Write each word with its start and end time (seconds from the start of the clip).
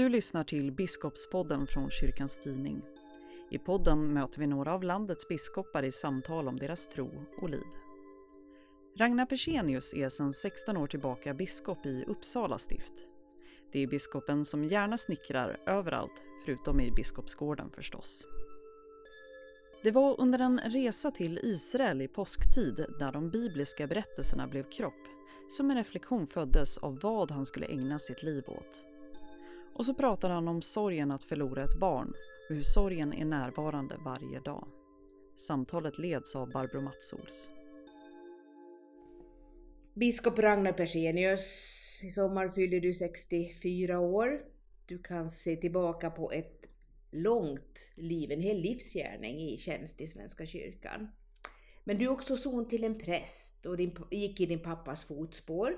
Du 0.00 0.08
lyssnar 0.08 0.44
till 0.44 0.72
Biskopspodden 0.72 1.66
från 1.66 1.90
Kyrkans 1.90 2.38
Tidning. 2.38 2.82
I 3.50 3.58
podden 3.58 4.12
möter 4.12 4.40
vi 4.40 4.46
några 4.46 4.74
av 4.74 4.82
landets 4.82 5.28
biskopar 5.28 5.82
i 5.82 5.92
samtal 5.92 6.48
om 6.48 6.56
deras 6.56 6.88
tro 6.88 7.10
och 7.42 7.50
liv. 7.50 7.66
Ragnar 8.98 9.26
Persenius 9.26 9.94
är 9.94 10.08
sedan 10.08 10.32
16 10.32 10.76
år 10.76 10.86
tillbaka 10.86 11.34
biskop 11.34 11.86
i 11.86 12.04
Uppsala 12.08 12.58
stift. 12.58 12.92
Det 13.72 13.82
är 13.82 13.86
biskopen 13.86 14.44
som 14.44 14.64
gärna 14.64 14.98
snickrar 14.98 15.60
överallt, 15.66 16.22
förutom 16.44 16.80
i 16.80 16.90
Biskopsgården 16.90 17.70
förstås. 17.70 18.24
Det 19.82 19.90
var 19.90 20.20
under 20.20 20.38
en 20.38 20.60
resa 20.60 21.10
till 21.10 21.38
Israel 21.42 22.02
i 22.02 22.08
påsktid 22.08 22.86
där 22.98 23.12
de 23.12 23.30
bibliska 23.30 23.86
berättelserna 23.86 24.46
blev 24.46 24.70
kropp 24.70 25.08
som 25.48 25.70
en 25.70 25.76
reflektion 25.76 26.26
föddes 26.26 26.78
av 26.78 26.98
vad 27.02 27.30
han 27.30 27.46
skulle 27.46 27.66
ägna 27.66 27.98
sitt 27.98 28.22
liv 28.22 28.44
åt. 28.46 28.89
Och 29.74 29.86
så 29.86 29.94
pratar 29.94 30.30
han 30.30 30.48
om 30.48 30.62
sorgen 30.62 31.10
att 31.10 31.22
förlora 31.22 31.64
ett 31.64 31.78
barn 31.80 32.14
och 32.48 32.54
hur 32.54 32.62
sorgen 32.62 33.12
är 33.12 33.24
närvarande 33.24 33.96
varje 34.04 34.40
dag. 34.40 34.68
Samtalet 35.36 35.98
leds 35.98 36.36
av 36.36 36.50
Barbro 36.50 36.80
Matsols. 36.80 37.52
Biskop 39.94 40.38
Ragnar 40.38 40.72
Persenius, 40.72 42.00
i 42.04 42.10
sommar 42.10 42.48
fyller 42.48 42.80
du 42.80 42.94
64 42.94 44.00
år. 44.00 44.42
Du 44.86 44.98
kan 44.98 45.30
se 45.30 45.56
tillbaka 45.56 46.10
på 46.10 46.32
ett 46.32 46.68
långt 47.10 47.92
liv, 47.94 48.32
en 48.32 48.40
hel 48.40 48.60
livsgärning 48.60 49.40
i 49.40 49.58
tjänst 49.58 50.00
i 50.00 50.06
Svenska 50.06 50.46
kyrkan. 50.46 51.08
Men 51.84 51.98
du 51.98 52.04
är 52.04 52.08
också 52.08 52.36
son 52.36 52.68
till 52.68 52.84
en 52.84 52.98
präst 52.98 53.66
och 53.66 53.76
din, 53.76 53.96
gick 54.10 54.40
i 54.40 54.46
din 54.46 54.62
pappas 54.62 55.04
fotspår. 55.04 55.76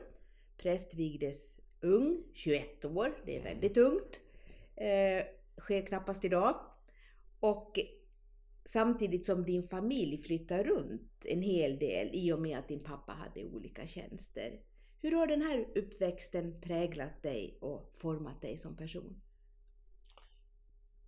Präst 0.57 0.95
vigdes 0.95 1.59
ung, 1.83 2.25
21 2.33 2.85
år, 2.85 3.23
det 3.27 3.37
är 3.37 3.43
väldigt 3.43 3.77
ungt. 3.77 4.21
Eh, 4.77 5.25
sker 5.59 5.87
knappast 5.87 6.25
idag. 6.25 6.57
Och 7.41 7.79
samtidigt 8.65 9.25
som 9.25 9.45
din 9.45 9.63
familj 9.63 10.19
flyttar 10.19 10.65
runt 10.65 11.25
en 11.25 11.43
hel 11.43 11.79
del 11.79 12.11
i 12.13 12.33
och 12.33 12.41
med 12.41 12.59
att 12.59 12.69
din 12.69 12.81
pappa 12.81 13.13
hade 13.13 13.45
olika 13.45 13.87
tjänster. 13.87 14.61
Hur 15.01 15.13
har 15.13 15.27
den 15.27 15.43
här 15.43 15.69
uppväxten 15.75 16.61
präglat 16.61 17.23
dig 17.23 17.59
och 17.61 17.93
format 17.95 18.43
dig 18.43 18.57
som 18.57 18.77
person? 18.77 19.23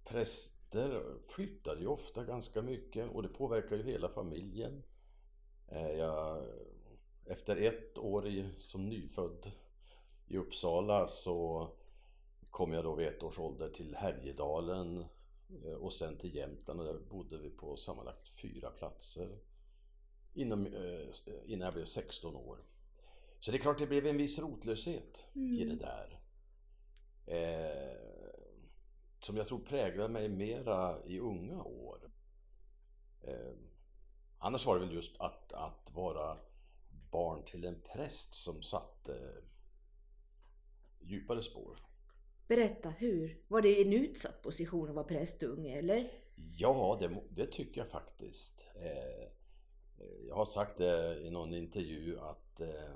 Präster 0.09 1.03
flyttar 1.29 1.77
ju 1.77 1.87
ofta 1.87 2.25
ganska 2.25 2.63
mycket 2.63 3.11
och 3.11 3.23
det 3.23 3.29
påverkar 3.29 3.77
ju 3.77 3.83
hela 3.83 4.09
familjen. 4.09 4.83
Eh, 5.69 5.91
jag, 5.91 6.45
efter 7.27 7.57
ett 7.57 7.99
år 7.99 8.27
i, 8.27 8.49
som 8.59 8.89
nyfödd 8.89 9.51
i 10.35 10.39
Uppsala 10.39 11.07
så 11.07 11.69
kom 12.51 12.73
jag 12.73 12.85
då 12.85 12.95
vid 12.95 13.07
ett 13.07 13.23
års 13.23 13.39
ålder 13.39 13.71
till 13.71 13.97
Härjedalen 13.97 15.05
eh, 15.65 15.73
och 15.73 15.93
sen 15.93 16.17
till 16.17 16.35
Jämtland 16.35 16.81
och 16.81 16.87
där 16.87 16.99
bodde 16.99 17.39
vi 17.39 17.51
på 17.51 17.77
sammanlagt 17.77 18.29
fyra 18.29 18.71
platser 18.71 19.39
innan, 20.33 20.67
eh, 20.67 21.09
innan 21.47 21.65
jag 21.65 21.75
blev 21.75 21.85
16 21.85 22.37
år. 22.37 22.59
Så 23.41 23.51
det 23.51 23.57
är 23.57 23.61
klart 23.61 23.79
det 23.79 23.87
blev 23.87 24.07
en 24.07 24.17
viss 24.17 24.39
rotlöshet 24.39 25.27
mm. 25.35 25.55
i 25.55 25.65
det 25.65 25.77
där. 25.77 26.21
Eh, 27.27 27.97
som 29.19 29.37
jag 29.37 29.49
tror 29.49 29.59
präglade 29.59 30.09
mig 30.09 30.29
mera 30.29 31.05
i 31.05 31.19
unga 31.19 31.63
år. 31.63 32.11
Eh, 33.23 33.55
annars 34.39 34.67
var 34.67 34.75
det 34.75 34.87
väl 34.87 34.95
just 34.95 35.21
att, 35.21 35.53
att 35.53 35.93
vara 35.95 36.39
barn 37.11 37.45
till 37.45 37.65
en 37.65 37.81
präst 37.81 38.35
som 38.35 38.63
satte 38.63 39.43
djupare 41.05 41.43
spår. 41.43 41.79
Berätta, 42.49 42.91
hur? 42.91 43.43
Var 43.49 43.63
det 43.63 43.83
en 43.83 43.93
utsatt 43.93 44.43
position 44.43 44.89
att 44.89 44.95
vara 44.95 45.07
prästunge, 45.07 45.79
eller? 45.79 46.11
Ja, 46.35 46.99
det, 47.01 47.21
det 47.31 47.47
tycker 47.47 47.81
jag 47.81 47.91
faktiskt. 47.91 48.65
Eh, 48.75 49.29
jag 50.29 50.35
har 50.35 50.45
sagt 50.45 50.79
det 50.79 51.21
i 51.21 51.31
någon 51.31 51.55
intervju 51.55 52.21
att, 52.21 52.61
eh, 52.61 52.95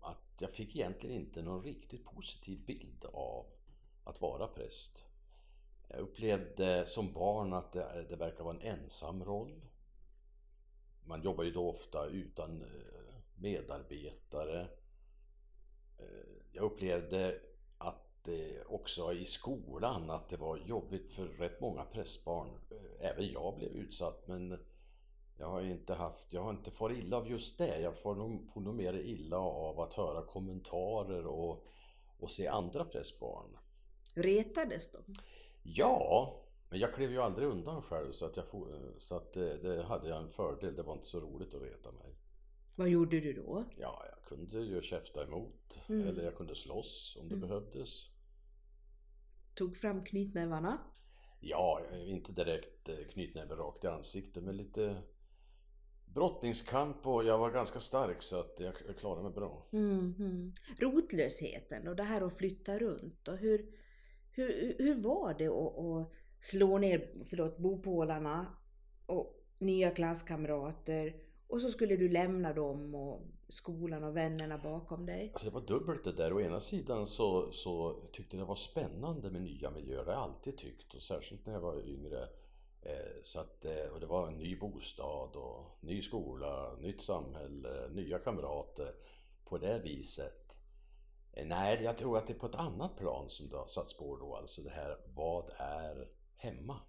att 0.00 0.36
jag 0.38 0.50
fick 0.50 0.76
egentligen 0.76 1.16
inte 1.16 1.42
någon 1.42 1.62
riktigt 1.62 2.04
positiv 2.04 2.64
bild 2.66 3.04
av 3.12 3.46
att 4.04 4.20
vara 4.20 4.46
präst. 4.46 5.04
Jag 5.88 6.00
upplevde 6.00 6.86
som 6.86 7.12
barn 7.12 7.52
att 7.52 7.72
det, 7.72 8.06
det 8.08 8.16
verkar 8.16 8.44
vara 8.44 8.56
en 8.56 8.78
ensam 8.78 9.24
roll. 9.24 9.60
Man 11.04 11.22
jobbar 11.22 11.44
ju 11.44 11.50
då 11.50 11.68
ofta 11.68 12.06
utan 12.06 12.62
eh, 12.62 13.14
medarbetare. 13.34 14.68
Jag 16.58 16.64
upplevde 16.64 17.40
att 17.78 18.28
också 18.66 19.12
i 19.12 19.24
skolan 19.24 20.10
att 20.10 20.28
det 20.28 20.36
var 20.36 20.56
jobbigt 20.56 21.12
för 21.12 21.24
rätt 21.24 21.60
många 21.60 21.84
prästbarn. 21.84 22.48
Även 23.00 23.32
jag 23.32 23.56
blev 23.56 23.70
utsatt 23.70 24.28
men 24.28 24.58
jag 25.36 25.46
har 25.46 25.62
inte 25.62 25.94
haft, 25.94 26.32
jag 26.32 26.42
har 26.42 26.50
inte 26.50 26.70
farit 26.70 26.98
illa 26.98 27.16
av 27.16 27.30
just 27.30 27.58
det. 27.58 27.80
Jag 27.80 27.96
får 27.96 28.14
nog, 28.14 28.48
får 28.54 28.60
nog 28.60 28.74
mer 28.74 28.94
illa 28.94 29.38
av 29.38 29.80
att 29.80 29.94
höra 29.94 30.22
kommentarer 30.22 31.26
och, 31.26 31.66
och 32.18 32.30
se 32.30 32.46
andra 32.46 32.84
prästbarn. 32.84 33.58
Retades 34.14 34.92
de? 34.92 35.14
Ja, 35.62 36.34
men 36.68 36.80
jag 36.80 36.94
klev 36.94 37.10
ju 37.10 37.22
aldrig 37.22 37.48
undan 37.48 37.82
själv 37.82 38.10
så 38.10 38.26
att, 38.26 38.36
jag 38.36 38.46
for, 38.46 38.94
så 38.98 39.16
att 39.16 39.32
det, 39.32 39.56
det, 39.56 39.82
hade 39.82 40.08
jag 40.08 40.18
en 40.18 40.30
fördel. 40.30 40.76
Det 40.76 40.82
var 40.82 40.94
inte 40.94 41.06
så 41.08 41.20
roligt 41.20 41.54
att 41.54 41.62
reta 41.62 41.92
mig. 41.92 42.16
Vad 42.78 42.88
gjorde 42.88 43.20
du 43.20 43.32
då? 43.32 43.64
Ja, 43.76 44.04
jag 44.10 44.24
kunde 44.24 44.60
ju 44.60 44.82
käfta 44.82 45.22
emot. 45.22 45.80
Mm. 45.88 46.08
Eller 46.08 46.24
jag 46.24 46.36
kunde 46.36 46.54
slåss 46.54 47.18
om 47.20 47.28
det 47.28 47.34
mm. 47.34 47.48
behövdes. 47.48 48.06
Tog 49.54 49.76
fram 49.76 50.04
knytnävarna? 50.04 50.78
Ja, 51.40 51.80
inte 51.92 52.32
direkt 52.32 52.88
eh, 52.88 52.96
knytnäven 53.12 53.58
rakt 53.58 53.84
i 53.84 53.86
ansiktet 53.86 54.42
men 54.42 54.56
lite 54.56 55.02
brottningskamp 56.06 57.06
och 57.06 57.24
jag 57.24 57.38
var 57.38 57.50
ganska 57.50 57.80
stark 57.80 58.22
så 58.22 58.40
att 58.40 58.54
jag 58.58 58.96
klarade 58.98 59.22
mig 59.22 59.32
bra. 59.32 59.68
Mm, 59.72 60.14
mm. 60.18 60.52
Rotlösheten 60.78 61.88
och 61.88 61.96
det 61.96 62.02
här 62.02 62.20
att 62.20 62.36
flytta 62.36 62.78
runt 62.78 63.28
och 63.28 63.36
hur, 63.36 63.66
hur, 64.30 64.76
hur 64.78 65.02
var 65.02 65.34
det 65.38 65.48
att, 65.48 65.78
att 65.78 66.12
slå 66.40 66.78
ner 66.78 67.22
förlåt, 67.30 67.58
bopålarna 67.58 68.56
och 69.06 69.44
nya 69.58 69.90
klasskamrater 69.90 71.27
och 71.48 71.60
så 71.60 71.68
skulle 71.68 71.96
du 71.96 72.08
lämna 72.08 72.52
dem 72.52 72.94
och 72.94 73.22
skolan 73.48 74.04
och 74.04 74.16
vännerna 74.16 74.58
bakom 74.58 75.06
dig. 75.06 75.30
Alltså 75.32 75.48
det 75.48 75.54
var 75.54 75.66
dubbelt 75.66 76.04
det 76.04 76.12
där. 76.12 76.32
Å 76.32 76.40
ena 76.40 76.60
sidan 76.60 77.06
så, 77.06 77.52
så 77.52 78.02
tyckte 78.12 78.36
jag 78.36 78.44
det 78.44 78.48
var 78.48 78.54
spännande 78.54 79.30
med 79.30 79.42
nya 79.42 79.70
miljöer. 79.70 80.04
Det 80.04 80.10
har 80.10 80.12
jag 80.12 80.22
alltid 80.22 80.56
tyckt 80.56 80.94
och 80.94 81.02
särskilt 81.02 81.46
när 81.46 81.52
jag 81.52 81.60
var 81.60 81.88
yngre. 81.88 82.28
Eh, 82.82 83.22
så 83.22 83.40
att, 83.40 83.64
eh, 83.64 83.86
och 83.92 84.00
det 84.00 84.06
var 84.06 84.28
en 84.28 84.38
ny 84.38 84.56
bostad 84.56 85.36
och 85.36 85.78
ny 85.80 86.02
skola, 86.02 86.76
nytt 86.80 87.02
samhälle, 87.02 87.88
nya 87.90 88.18
kamrater. 88.18 88.94
På 89.44 89.58
det 89.58 89.80
viset. 89.84 90.42
Eh, 91.32 91.46
nej, 91.46 91.80
jag 91.82 91.98
tror 91.98 92.18
att 92.18 92.26
det 92.26 92.32
är 92.32 92.38
på 92.38 92.46
ett 92.46 92.54
annat 92.54 92.96
plan 92.96 93.30
som 93.30 93.48
det 93.48 93.56
har 93.56 93.66
satt 93.66 93.88
spår 93.88 94.18
då. 94.18 94.36
Alltså 94.36 94.62
det 94.62 94.70
här, 94.70 94.96
vad 95.14 95.50
är 95.56 96.08
hemma? 96.36 96.80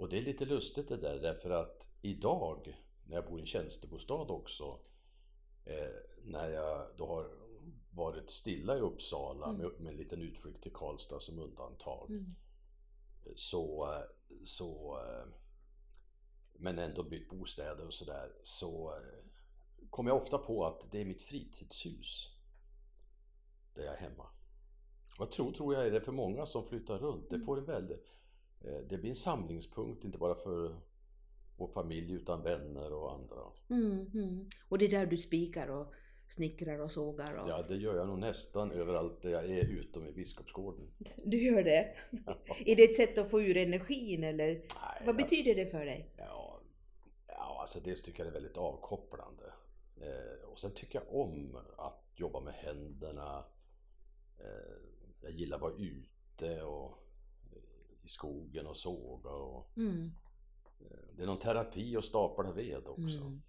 Och 0.00 0.08
det 0.08 0.18
är 0.18 0.22
lite 0.22 0.44
lustigt 0.44 0.88
det 0.88 0.96
där 0.96 1.18
därför 1.18 1.50
att 1.50 1.88
idag 2.02 2.78
när 3.04 3.16
jag 3.16 3.26
bor 3.26 3.38
i 3.38 3.40
en 3.40 3.46
tjänstebostad 3.46 4.14
också 4.14 4.80
eh, 5.64 5.96
när 6.24 6.50
jag 6.50 6.86
då 6.96 7.06
har 7.06 7.30
varit 7.90 8.30
stilla 8.30 8.76
i 8.76 8.80
Uppsala 8.80 9.46
mm. 9.46 9.60
med, 9.60 9.80
med 9.80 9.90
en 9.90 9.96
liten 9.96 10.22
utflykt 10.22 10.62
till 10.62 10.72
Karlstad 10.72 11.20
som 11.20 11.38
undantag 11.38 12.10
mm. 12.10 12.34
så, 13.34 13.94
så 14.44 15.00
men 16.52 16.78
ändå 16.78 17.02
bytt 17.02 17.30
bostäder 17.30 17.86
och 17.86 17.94
sådär 17.94 18.32
så 18.42 18.94
kommer 19.90 20.10
jag 20.10 20.22
ofta 20.22 20.38
på 20.38 20.66
att 20.66 20.92
det 20.92 21.00
är 21.00 21.04
mitt 21.04 21.22
fritidshus 21.22 22.36
där 23.74 23.84
jag 23.84 23.94
är 23.94 24.00
hemma. 24.00 24.26
Och 25.18 25.26
jag 25.26 25.30
tror, 25.30 25.52
tror 25.52 25.74
jag 25.74 25.86
är 25.86 25.90
det 25.90 26.00
för 26.00 26.12
många 26.12 26.46
som 26.46 26.64
flyttar 26.64 26.98
runt. 26.98 27.30
Det 27.30 27.34
mm. 27.34 27.46
får 27.46 27.58
en 27.58 27.64
väldigt 27.64 28.06
det 28.60 28.98
blir 28.98 29.10
en 29.10 29.16
samlingspunkt, 29.16 30.04
inte 30.04 30.18
bara 30.18 30.34
för 30.34 30.76
vår 31.56 31.68
familj 31.68 32.12
utan 32.12 32.42
vänner 32.42 32.92
och 32.92 33.12
andra. 33.12 33.36
Mm, 33.70 34.10
mm. 34.14 34.48
Och 34.68 34.78
det 34.78 34.84
är 34.84 34.90
där 34.90 35.06
du 35.06 35.16
spikar 35.16 35.68
och 35.68 35.92
snickrar 36.28 36.78
och 36.78 36.90
sågar? 36.90 37.38
Och... 37.38 37.48
Ja, 37.48 37.62
det 37.62 37.76
gör 37.76 37.96
jag 37.96 38.08
nog 38.08 38.18
nästan 38.18 38.72
överallt 38.72 39.22
där 39.22 39.30
jag 39.30 39.44
är 39.44 39.64
utom 39.64 40.06
i 40.06 40.12
Biskopsgården. 40.12 40.90
Du 41.24 41.42
gör 41.42 41.62
det? 41.62 41.94
är 42.66 42.76
det 42.76 42.82
ett 42.82 42.96
sätt 42.96 43.18
att 43.18 43.30
få 43.30 43.42
ur 43.42 43.56
energin 43.56 44.24
eller 44.24 44.46
Nej, 44.46 44.62
vad 45.00 45.08
jag... 45.08 45.16
betyder 45.16 45.54
det 45.54 45.66
för 45.66 45.84
dig? 45.84 46.14
Ja, 46.16 46.60
ja 47.26 47.58
alltså 47.60 47.80
dels 47.80 48.02
tycker 48.02 48.24
jag 48.24 48.32
det 48.32 48.38
är 48.38 48.40
väldigt 48.40 48.56
avkopplande. 48.56 49.52
Eh, 50.00 50.48
och 50.48 50.58
sen 50.58 50.70
tycker 50.74 50.98
jag 50.98 51.20
om 51.20 51.58
att 51.76 52.12
jobba 52.14 52.40
med 52.40 52.54
händerna. 52.54 53.44
Eh, 54.38 54.76
jag 55.22 55.32
gillar 55.32 55.56
att 55.56 55.62
vara 55.62 55.74
ute 55.74 56.62
och 56.62 56.99
skogen 58.10 58.66
och 58.66 58.76
såga 58.76 59.30
och 59.30 59.70
mm. 59.76 60.10
Eh, 60.80 61.16
det 61.16 61.22
är 61.22 61.26
någon 61.26 61.38
terapi 61.38 61.96
att 61.96 62.04
stapla 62.04 62.52
ved 62.52 62.88
också. 62.88 63.18
Mm. 63.18 63.42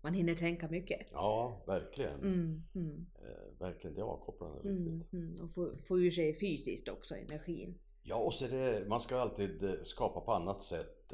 Man 0.00 0.14
hinner 0.14 0.34
tänka 0.34 0.68
mycket. 0.68 1.10
Ja, 1.12 1.62
verkligen. 1.66 2.20
Mm, 2.20 2.62
mm, 2.74 3.06
Eh, 3.22 3.58
verkligen, 3.58 3.94
det 3.94 4.00
är 4.00 4.04
avkopplande 4.04 4.60
mm, 4.60 4.92
riktigt. 4.92 5.12
mm. 5.12 5.40
Och 5.40 5.50
få, 5.50 5.76
få 5.76 5.98
ur 5.98 6.10
sig 6.10 6.34
fysiskt 6.34 6.88
också 6.88 7.14
energin. 7.16 7.78
Ja, 8.02 8.16
och 8.16 8.34
så 8.34 8.44
är 8.44 8.48
det, 8.48 8.88
man 8.88 9.00
ska 9.00 9.16
alltid 9.16 9.62
eh, 9.62 9.82
skapa 9.82 10.20
på 10.20 10.32
annat 10.32 10.62
sätt 10.62 11.12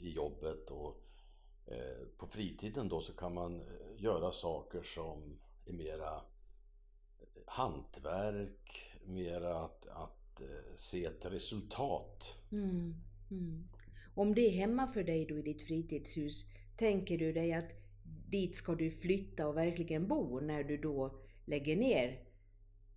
i 0.00 0.10
jobbet 0.10 0.70
och 0.70 1.00
på 2.16 2.26
fritiden 2.26 2.88
då 2.88 3.00
så 3.00 3.12
kan 3.12 3.34
man 3.34 3.62
göra 3.96 4.30
saker 4.30 4.82
som 4.82 5.38
är 5.66 5.72
mera 5.72 6.22
hantverk, 7.46 8.92
mera 9.04 9.58
att, 9.58 9.86
att 9.86 10.23
eh, 10.40 10.74
se 10.76 11.04
ett 11.04 11.26
resultat. 11.26 12.34
Mm, 12.52 12.94
mm. 13.30 13.68
Om 14.14 14.34
det 14.34 14.40
är 14.40 14.50
hemma 14.50 14.86
för 14.86 15.04
dig 15.04 15.26
då 15.26 15.38
i 15.38 15.42
ditt 15.42 15.62
fritidshus, 15.62 16.46
tänker 16.76 17.18
du 17.18 17.32
dig 17.32 17.52
att 17.52 17.72
dit 18.28 18.56
ska 18.56 18.74
du 18.74 18.90
flytta 18.90 19.48
och 19.48 19.56
verkligen 19.56 20.08
bo 20.08 20.40
när 20.40 20.64
du 20.64 20.76
då 20.76 21.20
lägger 21.44 21.76
ner 21.76 22.24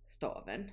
staven? 0.06 0.70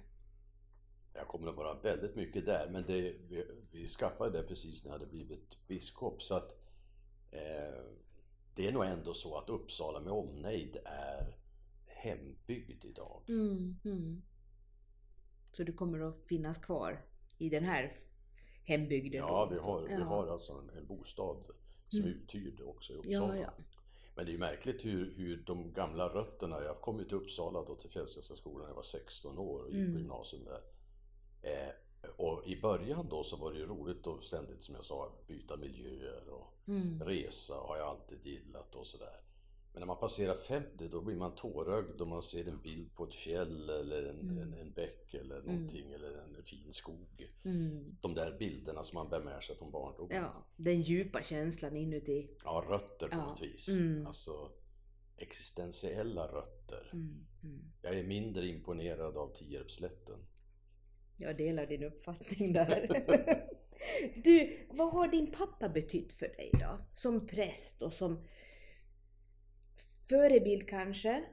Jag 1.14 1.28
kommer 1.28 1.48
att 1.48 1.56
vara 1.56 1.82
väldigt 1.82 2.16
mycket 2.16 2.46
där 2.46 2.70
men 2.72 2.84
det, 2.88 3.16
vi, 3.30 3.46
vi 3.72 3.88
skaffade 3.88 4.42
det 4.42 4.48
precis 4.48 4.84
när 4.84 4.92
jag 4.92 5.00
hade 5.00 5.12
blivit 5.12 5.68
biskop 5.68 6.24
så 6.24 6.36
att 6.36 6.66
eh, 7.32 7.84
det 8.56 8.68
är 8.68 8.72
nog 8.72 8.86
ändå 8.86 9.14
så 9.14 9.38
att 9.38 9.50
Uppsala 9.50 10.00
med 10.00 10.14
omnejd 10.14 10.78
är 10.86 11.38
hembygd 11.86 12.86
idag. 12.86 13.22
Mm, 13.28 13.80
mm. 13.86 14.22
Så 15.56 15.64
du 15.64 15.74
kommer 15.74 16.00
att 16.00 16.16
finnas 16.28 16.58
kvar 16.58 17.02
i 17.38 17.50
den 17.50 17.64
här 17.64 17.94
hembygden? 18.64 19.20
Ja, 19.20 19.46
vi 19.52 19.60
har, 19.60 19.82
vi 19.82 19.94
Ja. 19.94 20.04
har 20.04 20.28
alltså 20.28 20.54
en, 20.54 20.70
en 20.78 20.86
bostad 20.88 21.38
som 21.90 22.00
är 22.00 22.04
Mm. 22.04 22.18
uthyrd 22.20 22.62
också 22.62 22.94
i 22.94 22.96
Uppsala. 22.96 23.36
Ja, 23.38 23.42
ja. 23.58 23.64
Men 24.16 24.26
det 24.26 24.34
är 24.34 24.38
märkligt 24.38 24.86
hur, 24.86 25.14
hur 25.18 25.38
de 25.46 25.74
gamla 25.74 26.08
rötterna, 26.10 26.64
jag 26.64 26.82
kom 26.82 27.00
ju 27.00 27.06
till 27.06 27.18
Uppsala 27.18 27.64
då 27.64 27.76
till 27.76 27.90
Fjällstedtskolan 27.90 28.62
när 28.62 28.68
jag 28.68 28.76
var 28.76 28.84
16 28.84 29.38
år 29.38 29.60
och 29.60 29.66
gick 29.72 29.86
på 29.86 29.90
Mm. 29.90 29.98
gymnasium 29.98 30.44
där. 30.46 30.62
Eh, 31.42 31.70
och 32.18 32.48
i 32.48 32.62
början 32.62 33.08
då 33.10 33.24
så 33.24 33.36
var 33.38 33.52
det 33.54 33.60
ju 33.60 33.66
roligt 33.66 34.08
att 34.08 34.24
ständigt 34.24 34.64
som 34.64 34.76
jag 34.76 34.86
sa 34.86 35.12
byta 35.28 35.58
miljöer 35.58 36.30
och 36.30 36.54
Mm. 36.68 37.04
resa 37.04 37.54
har 37.56 37.78
jag 37.78 37.88
alltid 37.88 38.26
gillat 38.26 38.76
och 38.76 38.88
sådär. 38.88 39.20
Men 39.76 39.80
när 39.82 39.88
man 39.88 39.98
passerar 39.98 40.36
50 40.36 40.88
då 40.88 41.02
blir 41.02 41.16
man 41.16 41.36
tårögd 41.36 42.02
om 42.02 42.10
man 42.10 42.24
ser 42.24 42.48
en 42.48 42.62
bild 42.62 42.96
på 42.96 43.04
ett 43.04 43.14
fjäll 43.14 43.70
eller 43.70 44.04
en, 44.04 44.20
Mm. 44.20 44.38
en, 44.38 44.54
en 44.54 44.72
bäck 44.72 45.14
eller 45.14 45.42
någonting 45.42 45.92
eller 45.94 46.18
en 46.18 46.44
fin 46.44 46.74
skog. 46.74 47.32
Mm. 47.44 47.96
De 48.02 48.14
där 48.14 48.36
bilderna 48.40 48.84
som 48.84 48.96
man 48.96 49.10
bär 49.10 49.22
med 49.22 49.44
sig 49.44 49.56
från 49.56 49.72
barndomen. 49.72 50.18
Ja, 50.18 50.46
den 50.56 50.82
djupa 50.82 51.24
känslan 51.24 51.76
inuti. 51.76 52.28
Ja, 52.44 52.66
rötter 52.70 53.08
på 53.08 53.16
Ja. 53.16 53.26
något 53.26 53.42
vis. 53.44 53.70
Mm. 53.70 54.08
Alltså 54.08 54.52
existentiella 55.18 56.28
rötter. 56.28 56.90
Mm. 56.94 57.26
Mm. 57.44 57.62
Jag 57.82 58.00
är 58.00 58.04
mindre 58.04 58.48
imponerad 58.48 59.18
av 59.18 59.34
Tierpslätten. 59.34 60.20
Jag 61.18 61.38
delar 61.38 61.66
din 61.66 61.84
uppfattning 61.84 62.54
där. 62.54 62.88
du, 64.24 64.58
vad 64.70 64.92
har 64.94 65.08
din 65.08 65.32
pappa 65.32 65.70
betytt 65.70 66.14
för 66.14 66.28
dig 66.28 66.50
då? 66.54 66.78
Som 66.94 67.28
präst 67.28 67.82
och 67.82 67.94
som 67.94 68.24
förebild 70.10 70.70
kanske? 70.70 71.24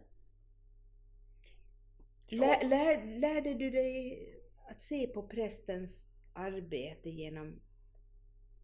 Lär, 2.26 2.68
lär, 2.68 3.18
lärde 3.18 3.54
du 3.54 3.70
dig 3.70 4.26
att 4.70 4.80
se 4.80 5.06
på 5.06 5.22
prästens 5.22 6.08
arbete 6.32 7.10
genom 7.10 7.60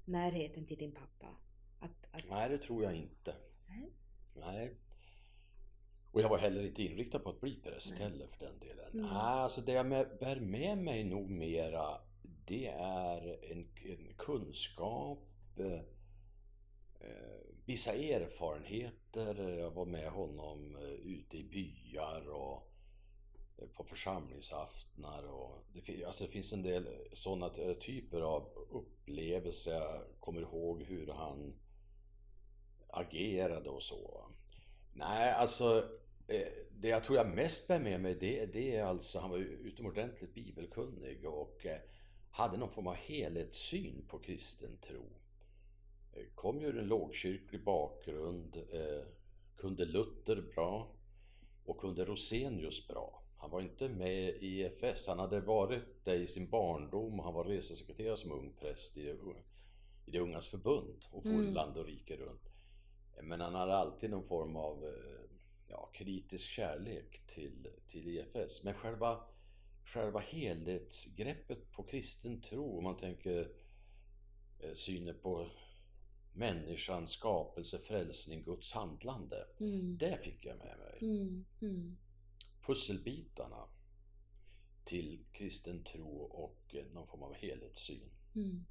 närheten 0.04 0.66
till 0.66 0.78
din 0.78 0.92
pappa? 0.92 1.36
Att, 1.80 2.06
att, 2.10 2.24
Nej, 2.30 2.48
det 2.48 2.58
tror 2.58 2.82
jag 2.82 2.94
inte. 2.94 3.34
Nej. 3.68 3.92
Nej. 4.34 4.74
Och 6.12 6.20
jag 6.20 6.28
var 6.28 6.38
heller 6.38 6.66
inte 6.66 6.82
inriktad 6.82 7.18
på 7.18 7.30
att 7.30 7.40
bli 7.40 7.60
präst 7.60 7.90
Nej. 7.90 8.02
heller 8.02 8.26
för 8.26 8.46
den 8.46 8.58
delen. 8.58 8.92
Mm. 8.92 9.04
Alltså 9.04 9.60
det 9.60 9.72
jag 9.72 9.86
med, 9.86 10.08
bär 10.20 10.40
med 10.40 10.78
mig 10.78 11.04
nog 11.04 11.30
mera 11.30 12.00
det 12.48 12.66
är 12.66 13.52
en, 13.52 13.68
en 13.84 14.14
kunskap, 14.16 15.28
eh, 15.56 15.80
eh, 17.00 17.47
vissa 17.68 17.94
erfarenheter. 17.94 19.58
Jag 19.58 19.70
var 19.70 19.84
med 19.84 20.10
honom 20.10 20.76
eh, 20.76 20.82
ute 20.82 21.38
i 21.38 21.44
byar 21.44 22.28
och 22.28 22.72
eh, 23.58 23.68
på 23.68 23.84
församlingsaftnar 23.84 25.22
och 25.26 25.64
det, 25.72 26.04
alltså 26.04 26.24
det 26.24 26.30
finns 26.30 26.52
en 26.52 26.62
del 26.62 26.88
sådana 27.12 27.48
typer 27.80 28.20
av 28.20 28.66
upplevelser. 28.70 29.72
Jag 29.72 30.02
kommer 30.20 30.40
ihåg 30.40 30.82
hur 30.82 31.06
han 31.06 31.54
agerade 32.88 33.70
och 33.70 33.82
så. 33.82 34.26
Nej, 34.92 35.32
alltså 35.32 35.90
eh, 36.28 36.48
det 36.70 36.88
jag 36.88 37.04
tror 37.04 37.18
jag 37.18 37.34
mest 37.34 37.68
bär 37.68 37.80
med 37.80 38.00
mig 38.00 38.14
det, 38.14 38.46
det 38.46 38.76
är 38.76 38.84
alltså, 38.84 39.18
han 39.18 39.30
var 39.30 39.38
ju 39.38 39.48
utomordentligt 39.48 40.34
bibelkunnig 40.34 41.24
och 41.24 41.66
hade 42.30 42.56
någon 42.56 42.70
form 42.70 42.86
av 42.86 42.94
helhetssyn 42.94 44.04
på 44.08 44.18
kristen 44.18 44.78
tro. 44.80 45.04
Kom 46.34 46.60
ju 46.60 46.66
ur 46.66 46.78
en 46.78 46.86
lågkyrklig 46.86 47.64
bakgrund, 47.64 48.56
eh, 48.56 49.04
kunde 49.56 49.84
Luther 49.84 50.42
bra 50.54 50.92
och 51.64 51.80
kunde 51.80 52.04
Rosenius 52.04 52.88
bra. 52.88 53.22
Han 53.38 53.50
var 53.50 53.60
inte 53.60 53.88
med 53.88 54.28
i 54.28 54.62
EFS, 54.62 55.06
han 55.06 55.18
hade 55.18 55.40
varit 55.40 56.04
det 56.04 56.14
i 56.14 56.26
sin 56.26 56.50
barndom, 56.50 57.18
han 57.18 57.34
var 57.34 57.44
resesekreterare 57.44 58.16
som 58.16 58.32
ung 58.32 58.52
präst 58.60 58.96
i, 58.98 59.16
i 60.06 60.10
det 60.10 60.20
Ungas 60.20 60.48
förbund 60.48 61.04
och 61.10 61.22
for 61.22 61.30
Mm. 61.30 61.54
land 61.54 61.76
och 61.76 61.86
rike 61.86 62.16
runt. 62.16 62.48
Men 63.22 63.40
han 63.40 63.54
hade 63.54 63.76
alltid 63.76 64.10
någon 64.10 64.24
form 64.24 64.56
av 64.56 64.84
eh, 64.84 65.30
ja, 65.68 65.90
kritisk 65.94 66.50
kärlek 66.50 67.26
till, 67.26 67.68
till 67.86 68.18
EFS. 68.18 68.64
Men 68.64 68.74
själva, 68.74 69.20
själva 69.84 70.20
helhetsgreppet 70.20 71.72
på 71.72 71.82
kristen 71.82 72.40
tro, 72.40 72.78
om 72.78 72.84
man 72.84 72.96
tänker 72.96 73.50
eh, 74.60 74.74
synen 74.74 75.14
på 75.22 75.46
människan, 76.38 77.06
skapelse, 77.06 77.78
frälsning, 77.78 78.42
Guds 78.42 78.72
handlande. 78.72 79.46
mm, 79.60 79.98
Det 79.98 80.18
fick 80.22 80.44
jag 80.44 80.58
med 80.58 80.78
mig. 80.78 80.98
mm, 81.00 81.44
mm, 81.62 81.96
Pusselbitarna 82.66 83.64
till 84.84 85.24
kristen 85.32 85.84
tro 85.84 86.18
och 86.20 86.74
eh, 86.74 86.84
någon 86.92 87.06
form 87.06 87.22
av 87.22 87.34
helhetssyn. 87.34 88.10
mm. 88.34 88.64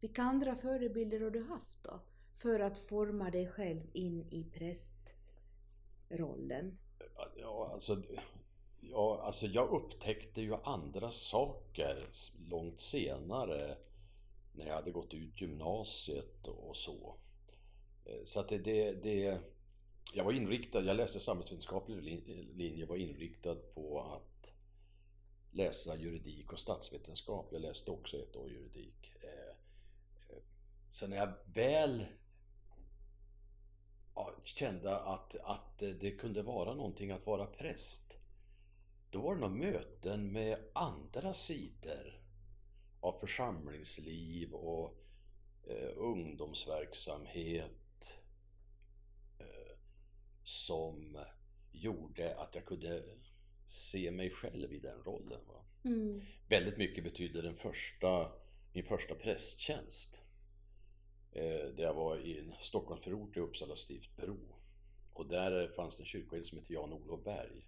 Vilka 0.00 0.22
andra 0.22 0.54
förebilder 0.56 1.20
har 1.20 1.30
du 1.30 1.42
haft 1.44 1.82
då? 1.82 2.00
För 2.34 2.60
att 2.60 2.78
forma 2.78 3.30
dig 3.30 3.48
själv 3.48 3.82
in 3.92 4.26
i 4.30 4.44
prästrollen? 4.44 6.78
Ja, 7.36 7.70
alltså, 7.72 8.02
ja, 8.80 9.20
alltså 9.22 9.46
jag 9.46 9.68
upptäckte 9.70 10.40
ju 10.42 10.54
andra 10.54 11.10
saker 11.10 12.06
långt 12.50 12.80
senare 12.80 13.76
när 14.56 14.66
jag 14.66 14.74
hade 14.74 14.90
gått 14.90 15.14
ut 15.14 15.40
gymnasiet 15.40 16.46
och 16.46 16.76
så. 16.76 17.16
Eh, 18.04 18.24
så 18.24 18.40
att 18.40 18.48
det, 18.48 18.58
det, 18.58 18.92
det 18.92 19.40
jag 20.14 20.24
var 20.24 20.32
inriktad, 20.32 20.80
jag 20.80 20.96
läste 20.96 21.20
samhällsvetenskaplig 21.20 22.02
linje, 22.56 22.86
var 22.86 22.96
inriktad 22.96 23.54
på 23.54 24.00
att 24.00 24.52
läsa 25.50 25.96
juridik 25.96 26.52
och 26.52 26.58
statsvetenskap. 26.58 27.48
Jag 27.52 27.62
läste 27.62 27.90
också 27.90 28.16
ett 28.16 28.36
år 28.36 28.50
juridik. 28.50 29.12
Eh, 29.22 29.48
eh, 30.30 30.42
så 30.90 31.06
när 31.06 31.16
jag 31.16 31.32
väl 31.54 32.06
kände 34.44 34.96
att, 34.96 35.36
att 35.44 35.78
det 35.78 36.10
kunde 36.10 36.42
vara 36.42 36.74
någonting 36.74 37.10
att 37.10 37.26
vara 37.26 37.46
präst. 37.46 38.16
Då 39.10 39.20
var 39.20 39.34
det 39.34 39.40
några 39.40 39.54
möten 39.54 40.32
med 40.32 40.58
andra 40.72 41.34
sidor 41.34 42.20
av 43.00 43.20
församlingsliv 43.20 44.52
och 44.52 44.92
eh, 45.66 45.90
ungdomsverksamhet 45.96 48.18
eh, 49.38 49.76
som 50.42 51.18
gjorde 51.72 52.38
att 52.38 52.54
jag 52.54 52.64
kunde 52.64 53.04
se 53.66 54.10
mig 54.10 54.30
själv 54.30 54.72
i 54.72 54.78
den 54.78 55.02
rollen. 55.02 55.40
Mm. 55.84 56.22
Väldigt 56.48 56.76
mycket 56.76 57.04
betydde 57.04 57.42
den 57.42 57.56
första, 57.56 58.32
min 58.72 58.84
första 58.84 59.14
prästtjänst. 59.14 60.22
Eh, 61.32 61.68
där 61.76 61.82
jag 61.82 61.94
var 61.94 62.18
i 62.18 62.38
en 62.38 62.54
Stockholmsförort 62.60 63.36
i 63.36 63.40
Uppsala 63.40 63.76
stiftbro. 63.76 64.38
Och 65.12 65.26
där 65.26 65.68
fanns 65.68 65.96
det 65.96 66.02
en 66.02 66.06
kyrkoherde 66.06 66.44
som 66.44 66.58
hette 66.58 66.72
Jan-Olof 66.72 67.24
Berg. 67.24 67.66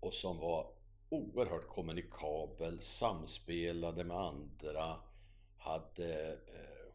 Och 0.00 0.14
som 0.14 0.38
var 0.38 0.72
oerhört 1.08 1.68
kommunikabel, 1.68 2.82
samspelade 2.82 4.04
med 4.04 4.16
andra, 4.16 4.96
hade 5.56 6.32
eh, 6.32 6.88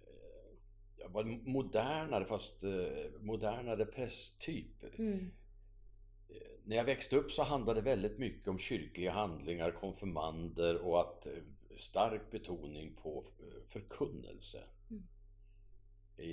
eh, 0.00 1.10
var 1.10 1.24
modernare 1.50 2.24
fast 2.24 2.64
eh, 2.64 3.20
modernare 3.20 3.84
prästtyp. 3.84 4.98
Mm. 4.98 5.30
När 6.64 6.76
jag 6.76 6.84
växte 6.84 7.16
upp 7.16 7.32
så 7.32 7.42
handlade 7.42 7.80
det 7.80 7.84
väldigt 7.84 8.18
mycket 8.18 8.48
om 8.48 8.58
kyrkliga 8.58 9.10
handlingar, 9.10 9.70
konfirmander 9.70 10.76
och 10.76 11.00
att 11.00 11.26
eh, 11.26 11.32
stark 11.76 12.30
betoning 12.30 12.96
på 13.02 13.24
eh, 13.38 13.68
förkunnelse. 13.68 14.62
Mm. 14.90 15.02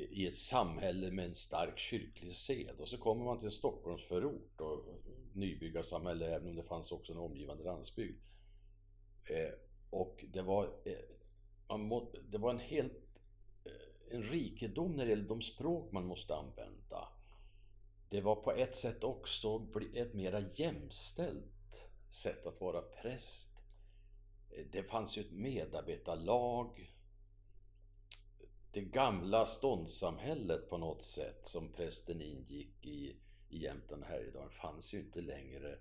i 0.09 0.27
ett 0.27 0.35
samhälle 0.35 1.11
med 1.11 1.25
en 1.25 1.35
stark 1.35 1.79
kyrklig 1.79 2.35
sed. 2.35 2.75
Och 2.79 2.87
så 2.87 2.97
kommer 2.97 3.25
man 3.25 3.37
till 3.37 3.45
en 3.45 3.51
Stockholmsförort 3.51 4.61
och 4.61 4.85
nybyggarsamhälle, 5.37 6.35
även 6.35 6.47
om 6.47 6.55
det 6.55 6.63
fanns 6.63 6.91
också 6.91 7.13
en 7.13 7.19
omgivande 7.19 7.63
landsbygd. 7.63 8.21
Eh, 9.23 9.53
och 9.89 10.25
det 10.33 10.41
var, 10.41 10.65
eh, 10.85 10.93
man 11.67 11.81
må, 11.81 12.11
det 12.29 12.37
var 12.37 12.49
en 12.49 12.59
helt 12.59 13.21
eh, 13.65 14.15
en 14.15 14.23
rikedom 14.23 14.95
när 14.95 15.05
det 15.05 15.09
gäller 15.09 15.29
de 15.29 15.41
språk 15.41 15.91
man 15.91 16.05
måste 16.05 16.35
använda. 16.35 17.07
Det 18.09 18.21
var 18.21 18.35
på 18.35 18.51
ett 18.51 18.75
sätt 18.75 19.03
också 19.03 19.67
ett 19.95 20.13
mera 20.13 20.39
jämställt 20.39 21.81
sätt 22.09 22.45
att 22.45 22.61
vara 22.61 22.81
präst. 22.81 23.49
Eh, 24.49 24.65
det 24.71 24.83
fanns 24.83 25.17
ju 25.17 25.21
ett 25.21 25.31
medarbetarlag 25.31 26.93
det 28.77 28.81
gamla 28.81 29.45
ståndssamhället 29.45 30.69
på 30.69 30.77
något 30.77 31.03
sätt 31.03 31.47
som 31.47 31.71
prästen 31.71 32.21
ingick 32.21 32.85
i, 32.85 33.15
i 33.49 33.57
Jämtland 33.57 34.03
och 34.03 34.09
Härjedalen 34.09 34.49
fanns 34.49 34.93
ju 34.93 34.99
inte 34.99 35.21
längre 35.21 35.77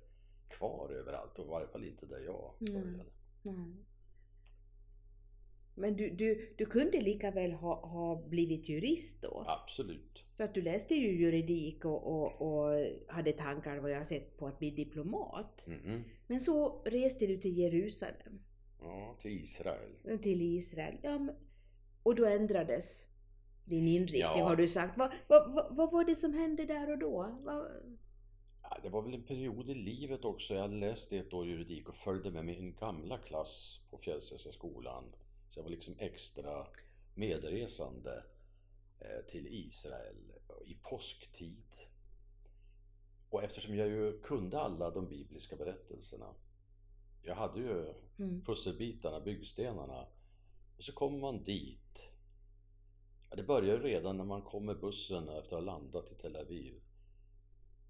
kvar 0.48 0.90
överallt 0.92 1.38
och 1.38 1.46
i 1.46 1.48
varje 1.48 1.68
fall 1.68 1.84
inte 1.84 2.06
där 2.06 2.20
jag 2.20 2.52
började. 2.60 3.04
Mm. 3.48 3.84
Men 5.74 5.96
du, 5.96 6.10
du, 6.10 6.54
du 6.58 6.66
kunde 6.66 7.00
lika 7.00 7.30
väl 7.30 7.52
ha, 7.52 7.86
ha 7.86 8.28
blivit 8.28 8.68
jurist 8.68 9.22
då? 9.22 9.44
Absolut. 9.46 10.24
För 10.36 10.44
att 10.44 10.54
du 10.54 10.62
läste 10.62 10.94
ju 10.94 11.20
juridik 11.20 11.84
och, 11.84 12.06
och, 12.06 12.42
och 12.42 12.86
hade 13.08 13.32
tankar 13.32 13.78
vad 13.78 13.90
jag 13.90 13.96
har 13.96 14.04
sett 14.04 14.36
på 14.36 14.46
att 14.46 14.58
bli 14.58 14.70
diplomat. 14.70 15.66
Mm. 15.66 16.02
Men 16.26 16.40
så 16.40 16.82
reste 16.84 17.26
du 17.26 17.36
till 17.36 17.58
Jerusalem. 17.58 18.40
Ja, 18.80 19.16
till 19.20 19.42
Israel. 19.42 20.18
Till 20.22 20.42
Israel. 20.42 20.98
Ja, 21.02 21.18
men 21.18 21.36
och 22.02 22.14
då 22.14 22.26
ändrades 22.26 23.08
din 23.66 23.88
inriktning 23.88 24.20
ja. 24.20 24.48
har 24.48 24.56
du 24.56 24.68
sagt. 24.68 24.98
Vad, 24.98 25.12
vad, 25.28 25.54
vad, 25.54 25.76
vad, 25.76 25.92
var 25.92 26.04
det 26.04 26.14
som 26.14 26.34
hände 26.34 26.64
där 26.64 26.90
och 26.90 26.98
då? 26.98 27.38
Ja, 28.62 28.78
det 28.82 28.88
var 28.88 29.02
väl 29.02 29.14
en 29.14 29.22
period 29.22 29.70
i 29.70 29.74
livet 29.74 30.24
också. 30.24 30.54
Jag 30.54 30.62
hade 30.62 30.76
läst 30.76 31.12
ett 31.12 31.32
år 31.32 31.46
juridik 31.46 31.88
och 31.88 31.96
följde 31.96 32.30
med 32.30 32.44
min 32.44 32.74
gamla 32.74 33.18
klass 33.18 33.84
på 33.90 33.98
Fjällstedtska 33.98 34.52
skolan. 34.52 35.04
Så 35.48 35.58
jag 35.58 35.64
var 35.64 35.70
liksom 35.70 35.94
extra 35.98 36.66
medresande 37.14 38.24
eh, 39.00 39.26
till 39.30 39.46
Israel 39.46 40.32
i 40.66 40.74
påsktid. 40.82 41.76
Och 43.30 43.42
eftersom 43.42 43.74
jag 43.74 43.88
ju 43.88 44.20
kunde 44.20 44.60
alla 44.60 44.90
de 44.90 45.08
bibliska 45.08 45.56
berättelserna. 45.56 46.34
Jag 47.22 47.34
hade 47.34 47.60
ju 47.60 47.94
mm. 48.18 48.44
pusselbitarna, 48.44 49.20
byggstenarna 49.20 50.06
och 50.76 50.84
så 50.84 50.92
kommer 50.92 51.18
man 51.18 51.44
dit. 51.44 52.06
Ja, 53.30 53.36
det 53.36 53.42
börjar 53.42 53.78
redan 53.78 54.16
när 54.16 54.24
man 54.24 54.42
kommer 54.42 54.74
bussen 54.74 55.28
efter 55.28 55.56
att 55.56 55.64
ha 55.64 55.72
landat 55.72 56.12
i 56.12 56.14
Tel 56.14 56.36
Aviv. 56.36 56.74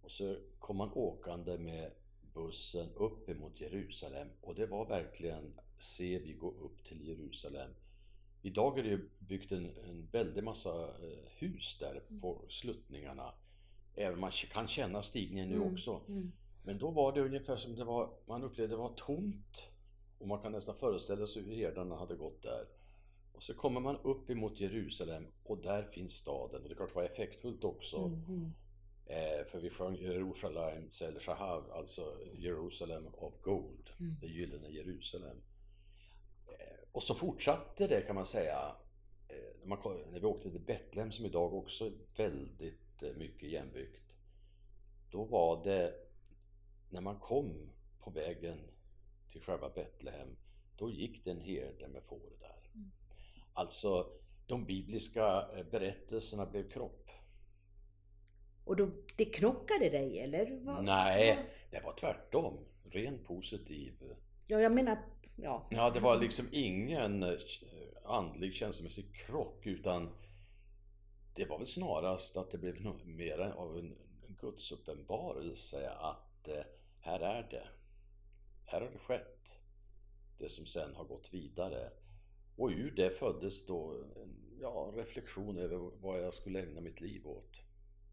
Och 0.03 0.11
så 0.11 0.37
kom 0.59 0.77
man 0.77 0.93
åkande 0.93 1.59
med 1.59 1.93
bussen 2.35 2.89
upp 2.95 3.29
emot 3.29 3.61
Jerusalem 3.61 4.29
och 4.41 4.55
det 4.55 4.67
var 4.67 4.87
verkligen 4.87 5.61
se 5.79 6.19
vi 6.19 6.33
gå 6.33 6.51
upp 6.51 6.85
till 6.85 7.09
Jerusalem. 7.09 7.71
Idag 8.43 8.79
är 8.79 8.83
det 8.83 8.89
ju 8.89 9.09
byggt 9.19 9.53
en, 9.53 9.71
en 9.89 10.09
väldig 10.13 10.45
massa 10.45 10.83
eh, 10.83 11.29
hus 11.39 11.79
där 11.81 12.03
mm. 12.09 12.21
på 12.21 12.45
sluttningarna. 12.49 13.35
Även 13.95 14.21
man 14.21 14.31
kan 14.31 14.69
känna 14.69 15.03
stigningen 15.03 15.49
nu 15.49 15.57
mm. 15.57 15.73
också. 15.73 16.01
Mm. 16.09 16.33
Men 16.65 16.79
då 16.79 16.91
var 16.91 17.13
det 17.13 17.21
ungefär 17.21 17.57
som 17.57 17.77
det 17.77 17.85
var, 17.85 18.11
man 18.27 18.43
upplevde 18.43 18.75
det 18.75 18.79
var 18.79 18.95
tomt. 18.97 19.71
Och 20.19 20.29
man 20.29 20.43
kan 20.43 20.53
nästan 20.53 20.77
föreställa 20.77 21.27
sig 21.27 21.43
hur 21.43 21.57
herdarna 21.57 21.97
hade 21.97 22.15
gått 22.15 22.43
där. 22.43 22.67
Och 23.37 23.43
så 23.43 23.55
kommer 23.55 23.81
man 23.81 23.97
upp 23.97 24.31
emot 24.31 24.61
Jerusalem 24.61 25.27
och 25.45 25.59
där 25.59 25.83
finns 25.83 26.15
staden. 26.15 26.63
Och 26.63 26.69
det 26.69 26.75
är 26.75 26.77
klart 26.77 26.89
det 26.89 26.95
var 26.95 27.03
effektfullt 27.03 27.65
också. 27.65 27.97
Mm. 27.97 28.53
Eh, 29.07 29.47
för 29.47 29.61
vi 29.61 29.71
sjöng 29.71 29.97
Jerusalem 29.97 30.91
Sel 30.91 31.19
Shahav, 31.19 31.71
alltså 31.73 32.19
Jerusalem 32.35 33.07
of 33.13 33.35
Gold, 33.43 33.91
mm. 34.01 34.15
det 34.21 34.27
gyllene 34.27 34.69
Jerusalem. 34.69 35.37
Eh, 36.49 36.89
och 36.93 37.03
så 37.03 37.15
fortsatte 37.15 37.87
det 37.87 38.01
kan 38.01 38.15
man 38.15 38.27
säga, 38.27 38.77
eh, 39.29 39.37
när, 39.61 39.67
man, 39.67 39.79
när 40.13 40.21
vi 40.21 40.27
åkte 40.27 40.51
till 40.51 40.61
Betlehem 40.61 41.13
som 41.13 41.27
idag 41.27 41.55
också 41.55 41.87
är 41.87 41.93
väldigt 42.17 43.03
eh, 43.03 43.13
mycket 43.17 43.43
igenbyggt. 43.43 44.13
Då 45.11 45.25
var 45.25 45.65
det, 45.65 45.95
när 46.91 47.01
man 47.01 47.19
kom 47.19 47.71
på 48.01 48.11
vägen 48.11 48.59
till 49.33 49.43
själva 49.43 49.69
Betlehem, 49.69 50.37
då 50.77 50.91
gick 50.91 51.25
det 51.25 51.31
en 51.31 51.41
herde 51.41 51.89
med 51.89 52.03
får 52.03 52.21
där. 52.41 52.56
Alltså, 53.57 54.07
de 54.47 54.65
bibliska 54.65 55.49
eh, 55.57 55.65
berättelserna 55.71 56.47
blev 56.47 56.71
kropp. 56.71 57.11
Och 58.65 58.77
då, 58.77 58.91
det 59.17 59.25
knockade 59.25 59.91
dig 59.91 60.21
eller? 60.21 60.61
Vad? 60.65 60.85
Nej, 60.85 61.39
det 61.71 61.81
var 61.81 61.93
tvärtom. 61.93 62.59
Ren 62.85 63.25
positiv. 63.25 63.95
Ja, 64.47 64.61
jag 64.61 64.73
menar, 64.73 64.99
ja. 65.37 65.69
Ja, 65.71 65.91
det 65.91 66.01
var 66.01 66.21
liksom 66.21 66.47
ingen 66.53 67.23
eh, 67.23 67.39
andlig 68.05 68.55
känslomässig 68.55 69.15
krock 69.15 69.67
utan 69.67 70.11
det 71.35 71.45
var 71.45 71.59
väl 71.59 71.67
snarast 71.67 72.37
att 72.37 72.51
det 72.51 72.59
blev 72.59 72.77
mer 73.05 73.39
av 73.39 73.79
en 73.79 73.97
gudsuppenbarelse 74.41 75.91
att 75.91 76.49
eh, 76.49 76.65
här 77.01 77.21
är 77.21 77.43
det. 77.51 77.69
Här 78.65 78.81
har 78.81 78.91
det 78.91 78.99
skett. 78.99 79.59
Det 80.39 80.49
som 80.49 80.67
sen 80.67 80.95
har 80.95 81.05
gått 81.05 81.35
vidare. 81.35 81.91
Och 82.57 82.69
ur 82.69 82.91
det 82.91 83.11
föddes 83.11 83.67
då 83.67 83.91
en 84.17 84.37
ja, 84.61 84.93
reflektion 84.97 85.59
över 85.59 85.91
vad 86.01 86.23
jag 86.23 86.35
skulle 86.35 86.63
ägna 86.63 86.81
mitt 86.81 87.01
liv 87.01 87.27
åt. 87.27 87.61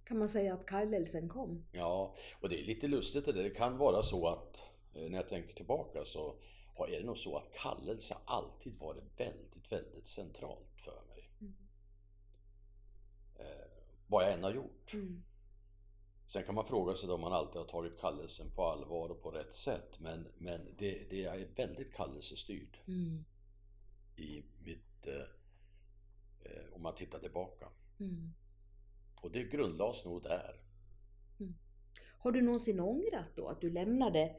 Kan 0.06 0.18
man 0.18 0.30
säga 0.30 0.54
att 0.54 0.66
kallelsen 0.66 1.30
kom? 1.30 1.66
Ja, 1.72 2.16
och 2.42 2.50
det 2.50 2.62
är 2.62 2.66
lite 2.66 2.88
lustigt 2.88 3.26
det. 3.26 3.32
Det 3.32 3.50
kan 3.50 3.78
vara 3.78 4.02
så 4.04 4.28
att 4.28 4.62
eh, 4.94 5.10
när 5.10 5.18
jag 5.18 5.30
tänker 5.30 5.56
tillbaka 5.56 6.06
så 6.06 6.36
är 6.88 7.00
det 7.00 7.06
nog 7.06 7.18
så 7.18 7.38
att 7.38 7.54
kallelse 7.54 8.18
alltid 8.26 8.80
varit 8.80 9.20
väldigt, 9.20 9.72
väldigt 9.72 10.08
centralt 10.08 10.82
för 10.86 11.02
mig. 11.08 11.30
Mm. 11.42 11.56
Eh, 13.36 13.68
vad 14.08 14.24
jag 14.24 14.34
än 14.34 14.44
har 14.44 14.54
gjort. 14.54 14.94
Mm. 14.94 15.24
Sen 16.28 16.44
kan 16.44 16.56
man 16.56 16.66
fråga 16.66 16.96
sig 16.96 17.10
om 17.10 17.22
man 17.22 17.34
alltid 17.34 17.62
har 17.62 17.68
tagit 17.68 18.00
kallelsen 18.00 18.52
på 18.56 18.64
allvar 18.64 19.10
och 19.10 19.22
på 19.22 19.32
rätt 19.32 19.56
sätt. 19.56 20.00
Men, 20.00 20.28
men 20.38 20.76
det, 20.78 21.10
det 21.10 21.24
är 21.24 21.48
väldigt 21.56 21.94
kallelsestyrd. 21.94 22.78
Mm 22.88 23.24
i 24.18 24.44
mitt, 24.64 25.08
eh, 25.08 26.76
om 26.76 26.82
man 26.82 26.96
tittar 26.96 27.20
tillbaka. 27.20 27.68
Mm. 28.00 28.34
Och 29.22 29.32
det 29.32 29.44
grundlades 29.44 30.06
nog 30.06 30.24
där. 30.24 30.56
Mm. 31.40 31.54
Har 32.18 32.32
du 32.32 32.42
någonsin 32.42 32.80
ångrat 32.80 33.32
då 33.36 33.48
att 33.48 33.62
du 33.62 33.70
lämnade 33.70 34.36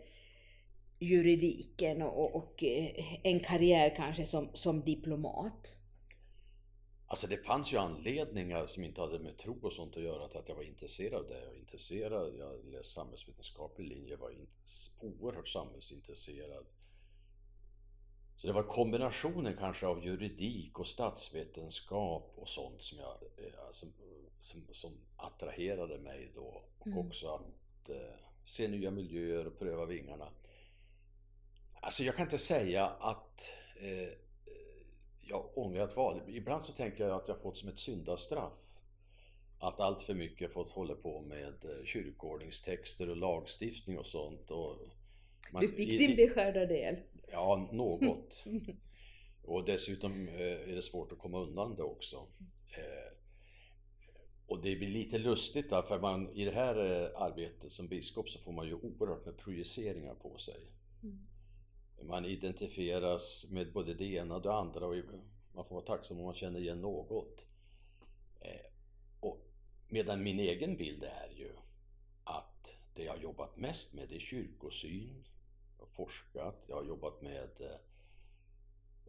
juridiken 0.99 2.03
och, 2.03 2.35
och 2.35 2.65
eh, 2.65 3.27
en 3.27 3.41
karriär 3.41 3.97
kanske 3.97 4.27
som, 4.27 4.51
som 4.55 4.81
diplomat? 4.85 5.79
Alltså 7.07 7.27
det 7.27 7.37
fanns 7.37 7.73
ju 7.73 7.79
anledningar 7.79 8.67
som 8.67 8.85
inte 8.85 9.01
hade 9.01 9.19
med 9.19 9.39
tro 9.39 9.59
och 9.63 9.73
sånt 9.73 9.97
att 9.97 10.03
göra 10.03 10.29
till 10.29 10.39
att 10.39 10.49
jag 10.49 10.57
var 10.57 10.63
intresserad 10.63 11.15
av 11.15 11.29
det. 11.29 11.41
Jag 11.41 11.47
var 11.47 11.55
intresserad, 11.55 12.35
jag 12.39 12.65
läste 12.65 12.93
samhällsvetenskaplig 12.95 13.89
linje, 13.89 14.11
jag 14.11 14.19
var 14.19 14.35
oerhört 15.01 15.49
samhällsintresserad. 15.49 16.67
Så 18.37 18.47
det 18.47 18.53
var 18.53 18.63
kombinationen 18.63 19.57
kanske 19.59 19.87
av 19.87 20.05
juridik 20.05 20.79
och 20.79 20.87
statsvetenskap 20.87 22.33
och 22.37 22.49
sånt 22.49 22.83
som, 22.83 22.99
jag, 22.99 23.47
eh, 23.47 23.71
som, 23.71 23.93
som, 24.41 24.63
som 24.73 24.93
attraherade 25.17 25.99
mig 25.99 26.33
då. 26.35 26.63
Och 26.79 26.87
mm. 26.87 26.99
också 26.99 27.29
att 27.29 27.91
eh, 27.91 27.97
se 28.45 28.69
nya 28.69 28.91
miljöer 28.91 29.47
och 29.47 29.59
pröva 29.59 29.87
vingarna. 29.87 30.29
Alltså 31.81 32.05
jag 32.05 32.17
kan 32.17 32.27
inte 32.27 32.39
säga 32.39 32.87
att 32.87 33.51
eh, 33.77 34.13
jag 35.21 35.59
ångrat 35.59 35.97
val. 35.97 36.23
Ibland 36.29 36.65
så 36.65 36.73
tänker 36.73 37.05
jag 37.05 37.17
att 37.17 37.29
jag 37.29 37.41
fått 37.41 37.59
som 37.59 37.69
ett 37.69 37.79
syndastraff. 37.79 38.53
Att 39.59 39.81
allt 39.81 40.03
för 40.03 40.15
mycket 40.15 40.53
fått 40.53 40.71
hålla 40.71 40.95
på 40.95 41.21
med 41.21 41.65
eh, 41.65 41.85
kyrkoordningstexter 41.85 43.11
och 43.11 43.17
lagstiftning 43.17 43.99
och 43.99 44.07
sånt. 44.07 44.51
Och 44.51 44.77
man, 45.53 45.63
du 45.63 45.69
fick 45.69 45.99
din 45.99 46.17
beskärda 46.17 46.67
del. 46.67 46.97
Ja, 47.35 47.69
något. 47.73 48.45
Och 49.43 49.65
dessutom 49.65 50.29
eh, 50.29 50.71
är 50.71 50.75
det 50.75 50.83
svårt 50.83 51.13
att 51.13 51.19
komma 51.19 51.39
undan 51.39 51.77
det 51.77 51.83
också. 51.83 52.27
Eh, 52.71 53.19
och 54.47 54.63
det 54.63 54.77
blir 54.77 54.89
lite 54.89 55.19
lustigt 55.19 55.71
där, 55.71 55.83
för 55.83 56.01
man, 56.01 56.31
i 56.31 56.45
det 56.45 56.51
här 56.51 56.77
eh, 56.77 57.23
arbetet 57.23 57.73
som 57.73 57.89
biskop 57.89 58.31
så 58.31 58.39
får 58.39 58.53
man 58.53 58.67
ju 58.67 58.75
oerhört 58.75 59.27
med 59.27 59.37
projiceringar 59.37 60.15
på 60.15 60.39
sig. 60.39 60.71
Mm. 61.03 61.27
Man 62.03 62.25
identifieras 62.25 63.47
med 63.51 63.73
både 63.73 63.95
det 63.95 64.05
ena 64.05 64.35
och 64.35 64.43
det 64.43 64.53
andra 64.53 64.87
och 64.87 64.95
man 65.55 65.65
får 65.65 65.75
vara 65.75 65.87
tacksam 65.87 66.19
om 66.19 66.25
man 66.25 66.35
känner 66.35 66.61
igen 66.61 66.81
något. 66.81 67.47
Och 69.21 69.47
medan 69.89 70.23
min 70.23 70.41
egen 70.41 70.77
bild 70.77 71.05
är 71.05 71.35
ju 71.37 71.51
att 72.25 72.75
det 72.95 73.05
jag 73.05 73.23
jobbat 73.23 73.57
mest 73.57 73.95
med 73.95 74.13
är 74.13 74.19
kyrkosyn, 74.19 75.25
forskat, 75.97 76.65
jag 76.67 76.77
har 76.77 76.85
jobbat 76.85 77.23
med 77.23 77.51
eh, 77.61 77.77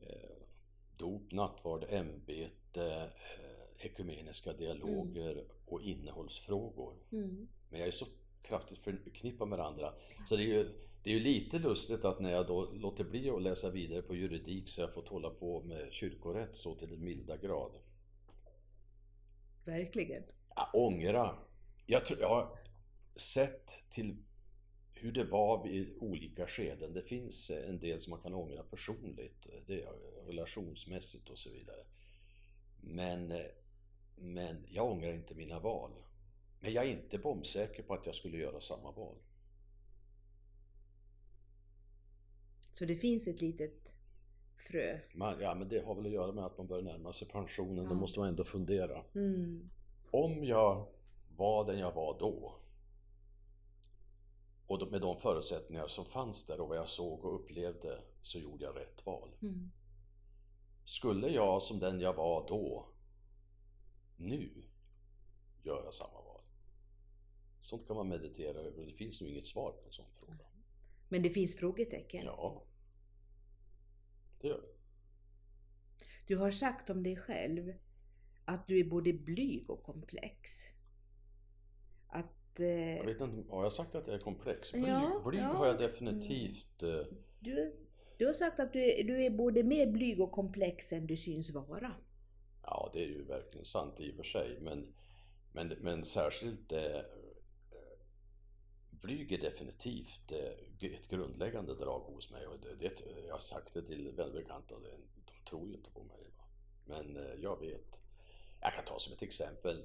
eh, 0.10 0.38
dop, 0.98 1.32
nattvard, 1.32 1.86
ämbete, 1.90 3.12
eh, 3.14 3.86
ekumeniska 3.86 4.54
dialoger 4.54 5.46
och 5.66 5.82
innehållsfrågor. 5.82 6.94
Mm. 7.12 7.48
Men 7.70 7.80
jag 7.80 7.88
är 7.88 7.92
så 7.92 8.06
kraftigt 8.42 8.80
förknippad 8.80 9.48
med 9.48 9.60
andra. 9.60 9.94
Så 10.28 10.36
det 10.36 10.44
är, 10.44 10.48
ju, 10.48 10.64
det 11.04 11.10
är 11.10 11.14
ju 11.14 11.20
lite 11.20 11.60
lustigt 11.60 12.06
att 12.06 12.20
när 12.20 12.32
jag 12.32 12.48
då 12.48 12.72
låter 12.74 13.04
bli 13.04 13.30
att 13.30 13.42
läsa 13.42 13.70
vidare 13.70 14.02
på 14.02 14.16
juridik 14.16 14.70
så 14.70 14.82
jag 14.82 14.94
fått 14.94 15.08
hålla 15.08 15.30
på 15.30 15.64
med 15.64 15.94
kyrkorätt 15.94 16.56
så 16.56 16.76
till 16.76 16.94
en 16.94 17.04
milda 17.04 17.38
grad. 17.38 17.72
Verkligen. 19.66 20.24
Ja, 20.56 20.70
ångra. 20.74 21.36
Jag, 21.86 22.06
tror, 22.06 22.20
jag 22.20 22.30
har 22.30 22.58
sett 23.16 23.72
till 23.90 24.16
hur 24.96 25.12
det 25.12 25.24
var 25.24 25.68
i 25.68 25.98
olika 26.00 26.48
skeden. 26.48 26.94
Det 26.94 27.02
finns 27.02 27.50
en 27.50 27.80
del 27.80 28.00
som 28.00 28.12
man 28.12 28.22
kan 28.22 28.34
ångra 28.34 28.64
personligt, 28.64 29.48
det 29.68 29.82
är 29.82 29.92
relationsmässigt 30.28 31.30
och 31.30 31.38
så 31.38 31.50
vidare. 31.50 31.86
Men, 32.82 33.34
men 34.16 34.66
jag 34.70 34.92
ångrar 34.92 35.14
inte 35.14 35.36
mina 35.36 35.60
val. 35.60 35.92
Men 36.60 36.74
jag 36.74 36.86
är 36.86 36.90
inte 36.90 37.18
bombsäker 37.18 37.84
på 37.84 37.94
att 37.94 38.06
jag 38.06 38.16
skulle 38.16 38.38
göra 38.38 38.62
samma 38.62 38.92
val. 38.92 39.16
Så 42.72 42.86
det 42.86 42.96
finns 42.96 43.28
ett 43.28 43.42
litet 43.42 43.94
frö. 44.58 45.00
Man, 45.14 45.42
ja, 45.42 45.56
men 45.56 45.70
det 45.70 45.86
har 45.86 45.96
väl 45.96 46.06
att 46.06 46.12
göra 46.12 46.32
med 46.32 46.46
att 46.46 46.58
man 46.58 46.68
börjar 46.68 46.84
närma 46.84 47.14
sig 47.14 47.28
pensionen. 47.28 47.84
Ja. 47.84 47.90
Då 47.90 47.96
måste 47.96 48.20
man 48.20 48.30
ändå 48.30 48.44
fundera. 48.44 49.04
Mm. 49.16 49.70
Om 50.12 50.44
jag 50.44 50.88
var 51.38 51.66
den 51.66 51.80
jag 51.80 51.92
var 51.92 52.20
då 52.20 52.56
och 54.68 54.92
med 54.92 55.02
de 55.02 55.20
förutsättningar 55.20 55.88
som 55.88 56.06
fanns 56.06 56.46
där 56.46 56.62
och 56.62 56.68
vad 56.68 56.78
jag 56.78 56.90
såg 56.90 57.26
och 57.26 57.36
upplevde 57.36 58.02
så 58.22 58.40
gjorde 58.40 58.66
jag 58.66 58.78
rätt 58.78 59.06
val. 59.06 59.36
Mm. 59.42 59.72
Skulle 60.86 61.30
jag 61.30 61.64
som 61.64 61.80
den 61.80 62.00
jag 62.00 62.14
var 62.14 62.48
då 62.48 62.90
nu 64.16 64.64
göra 65.64 65.92
samma 65.92 66.22
val? 66.22 66.42
Sånt 67.60 67.88
kan 67.88 67.96
man 67.96 68.08
meditera 68.08 68.60
över 68.60 68.80
och 68.80 68.86
det 68.86 68.94
finns 68.94 69.22
nog 69.22 69.30
inget 69.30 69.48
svar 69.48 69.72
på 69.72 69.86
en 69.86 69.92
sån 69.92 70.06
fråga. 70.20 70.46
Men 71.10 71.24
det 71.24 71.30
finns 71.30 71.56
frågetecken. 71.56 72.26
Ja, 72.26 72.64
det 74.42 74.48
gör 74.48 74.62
det. 74.62 74.76
Du 76.28 76.38
har 76.38 76.52
sagt 76.52 76.90
om 76.90 77.04
dig 77.04 77.16
själv 77.16 77.74
att 78.46 78.68
du 78.68 78.80
är 78.80 78.84
både 78.84 79.14
blyg 79.14 79.70
och 79.70 79.84
komplex. 79.84 80.50
Att 82.08 82.45
eh, 82.60 82.98
Jag 82.98 83.06
vet 83.06 83.22
inte, 83.22 83.52
har 83.52 83.64
jag 83.64 83.74
sagt 83.74 83.96
att 83.96 84.08
jag 84.08 84.16
är 84.16 84.20
komplex? 84.20 84.72
Blyg, 84.72 84.88
Ja, 84.88 85.22
blyg 85.26 85.42
ja. 85.42 85.46
har 85.46 85.68
jag 85.68 85.80
definitivt 85.80 86.84
eh, 86.84 87.02
du, 87.40 87.76
du 88.18 88.26
har 88.26 88.34
sagt 88.34 88.60
att 88.60 88.74
du 88.74 88.84
är, 88.92 89.04
du 89.04 89.24
är 89.24 89.30
både 89.30 89.64
mer 89.64 89.88
blyg 89.88 90.22
och 90.22 90.32
komplex 90.32 90.94
än 90.94 91.08
du 91.08 91.18
syns 91.18 91.52
vara. 91.52 91.92
Ja, 92.64 92.90
det 92.94 93.00
är 93.00 93.08
ju 93.08 93.24
verkligen 93.24 93.66
sant 93.66 94.00
i 94.00 94.12
och 94.12 94.16
för 94.16 94.24
sig. 94.24 94.58
Men, 94.62 94.94
men, 95.54 95.68
men 95.68 96.06
särskilt 96.06 96.72
eh, 96.72 97.02
blyg 98.90 99.32
är 99.32 99.38
definitivt 99.42 100.32
eh, 100.32 100.90
ett 100.92 101.08
grundläggande 101.10 101.76
drag 101.76 102.00
hos 102.00 102.32
mig. 102.32 102.48
Och 102.48 102.60
det, 102.60 102.76
det, 102.76 103.02
jag 103.28 103.34
har 103.34 103.40
sagt 103.40 103.74
det 103.74 103.82
till 103.82 104.12
välbekanta, 104.12 104.76
de 104.76 105.46
tror 105.50 105.68
ju 105.68 105.74
inte 105.74 105.90
på 105.92 106.04
mig. 106.04 106.32
Va? 106.38 106.44
Men 106.86 107.18
eh, 107.18 107.34
jag 107.42 107.60
vet. 107.60 108.00
Jag 108.62 108.74
kan 108.74 108.86
ta 108.86 109.00
som 109.00 109.14
ett 109.14 109.22
exempel. 109.22 109.84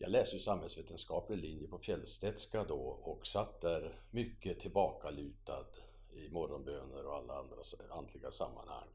Jag 0.00 0.10
läste 0.10 0.36
ju 0.36 0.40
samhällsvetenskaplig 0.40 1.38
linje 1.38 1.68
på 1.68 1.78
Fjällstedtska 1.78 2.64
då 2.64 2.80
och 2.80 3.26
satt 3.26 3.60
där 3.60 4.00
mycket 4.10 4.60
tillbakalutad 4.60 5.66
i 6.10 6.28
morgonböner 6.28 7.06
och 7.06 7.16
alla 7.16 7.38
andra 7.38 7.56
andliga 7.90 8.30
sammanhang. 8.30 8.88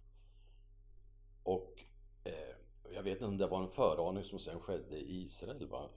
Och 1.43 1.83
eh, 2.23 2.55
jag 2.93 3.03
vet 3.03 3.13
inte 3.13 3.25
om 3.25 3.37
det 3.37 3.47
var 3.47 3.63
en 3.63 3.71
föraning 3.71 4.23
som 4.23 4.39
sen 4.39 4.59
skedde 4.59 4.97
i 4.97 5.21
Israel. 5.21 5.67
Va? 5.67 5.89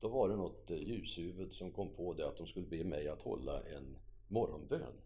Då 0.00 0.08
var 0.08 0.28
det 0.28 0.36
något 0.36 0.70
ljushuvud 0.70 1.54
som 1.54 1.72
kom 1.72 1.94
på 1.94 2.12
det 2.12 2.28
att 2.28 2.36
de 2.36 2.46
skulle 2.46 2.66
be 2.66 2.84
mig 2.84 3.08
att 3.08 3.22
hålla 3.22 3.62
en 3.62 3.98
morgonbön. 4.28 5.00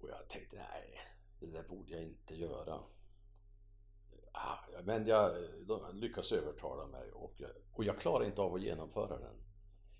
Och 0.00 0.08
jag 0.08 0.28
tänkte, 0.28 0.56
nej, 0.56 0.98
det 1.40 1.46
där 1.46 1.68
borde 1.68 1.92
jag 1.92 2.02
inte 2.02 2.34
göra. 2.34 2.80
Ah, 4.32 4.58
men 4.84 5.06
jag, 5.06 5.32
de 5.66 5.96
lyckas 5.96 6.32
övertala 6.32 6.86
mig 6.86 7.12
och 7.12 7.34
jag, 7.36 7.50
och 7.72 7.84
jag 7.84 7.98
klarar 7.98 8.24
inte 8.24 8.42
av 8.42 8.54
att 8.54 8.62
genomföra 8.62 9.18
den. 9.18 9.36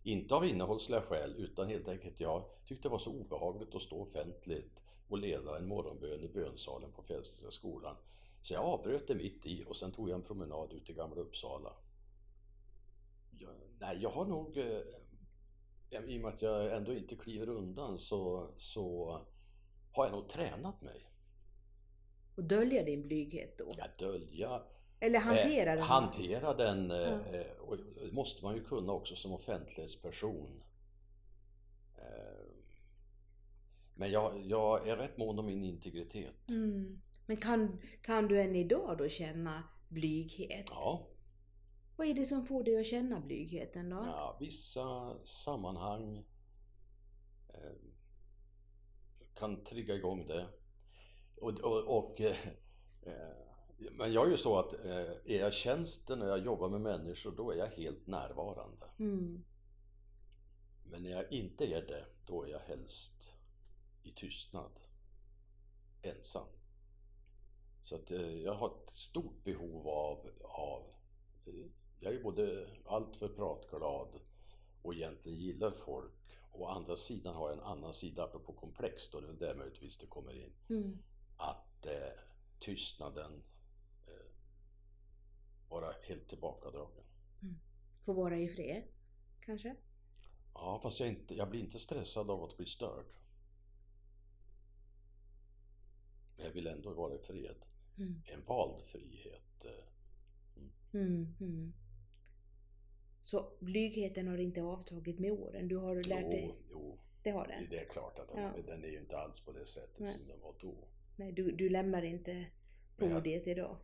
Inte 0.02 0.34
av 0.34 0.46
innehållsliga 0.46 1.02
skäl 1.02 1.34
utan 1.38 1.68
helt 1.68 1.88
enkelt 1.88 2.20
jag 2.20 2.44
tyckte 2.64 2.88
det 2.88 2.92
var 2.92 2.98
så 2.98 3.10
obehagligt 3.10 3.74
att 3.74 3.82
stå 3.82 4.02
offentligt 4.02 4.80
och 5.08 5.18
leda 5.18 5.58
en 5.58 5.68
morgonbön 5.68 6.24
i 6.24 6.28
bönsalen 6.28 6.92
på 6.92 7.02
Fjällstedtska 7.02 7.50
skolan. 7.50 7.96
Så 8.42 8.54
jag 8.54 8.64
avbröt 8.64 9.08
det 9.08 9.14
mitt 9.14 9.46
i 9.46 9.64
och 9.64 9.76
sen 9.76 9.92
tog 9.92 10.08
jag 10.08 10.14
en 10.14 10.22
promenad 10.22 10.72
ut 10.72 10.86
till 10.86 10.94
Gamla 10.94 11.20
Uppsala. 11.20 11.72
Jag, 13.38 13.50
nej, 13.78 13.98
jag 14.02 14.10
har 14.10 14.24
nog, 14.24 14.58
eh, 14.58 14.82
i 15.90 16.18
och 16.18 16.22
med 16.22 16.34
att 16.34 16.42
jag 16.42 16.76
ändå 16.76 16.92
inte 16.92 17.16
kliver 17.16 17.48
undan 17.48 17.98
så, 17.98 18.50
så 18.56 19.20
har 19.92 20.04
jag 20.04 20.12
nog 20.12 20.28
tränat 20.28 20.82
mig. 20.82 21.09
Och 22.34 22.44
dölja 22.44 22.82
din 22.84 23.02
blyghet 23.02 23.58
då. 23.58 23.72
Jag 23.78 23.88
dölja, 23.98 24.62
Eller 25.00 25.18
hantera 25.18 25.70
eh, 25.70 25.76
den. 25.76 25.84
hantera 25.84 26.54
den, 26.54 26.90
eh, 26.90 26.96
Ja. 26.98 27.20
eh, 27.32 27.60
och 27.60 27.76
det 27.76 28.12
måste 28.12 28.44
man 28.44 28.54
ju 28.54 28.64
kunna 28.64 28.92
också 28.92 29.16
som 29.16 29.32
offentlighetsperson. 29.32 30.62
Eh, 31.98 32.46
Men 33.94 34.10
jag, 34.10 34.40
jag 34.46 34.88
är 34.88 34.96
rätt 34.96 35.16
mån 35.18 35.38
om 35.38 35.46
min 35.46 35.64
integritet. 35.64 36.48
Mm. 36.48 37.00
Men 37.26 37.36
kan, 37.36 37.80
kan 38.02 38.28
du 38.28 38.40
än 38.40 38.56
idag 38.56 38.98
då 38.98 39.08
känna 39.08 39.62
blyghet? 39.88 40.66
Ja, 40.68 41.06
Vad 41.96 42.06
är 42.06 42.14
det 42.14 42.24
som 42.24 42.44
får 42.46 42.64
dig 42.64 42.80
att 42.80 42.86
känna 42.86 43.20
blygheten 43.20 43.90
då? 43.90 43.96
ja, 43.96 44.36
vissa 44.40 45.16
sammanhang 45.24 46.24
eh, 47.48 47.72
kan 49.34 49.64
trigga 49.64 49.94
igång 49.94 50.26
det. 50.26 50.46
Och, 51.40 51.60
och, 51.60 51.98
och, 51.98 52.20
eh, 52.20 52.48
eh, 53.02 53.36
men 53.92 54.12
jag 54.12 54.26
är 54.26 54.30
ju 54.30 54.36
så 54.36 54.58
att 54.58 54.84
eh, 54.84 55.10
är 55.24 55.38
jag 55.38 55.52
tjänsten 55.52 56.22
och 56.22 56.28
jag 56.28 56.44
jobbar 56.44 56.68
med 56.68 56.80
människor 56.80 57.32
då 57.36 57.50
är 57.50 57.56
jag 57.56 57.66
helt 57.66 58.06
närvarande. 58.06 58.86
Mm. 58.98 59.44
Men 60.84 61.02
när 61.02 61.10
jag 61.10 61.32
inte 61.32 61.64
är 61.64 61.86
det, 61.86 62.06
då 62.26 62.42
är 62.42 62.48
jag 62.48 62.58
helst 62.58 63.34
i 64.02 64.10
tystnad. 64.10 64.80
Ensam. 66.02 66.46
Så 67.80 67.94
att 67.94 68.10
eh, 68.10 68.36
jag 68.42 68.54
har 68.54 68.68
ett 68.68 68.96
stort 68.96 69.44
behov 69.44 69.88
av, 69.88 70.30
av 70.42 70.82
eh, 71.46 71.66
jag 72.00 72.14
är 72.14 72.22
både 72.22 72.68
alltför 72.86 73.28
pratglad 73.28 74.20
och 74.82 74.94
egentligen 74.94 75.38
gillar 75.38 75.70
folk. 75.70 76.12
Å 76.52 76.66
andra 76.66 76.96
sidan 76.96 77.34
har 77.34 77.48
jag 77.48 77.58
en 77.58 77.64
annan 77.64 77.94
sida, 77.94 78.24
apropå 78.24 78.52
komplext, 78.52 79.14
och 79.14 79.22
det 79.22 79.26
är 79.26 79.30
väl 79.30 79.38
där 79.38 79.54
möjligtvis 79.54 79.98
det 79.98 80.06
kommer 80.06 80.32
in. 80.32 80.52
Mm. 80.68 80.98
Att 81.40 81.86
eh, 81.86 82.18
tystnaden, 82.58 83.42
eh, 84.06 84.32
vara 85.68 85.94
helt 86.08 86.28
tillbakadragen. 86.28 87.04
Få 88.02 88.12
vara 88.12 88.38
i 88.38 88.48
fred, 88.48 88.82
kanske? 89.40 89.76
Ja, 90.54 90.80
fast 90.82 91.00
jag, 91.00 91.08
inte, 91.08 91.34
jag 91.34 91.50
blir 91.50 91.60
inte 91.60 91.78
stressad 91.78 92.30
av 92.30 92.42
att 92.44 92.56
bli 92.56 92.66
störd. 92.66 93.04
Men 96.36 96.46
jag 96.46 96.52
vill 96.52 96.66
ändå 96.66 96.94
vara 96.94 97.14
i 97.14 97.18
fred. 97.18 97.56
Mm. 97.98 98.22
En 98.26 98.44
vald 98.44 98.80
frihet. 98.82 99.64
eh, 99.64 99.70
Mm. 100.92 101.34
Mm. 101.40 101.72
Så 103.22 103.52
blygheten 103.60 104.28
har 104.28 104.38
inte 104.38 104.62
avtagit 104.62 105.18
med 105.18 105.32
åren? 105.32 105.68
Du 105.68 105.76
har 105.76 105.94
lärt 105.94 106.30
dig? 106.30 106.44
Jo, 106.48 106.54
jo, 106.70 106.98
Det 107.22 107.30
har 107.30 107.46
den? 107.46 107.66
det 107.70 107.78
är 107.78 107.84
klart 107.88 108.18
att 108.18 108.28
den, 108.28 108.42
Ja. 108.42 108.62
den 108.66 108.84
är 108.84 108.88
ju 108.88 108.98
inte 109.00 109.18
alls 109.18 109.40
på 109.40 109.52
det 109.52 109.66
sättet 109.66 109.98
Nej. 110.00 110.12
som 110.12 110.26
den 110.28 110.40
var 110.40 110.54
då. 110.60 110.74
Nej, 111.20 111.32
du, 111.32 111.52
du 111.52 111.68
lämnar 111.68 112.02
inte 112.02 112.46
Men 112.96 113.10
jag- 113.10 113.18
podiet 113.18 113.46
idag? 113.46 113.76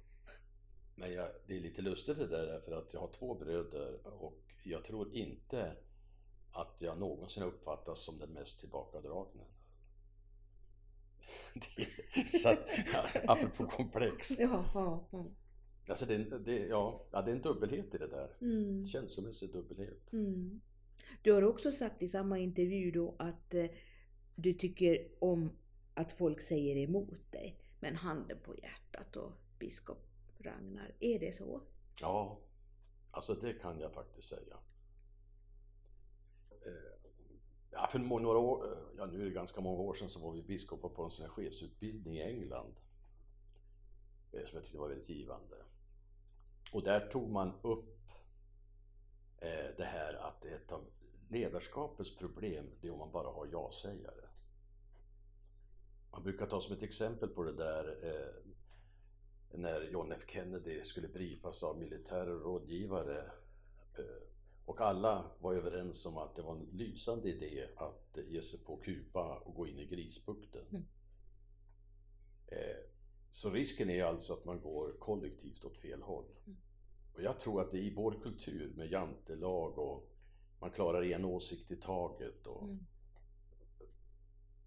Men 0.94 1.12
jag, 1.12 1.28
det 1.46 1.56
är 1.56 1.60
lite 1.60 1.82
lustigt 1.82 2.16
det 2.18 2.26
där 2.26 2.46
därför 2.46 2.72
att 2.72 2.92
jag 2.92 3.00
har 3.00 3.12
två 3.12 3.34
bröder 3.34 4.06
och 4.22 4.42
jag 4.64 4.84
tror 4.84 5.14
inte 5.14 5.76
att 6.52 6.76
jag 6.78 6.98
någonsin 6.98 7.42
uppfattas 7.42 8.04
som 8.04 8.18
den 8.18 8.30
mest 8.32 8.60
tillbakadragne. 8.60 9.44
Det, 11.54 12.28
så 12.38 12.48
att, 12.48 12.68
ja, 12.92 13.08
apropå 13.26 13.66
komplex. 13.66 14.30
Ja, 14.38 14.70
ja, 14.74 15.08
ja. 15.12 15.26
Alltså 15.88 16.06
det, 16.06 16.38
det, 16.38 16.66
ja, 16.66 17.06
ja, 17.12 17.22
det 17.22 17.30
är 17.30 17.34
en 17.36 17.42
dubbelhet 17.42 17.94
i 17.94 17.98
det 17.98 18.08
där. 18.08 18.30
Mm. 18.40 18.86
Känslomässig 18.86 19.52
dubbelhet. 19.52 20.12
Mm. 20.12 20.60
Du 21.22 21.32
har 21.32 21.42
också 21.42 21.70
sagt 21.70 22.02
i 22.02 22.08
samma 22.08 22.38
intervju 22.38 22.90
då 22.90 23.16
att 23.18 23.54
eh, 23.54 23.66
du 24.34 24.54
tycker 24.54 25.08
om 25.18 25.50
att 25.96 26.12
folk 26.12 26.40
säger 26.40 26.76
emot 26.76 27.32
dig. 27.32 27.60
Men 27.80 27.96
handen 27.96 28.38
på 28.44 28.56
hjärtat 28.56 29.16
och 29.16 29.32
biskop 29.58 30.06
Ragnar, 30.38 30.94
är 31.00 31.18
det 31.18 31.34
så? 31.34 31.62
Ja, 32.00 32.40
alltså 33.10 33.34
det 33.34 33.52
kan 33.52 33.80
jag 33.80 33.92
faktiskt 33.92 34.28
säga. 34.28 34.56
Eh, 36.50 37.08
ja, 37.70 37.88
för 37.90 37.98
några 37.98 38.38
år, 38.38 38.72
eh, 38.72 38.78
ja 38.96 39.06
nu 39.06 39.20
är 39.20 39.24
det 39.24 39.30
ganska 39.30 39.60
många 39.60 39.82
år 39.82 39.94
sedan 39.94 40.08
så 40.08 40.20
var 40.20 40.32
vi 40.32 40.42
biskopar 40.42 40.88
på 40.88 41.04
en 41.04 41.10
sån 41.10 41.24
här 41.24 41.32
chefsutbildning 41.32 42.16
i 42.16 42.22
England. 42.22 42.74
Eh, 44.32 44.44
som 44.44 44.56
jag 44.56 44.64
tyckte 44.64 44.78
var 44.78 44.88
väldigt 44.88 45.08
givande. 45.08 45.56
Och 46.72 46.82
där 46.82 47.08
tog 47.08 47.30
man 47.30 47.52
upp 47.62 47.92
det 49.76 49.84
här 49.84 50.14
att 50.14 50.44
ett 50.44 50.72
av 50.72 50.84
ledarskapets 51.28 52.16
problem, 52.16 52.70
det 52.80 52.88
är 52.88 52.92
om 52.92 52.98
man 52.98 53.12
bara 53.12 53.28
har 53.28 53.48
ja-sägare. 53.52 54.25
Man 56.16 56.22
brukar 56.22 56.46
ta 56.46 56.60
som 56.60 56.76
ett 56.76 56.82
exempel 56.82 57.28
på 57.28 57.42
det 57.42 57.52
där 57.52 57.98
eh, 58.02 58.52
när 59.58 59.90
John 59.90 60.12
F 60.12 60.24
Kennedy 60.28 60.82
skulle 60.82 61.08
briefas 61.08 61.62
av 61.62 61.78
militära 61.78 62.30
rådgivare 62.30 63.18
eh, 63.98 64.22
och 64.64 64.80
alla 64.80 65.30
var 65.40 65.54
överens 65.54 66.06
om 66.06 66.18
att 66.18 66.34
det 66.34 66.42
var 66.42 66.56
en 66.56 66.68
lysande 66.72 67.28
idé 67.28 67.68
att 67.76 68.18
ge 68.28 68.42
sig 68.42 68.60
på 68.60 68.76
Kuba 68.76 69.38
och 69.38 69.54
gå 69.54 69.66
in 69.66 69.78
i 69.78 69.86
Grisbukten. 69.86 70.64
Mm. 70.70 70.84
Eh, 72.46 72.76
så 73.30 73.50
risken 73.50 73.90
är 73.90 74.04
alltså 74.04 74.32
att 74.32 74.44
man 74.44 74.60
går 74.60 74.92
kollektivt 74.98 75.64
åt 75.64 75.76
fel 75.76 76.02
håll. 76.02 76.26
Mm. 76.46 76.58
Och 77.14 77.22
jag 77.22 77.38
tror 77.38 77.60
att 77.60 77.70
det 77.70 77.78
i 77.78 77.94
vår 77.94 78.20
kultur 78.22 78.72
med 78.76 78.90
jantelag 78.90 79.78
och 79.78 80.10
man 80.60 80.70
klarar 80.70 81.02
en 81.02 81.24
åsikt 81.24 81.70
i 81.70 81.76
taget 81.76 82.46
och 82.46 82.62
mm. 82.62 82.86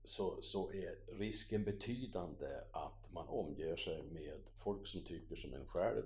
Så, 0.04 0.42
så 0.42 0.72
är 0.72 1.18
risken 1.18 1.64
betydande 1.64 2.48
att 2.72 3.12
man 3.12 3.28
omger 3.28 3.76
sig 3.76 4.04
med 4.04 4.42
folk 4.56 4.88
som 4.88 5.04
tycker 5.04 5.36
som 5.36 5.54
en 5.54 5.66
själv 5.66 6.06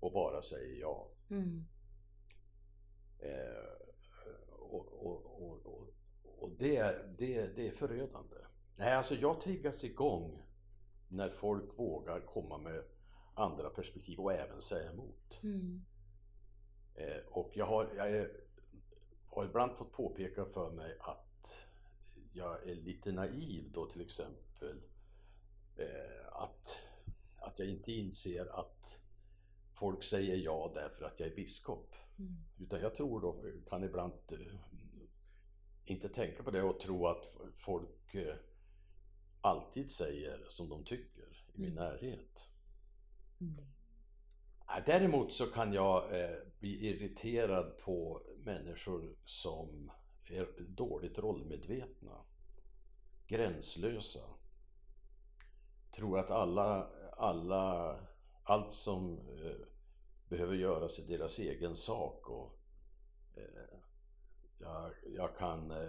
och 0.00 0.12
bara 0.12 0.42
säger 0.42 0.80
ja. 0.80 1.08
Mm. 1.30 1.64
Eh, 3.18 3.76
och, 4.50 5.06
och, 5.06 5.42
och, 5.42 5.92
och, 6.38 6.50
det, 6.58 6.82
det, 7.18 7.56
det 7.56 7.68
är 7.68 7.72
förödande. 7.72 8.36
Nej, 8.76 8.94
alltså 8.94 9.14
jag 9.14 9.40
triggas 9.40 9.84
igång 9.84 10.42
när 11.08 11.28
folk 11.28 11.78
vågar 11.78 12.20
komma 12.20 12.58
med 12.58 12.84
andra 13.34 13.70
perspektiv 13.70 14.18
och 14.18 14.32
även 14.32 14.60
säga 14.60 14.92
emot. 14.92 15.42
Mm. 15.42 15.84
Eh, 16.94 17.26
och 17.26 17.50
jag 17.54 17.66
har, 17.66 17.88
jag 17.96 18.10
är, 18.10 18.30
har 19.26 19.44
ibland 19.44 19.76
fått 19.76 19.92
påpeka 19.92 20.44
för 20.44 20.70
mig 20.70 20.96
att 21.00 21.25
jag 22.36 22.68
är 22.68 22.74
lite 22.74 23.12
naiv 23.12 23.70
då 23.72 23.86
till 23.86 24.00
exempel. 24.00 24.82
Eh, 25.76 26.32
att, 26.32 26.78
att 27.38 27.58
jag 27.58 27.68
inte 27.68 27.92
inser 27.92 28.60
att 28.60 29.00
folk 29.72 30.02
säger 30.02 30.36
ja 30.36 30.72
därför 30.74 31.04
att 31.04 31.20
jag 31.20 31.28
är 31.28 31.36
biskop. 31.36 31.94
Mm. 32.18 32.36
Utan 32.58 32.80
jag 32.80 32.94
tror 32.94 33.20
då, 33.20 33.44
kan 33.68 33.84
ibland 33.84 34.12
eh, 34.32 34.56
inte 35.84 36.08
tänka 36.08 36.42
på 36.42 36.50
det 36.50 36.62
och 36.62 36.80
tro 36.80 37.06
att 37.06 37.36
folk 37.54 38.14
eh, 38.14 38.36
alltid 39.40 39.90
säger 39.90 40.44
som 40.48 40.68
de 40.68 40.84
tycker 40.84 41.46
i 41.54 41.58
min 41.60 41.72
mm. 41.72 41.84
närhet. 41.84 42.48
Mm. 43.40 43.64
Däremot 44.86 45.32
så 45.32 45.46
kan 45.46 45.72
jag 45.72 46.20
eh, 46.20 46.36
bli 46.58 46.86
irriterad 46.86 47.78
på 47.78 48.22
människor 48.44 49.16
som 49.24 49.90
är 50.30 50.48
dåligt 50.58 51.18
rollmedvetna, 51.18 52.24
gränslösa. 53.26 54.20
Tror 55.90 56.18
att 56.18 56.30
alla, 56.30 56.88
alla, 57.16 57.96
allt 58.42 58.72
som 58.72 59.18
eh, 59.18 59.66
behöver 60.28 60.54
göras 60.54 60.98
i 60.98 61.16
deras 61.16 61.38
egen 61.38 61.76
sak 61.76 62.30
och 62.30 62.58
eh, 63.34 63.78
jag, 64.58 64.92
jag, 65.16 65.36
kan 65.36 65.70
eh, 65.70 65.88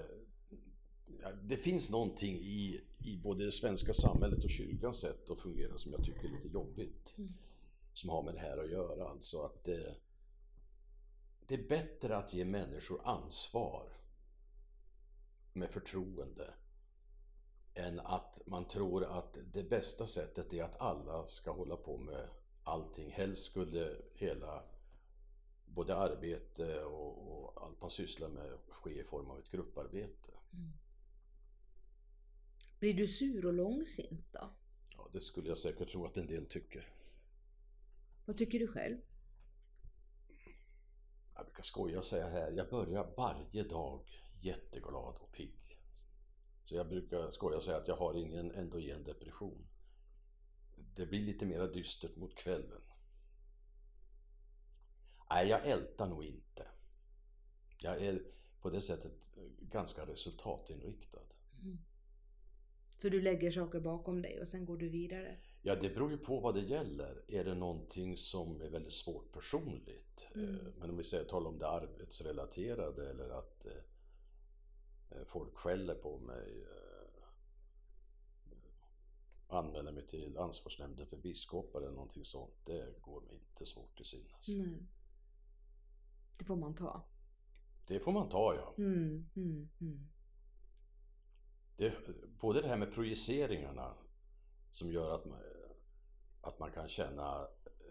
det 1.44 1.58
finns 1.58 1.90
någonting 1.90 2.36
i, 2.36 2.82
i 3.06 3.18
både 3.18 3.46
det 3.46 3.52
svenska 3.52 3.94
samhället 3.94 4.44
och 4.44 4.50
kyrkans 4.50 5.00
sätt 5.00 5.30
att 5.30 5.40
fungera 5.40 5.78
som 5.78 5.92
jag 5.92 6.04
tycker 6.04 6.26
är 6.26 6.32
lite 6.32 6.48
jobbigt. 6.48 7.14
Mm. 7.18 7.34
Som 7.94 8.10
har 8.10 8.24
med 8.24 8.34
det 8.34 8.40
här 8.40 8.58
att 8.58 8.70
göra. 8.70 9.10
Alltså 9.10 9.42
att 9.42 9.64
det 11.48 11.54
är 11.54 11.68
bättre 11.70 12.18
att 12.18 12.34
ge 12.34 12.46
människor 12.46 13.02
ansvar 13.04 13.98
med 15.58 15.70
förtroende 15.70 16.54
än 17.74 18.00
att 18.00 18.42
man 18.46 18.68
tror 18.68 19.04
att 19.04 19.38
det 19.54 19.64
bästa 19.64 20.08
sättet 20.08 20.54
är 20.54 20.64
att 20.64 20.82
alla 20.82 21.28
ska 21.28 21.52
hålla 21.52 21.76
på 21.76 21.98
med 21.98 22.30
allting. 22.64 23.12
Helst 23.12 23.44
skulle 23.44 23.96
hela 24.14 24.64
både 25.66 25.96
arbete 25.96 26.84
och, 26.84 27.28
och 27.28 27.64
allt 27.64 27.82
man 27.82 27.90
sysslar 27.90 28.30
med 28.30 28.58
ske 28.70 29.00
i 29.00 29.04
form 29.04 29.30
av 29.30 29.40
ett 29.40 29.52
grupparbete. 29.52 30.32
Mm. 30.54 30.72
Blir 32.80 32.94
du 32.94 33.08
sur 33.08 33.46
och 33.46 33.54
långsint 33.54 34.34
då? 34.34 34.50
Ja, 34.98 35.10
det 35.14 35.22
skulle 35.22 35.50
jag 35.50 35.58
säkert 35.58 35.92
tro 35.92 36.06
att 36.06 36.18
en 36.18 36.28
del 36.28 36.46
tycker. 36.46 36.94
Vad 38.26 38.38
tycker 38.38 38.60
du 38.60 38.68
själv? 38.68 38.98
Jag 41.36 41.46
brukar 41.46 41.64
skoja 41.64 41.98
och 41.98 42.06
säga 42.06 42.30
här, 42.30 42.52
jag 42.52 42.70
börjar 42.70 43.14
varje 43.18 43.64
dag 43.64 44.27
jätteglad 44.42 45.18
och 45.20 45.32
pigg. 45.32 45.80
Så 46.64 46.76
jag 46.76 46.90
brukar 46.90 47.32
skoja 47.32 47.58
och 47.58 47.64
säga 47.64 47.78
att 47.78 47.88
jag 47.88 47.98
har 47.98 48.14
ingen 48.14 48.52
endogen 48.52 49.04
depression. 49.04 49.68
Det 50.96 51.06
blir 51.06 51.22
lite 51.22 51.46
mera 51.46 51.68
dystert 51.68 52.16
mot 52.16 52.36
kvällen. 52.36 52.82
Nej, 55.30 55.48
jag 55.48 55.68
ältar 55.68 56.08
nog 56.08 56.26
inte. 56.26 56.68
Jag 57.82 58.02
är 58.02 58.24
på 58.62 58.70
det 58.70 58.82
sättet 58.82 59.12
ganska 59.60 60.06
resultatinriktad. 60.06 61.26
Mm. 61.62 61.78
Så 62.90 63.10
du 63.10 63.22
lägger 63.22 63.52
saker 63.52 63.80
bakom 63.80 64.22
dig 64.22 64.42
och 64.42 64.48
sen 64.48 64.66
går 64.66 64.78
du 64.78 64.90
vidare? 64.90 65.38
Ja, 65.62 65.76
det 65.76 65.90
beror 65.90 66.12
ju 66.12 66.18
på 66.18 66.40
vad 66.40 66.56
det 66.56 66.62
gäller. 66.62 67.24
Är 67.28 67.44
det 67.44 67.56
någonting 67.56 68.18
som 68.18 68.62
är 68.62 68.70
väldigt 68.70 68.94
svårt 68.94 69.32
personligt? 69.32 70.28
Mm. 70.36 70.56
Eh, 70.56 70.66
men 70.80 70.90
om 70.90 70.98
vi 70.98 71.04
säger, 71.04 71.24
talar 71.24 71.50
om 71.50 71.60
det 71.60 71.68
arbetsrelaterade 71.68 73.10
eller 73.10 73.30
att 73.30 73.66
eh, 73.66 73.72
folk 75.26 75.56
skäller 75.56 75.96
på 75.96 76.18
mig 76.18 76.68
anmäler 79.50 79.92
mig 79.92 80.08
till 80.08 80.38
ansvarsnämnden 80.38 81.08
för 81.08 81.18
biskopar 81.18 81.82
eller 81.82 81.92
någonting 81.92 82.26
sånt. 82.26 82.54
Det 82.66 83.02
går 83.02 83.22
mig 83.22 83.36
inte 83.36 83.66
svårt 83.66 83.96
till 83.96 84.06
sinnes. 84.06 84.48
Nej. 84.48 84.88
Det 86.38 86.46
får 86.46 86.56
man 86.56 86.76
ta. 86.76 87.04
Det 87.88 88.00
får 88.00 88.12
man 88.12 88.30
ta 88.30 88.56
ja. 88.56 88.74
Mm, 88.78 89.30
mm, 89.36 89.70
mm 89.82 90.08
det, 91.78 91.94
både 92.40 92.62
det 92.62 92.68
här 92.68 92.78
med 92.78 92.94
projiceringarna 92.94 93.94
som 94.72 94.92
gör 94.92 95.16
att 95.16 95.26
man, 95.26 95.40
att 96.42 96.60
man 96.60 96.72
kan 96.72 96.88
känna 96.88 97.48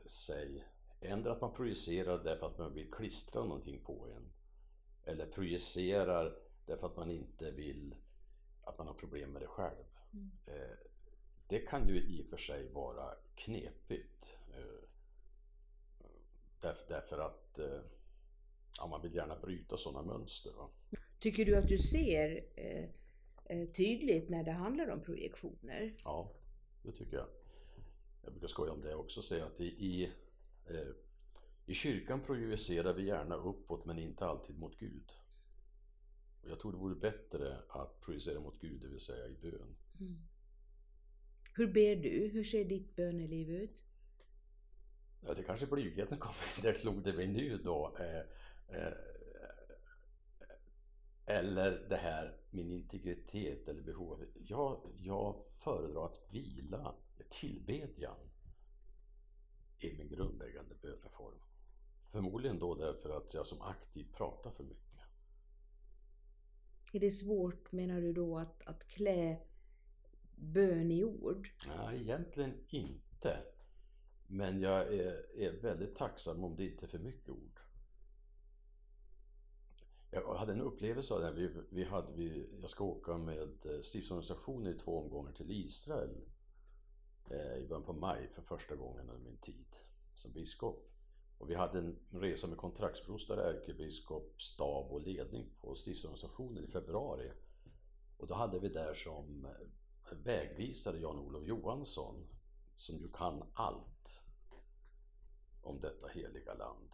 sig, 0.07 0.65
ändra 1.01 1.33
att 1.33 1.41
man 1.41 1.53
projicerar 1.55 2.25
därför 2.25 2.47
att 2.47 2.59
man 2.59 2.75
vill 2.75 2.91
klistra 2.91 3.45
någonting 3.45 3.85
på 3.85 4.09
en. 4.09 4.33
Eller 5.05 5.27
projicerar 5.27 6.37
därför 6.67 6.87
att 6.87 6.97
man 6.97 7.11
inte 7.11 7.51
vill 7.51 7.95
att 8.63 8.79
man 8.79 8.87
har 8.87 8.95
problem 8.95 9.33
med 9.33 9.43
det 9.43 9.47
själv. 9.47 9.85
Mm. 10.13 10.31
Eh, 10.47 10.77
det 11.47 11.59
kan 11.59 11.89
ju 11.89 12.01
i 12.01 12.23
och 12.23 12.27
för 12.27 12.37
sig 12.37 12.69
vara 12.69 13.15
knepigt. 13.35 14.39
Eh, 14.55 14.89
därför, 16.61 16.89
därför 16.89 17.19
att 17.19 17.59
eh, 17.59 17.81
ja, 18.79 18.87
man 18.87 19.03
vill 19.03 19.15
gärna 19.15 19.37
bryta 19.37 19.77
sådana 19.77 20.03
mönster. 20.03 20.53
Va? 20.53 20.69
Tycker 21.19 21.45
du 21.45 21.57
att 21.57 21.69
du 21.69 21.79
ser 21.79 22.45
Eh, 23.49 23.69
tydligt 23.69 24.29
när 24.29 24.45
det 24.45 24.53
handlar 24.53 24.89
om 24.89 25.01
projektioner. 25.01 25.95
Ja, 26.05 26.33
det 26.83 26.93
tycker 26.93 27.17
jag. 27.17 27.27
Jag 28.23 28.33
brukar 28.33 28.49
skoja 28.49 28.73
om 28.73 28.81
det 28.81 28.95
också 28.95 29.21
och 29.21 29.25
säga 29.25 29.45
att 29.45 29.61
i, 29.61 29.65
i, 29.65 30.05
eh, 30.67 30.89
i 31.67 31.75
kyrkan 31.75 32.21
projicerar 32.21 32.93
vi 32.93 33.07
gärna 33.07 33.37
uppåt 33.37 33.85
men 33.85 33.99
inte 33.99 34.27
alltid 34.27 34.59
mot 34.59 34.79
Gud. 34.79 35.13
Och 36.47 36.53
jag 36.53 36.61
tror 36.61 36.73
det 36.73 36.79
vore 36.79 36.95
bättre 36.95 37.59
att 37.69 38.01
projicera 38.01 38.41
mot 38.41 38.61
Gud, 38.61 38.81
det 38.81 38.89
vill 38.89 39.01
säga 39.01 39.27
i 39.27 39.35
bön. 39.35 39.77
Mm. 40.01 40.17
Hur 41.55 41.73
ber 41.73 41.97
du? 41.97 42.29
Hur 42.33 42.45
ser 42.45 42.65
ditt 42.65 42.97
böneliv 42.97 43.51
ut? 43.51 43.85
Ja, 45.21 45.35
det 45.35 45.43
kanske 45.43 45.67
blygheten 45.67 46.19
kommer, 46.19 46.63
det 46.63 46.75
slog 46.75 47.03
det 47.03 47.13
mig 47.13 47.27
nu 47.27 47.59
då. 47.59 47.97
Eh, 47.99 48.19
eh, 48.79 48.93
eller 51.27 51.87
det 51.89 51.97
här, 51.97 52.37
min 52.51 52.73
integritet 52.73 53.69
eller 53.69 53.83
behov. 53.83 54.25
Jag, 54.35 54.93
jag 54.97 55.45
föredrar 55.47 56.07
att 56.07 56.21
vila, 56.31 56.95
tillbedjan 57.29 58.31
är 59.79 59.99
min 59.99 60.09
grundläggande 60.09 60.75
böneform. 60.75 61.39
Förmodligen 62.11 62.59
då 62.59 62.75
därför 62.75 63.11
att 63.11 63.35
jag 63.35 63.47
som 63.47 63.63
aktiv 63.63 64.07
pratar 64.13 64.51
för 64.51 64.65
mycket. 64.65 64.86
Är 66.93 67.01
det 67.01 67.11
svårt, 67.11 67.73
menar 67.73 68.01
du 68.01 68.13
då, 68.13 68.39
att, 68.39 68.67
att 68.67 68.89
klä 68.89 69.39
bön 70.37 70.91
i 70.91 71.05
ord? 71.05 71.51
Nej, 71.67 72.01
egentligen 72.01 72.55
inte. 72.69 73.39
Men 74.27 74.61
jag 74.61 74.95
är, 74.95 75.39
är 75.39 75.61
väldigt 75.63 75.95
tacksam 75.95 76.45
om 76.45 76.57
det 76.57 76.65
inte 76.65 76.87
är 76.87 76.89
för 76.89 76.99
mycket 76.99 77.31
ord. 77.31 77.61
Jag 80.11 80.35
hade 80.35 80.53
en 80.53 80.61
upplevelse 80.61 81.15
av 81.15 81.21
det. 81.21 81.33
Vi, 81.33 81.51
vi 81.71 81.85
hade, 81.85 82.13
vi, 82.13 82.49
jag 82.61 82.71
ska 82.71 82.85
åka 82.85 83.19
med 83.19 83.67
eh, 83.67 83.81
stiftsorganisationen 83.83 84.75
i 84.75 84.79
två 84.79 84.99
omgångar 84.99 85.33
till 85.33 85.51
Israel 85.51 86.17
eh, 87.31 87.57
i 87.57 87.67
början 87.69 87.85
på 87.85 87.93
maj 87.93 88.29
för 88.29 88.43
första 88.43 88.77
gången 88.77 89.11
under 89.11 89.25
min 89.25 89.37
tid 89.37 89.77
som 90.15 90.33
biskop. 90.33 90.96
Och 91.39 91.51
vi 91.51 91.55
hade 91.55 91.79
en 91.79 91.99
resa 92.11 92.47
med 92.47 92.59
kontraktsprostar, 92.59 93.37
ärkebiskop, 93.37 94.43
stab 94.43 94.93
och 94.93 95.01
ledning 95.01 95.51
på 95.61 95.75
stiftsorganisationen 95.75 96.65
i 96.65 96.67
februari. 96.67 97.31
Och 98.17 98.27
då 98.27 98.35
hade 98.35 98.59
vi 98.59 98.69
där 98.69 98.95
som 98.95 99.47
vägvisare 100.25 100.99
Jan-Olof 100.99 101.47
Johansson 101.47 102.27
som 102.77 102.97
ju 102.97 103.09
kan 103.09 103.43
allt 103.55 104.23
om 105.63 105.81
detta 105.81 106.09
heliga 106.09 106.55
land. 106.55 106.91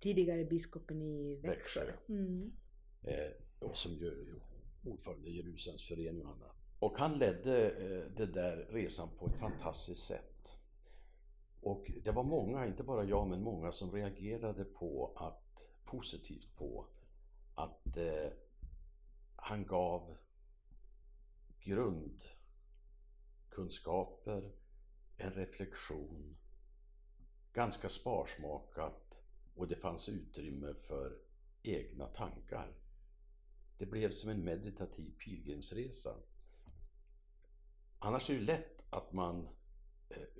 Tidigare 0.00 0.44
biskopen 0.44 1.02
i 1.02 1.36
Växjö. 1.36 1.84
Växjö. 1.84 1.92
Mm. 2.08 2.52
Eh, 3.02 3.30
och 3.58 3.76
som 3.76 3.92
ju 3.92 4.40
ordförande 4.84 5.28
i 5.28 5.36
Jerusalems 5.36 5.88
förening 5.88 6.26
och 6.26 6.32
annat. 6.32 6.56
Och 6.78 6.98
han 6.98 7.18
ledde 7.18 7.70
eh, 7.70 8.10
den 8.16 8.32
där 8.32 8.56
resan 8.56 9.08
på 9.18 9.26
ett 9.26 9.36
fantastiskt 9.36 10.06
sätt. 10.06 10.33
Och 11.64 11.90
det 12.04 12.12
var 12.12 12.24
många, 12.24 12.66
inte 12.66 12.82
bara 12.82 13.04
jag, 13.04 13.28
men 13.28 13.42
många 13.42 13.72
som 13.72 13.92
reagerade 13.92 14.64
på 14.64 15.12
att, 15.16 15.68
positivt 15.84 16.56
på 16.56 16.86
att 17.54 17.96
eh, 17.96 18.30
han 19.36 19.66
gav 19.66 20.16
grundkunskaper, 21.60 24.52
en 25.16 25.32
reflektion, 25.32 26.36
ganska 27.52 27.88
sparsmakat 27.88 29.22
och 29.54 29.68
det 29.68 29.76
fanns 29.76 30.08
utrymme 30.08 30.74
för 30.74 31.18
egna 31.62 32.06
tankar. 32.06 32.74
Det 33.78 33.86
blev 33.86 34.10
som 34.10 34.30
en 34.30 34.44
meditativ 34.44 35.18
pilgrimsresa. 35.18 36.14
Annars 37.98 38.30
är 38.30 38.34
det 38.34 38.40
ju 38.40 38.46
lätt 38.46 38.84
att 38.90 39.12
man 39.12 39.48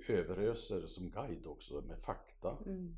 överöser 0.08 0.86
som 0.86 1.10
guide 1.10 1.46
också 1.46 1.80
med 1.80 2.02
fakta. 2.02 2.58
Mm. 2.66 2.96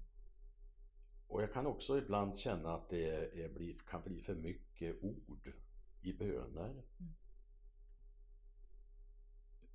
Och 1.27 1.43
jag 1.43 1.53
kan 1.53 1.67
också 1.67 1.99
ibland 1.99 2.39
känna 2.39 2.75
att 2.75 2.89
det 2.89 3.09
är, 3.45 3.49
blir, 3.49 3.75
kan 3.75 4.03
bli 4.03 4.23
för 4.23 4.35
mycket 4.35 5.03
ord 5.03 5.53
i 6.03 6.13
böner. 6.13 6.71
Mm. 6.71 7.13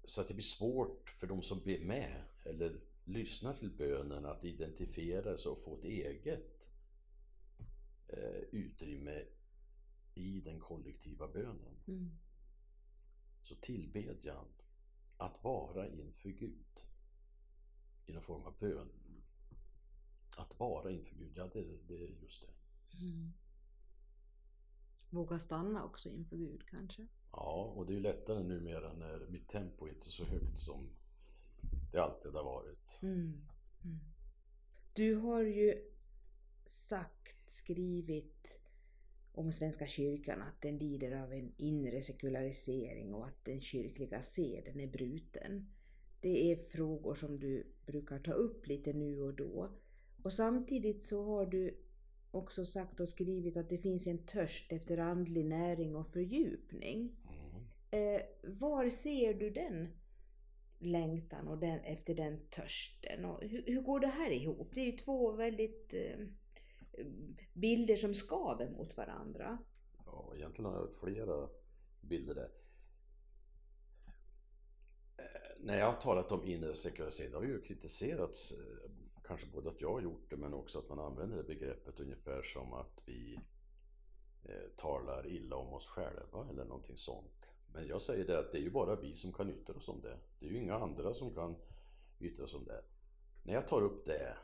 Så 0.06 0.22
att 0.22 0.28
det 0.28 0.34
blir 0.34 0.44
svårt 0.44 1.10
för 1.10 1.28
de 1.28 1.42
som 1.42 1.60
blir 1.60 1.86
med 1.86 2.24
eller 2.44 2.82
lyssnar 3.04 3.54
till 3.54 3.72
bönen 3.72 4.26
att 4.26 4.44
identifiera 4.44 5.38
sig 5.38 5.52
och 5.52 5.64
få 5.64 5.78
ett 5.78 5.86
eget 5.86 6.68
eh, 8.08 8.42
utrymme 8.52 9.26
i 10.14 10.42
den 10.42 10.60
kollektiva 10.60 11.28
bönen. 11.28 11.80
Mm. 11.88 12.12
Så 13.42 13.56
tillbedjan, 13.56 14.46
att 15.22 15.44
vara 15.44 15.88
inför 15.88 16.30
Gud 16.30 16.86
i 18.06 18.14
någon 18.14 18.24
form 18.24 18.44
av 18.44 18.54
bön. 18.60 18.90
Att 20.38 20.60
vara 20.60 20.92
inför 20.92 21.16
Gud, 21.16 21.32
ja 21.36 21.50
det, 21.54 21.88
det 21.88 22.04
är 22.04 22.08
just 22.22 22.42
det. 22.42 22.54
Mm. 22.98 23.32
Våga 25.10 25.40
stanna 25.40 25.84
också 25.84 26.10
inför 26.10 26.38
Gud 26.38 26.66
kanske? 26.70 27.08
Ja, 27.32 27.74
och 27.76 27.86
det 27.86 27.94
är 27.94 27.96
ju 27.96 28.02
lättare 28.02 28.44
numera 28.44 28.94
när 28.94 29.28
mitt 29.30 29.48
tempo 29.48 29.88
inte 29.88 30.08
är 30.08 30.12
så 30.12 30.26
högt 30.26 30.60
som 30.60 30.90
det 31.92 32.00
alltid 32.00 32.32
har 32.32 32.44
varit. 32.44 33.00
Mm. 33.02 33.42
Mm. 33.84 34.00
Du 34.94 35.16
har 35.16 35.42
ju 35.42 35.92
sagt, 36.66 37.50
skrivit 37.50 38.61
om 39.34 39.52
Svenska 39.52 39.88
kyrkan 39.88 40.42
att 40.42 40.62
den 40.62 40.78
lider 40.78 41.24
av 41.24 41.34
en 41.34 41.52
inre 41.58 42.02
sekularisering 42.02 43.14
och 43.14 43.28
att 43.28 43.46
den 43.46 43.62
kyrkliga 43.62 44.22
seden 44.22 44.80
är 44.80 44.88
bruten. 44.88 45.68
Det 46.22 46.52
är 46.52 46.56
frågor 46.56 47.16
som 47.16 47.40
du 47.40 47.74
brukar 47.86 48.20
ta 48.20 48.32
upp 48.32 48.68
lite 48.68 48.94
nu 48.94 49.22
och 49.22 49.34
då. 49.34 49.72
Och 50.24 50.34
samtidigt 50.34 51.04
så 51.04 51.24
har 51.24 51.46
du 51.46 51.78
också 52.32 52.66
sagt 52.66 53.00
och 53.00 53.10
skrivit 53.10 53.58
att 53.58 53.70
det 53.70 53.78
finns 53.78 54.08
en 54.08 54.26
törst 54.26 54.72
efter 54.72 54.98
andlig 54.98 55.46
näring 55.46 55.96
och 55.96 56.08
fördjupning. 56.08 57.16
Mm. 57.92 58.16
Eh, 58.16 58.22
var 58.44 58.90
ser 58.90 59.34
du 59.34 59.50
den 59.50 59.88
längtan 60.80 61.48
och 61.48 61.58
den, 61.58 61.80
efter 61.80 62.16
den 62.16 62.40
törsten? 62.50 63.26
Och 63.26 63.44
hur, 63.44 63.64
hur 63.68 63.82
går 63.82 64.00
det 64.00 64.08
här 64.08 64.32
ihop? 64.32 64.72
Det 64.74 64.82
är 64.82 64.86
ju 64.86 64.98
två 64.98 65.32
väldigt 65.32 65.94
eh, 65.94 66.26
bilder 67.54 67.96
som 67.96 68.14
skaver 68.14 68.70
mot 68.70 68.98
varandra. 68.98 69.58
Ja, 70.06 70.34
egentligen 70.36 70.72
har 70.72 70.80
jag 70.80 70.96
flera 70.96 71.50
bilder 72.02 72.36
där. 72.36 72.52
Eh, 75.18 75.52
när 75.60 75.80
jag 75.80 75.86
har 75.86 76.02
talat 76.02 76.32
om 76.32 76.46
inre 76.46 76.76
sekularisering, 76.76 77.32
det 77.32 77.38
har 77.38 77.44
ju 77.44 77.62
kritiserats, 77.62 78.52
eh, 78.52 78.92
kanske 79.24 79.48
både 79.48 79.70
att 79.70 79.82
jag 79.82 79.94
har 79.94 80.02
gjort 80.02 80.30
det 80.30 80.38
men 80.38 80.54
också 80.54 80.80
att 80.80 80.90
man 80.90 81.00
använder 81.00 81.38
det 81.38 81.44
begreppet 81.44 82.00
ungefär 82.00 82.42
som 82.42 82.74
att 82.74 83.04
vi 83.06 83.40
eh, 84.44 84.70
talar 84.76 85.28
illa 85.28 85.56
om 85.56 85.74
oss 85.74 85.88
själva 85.88 86.50
eller 86.50 86.66
någonting 86.66 86.98
sånt. 86.98 87.46
Men 87.74 87.88
jag 87.88 88.02
säger 88.02 88.26
det 88.26 88.40
att 88.40 88.52
det 88.52 88.58
är 88.58 88.62
ju 88.62 88.72
bara 88.72 88.96
vi 88.96 89.16
som 89.16 89.34
kan 89.34 89.50
yttra 89.50 89.76
oss 89.76 89.90
om 89.90 90.02
det. 90.02 90.18
Det 90.40 90.46
är 90.46 90.50
ju 90.50 90.58
inga 90.58 90.76
andra 90.76 91.14
som 91.14 91.36
kan 91.36 91.56
yttra 92.20 92.48
sig 92.48 92.58
om 92.58 92.66
det. 92.66 92.84
När 93.44 93.54
jag 93.54 93.68
tar 93.68 93.82
upp 93.82 94.06
det 94.06 94.38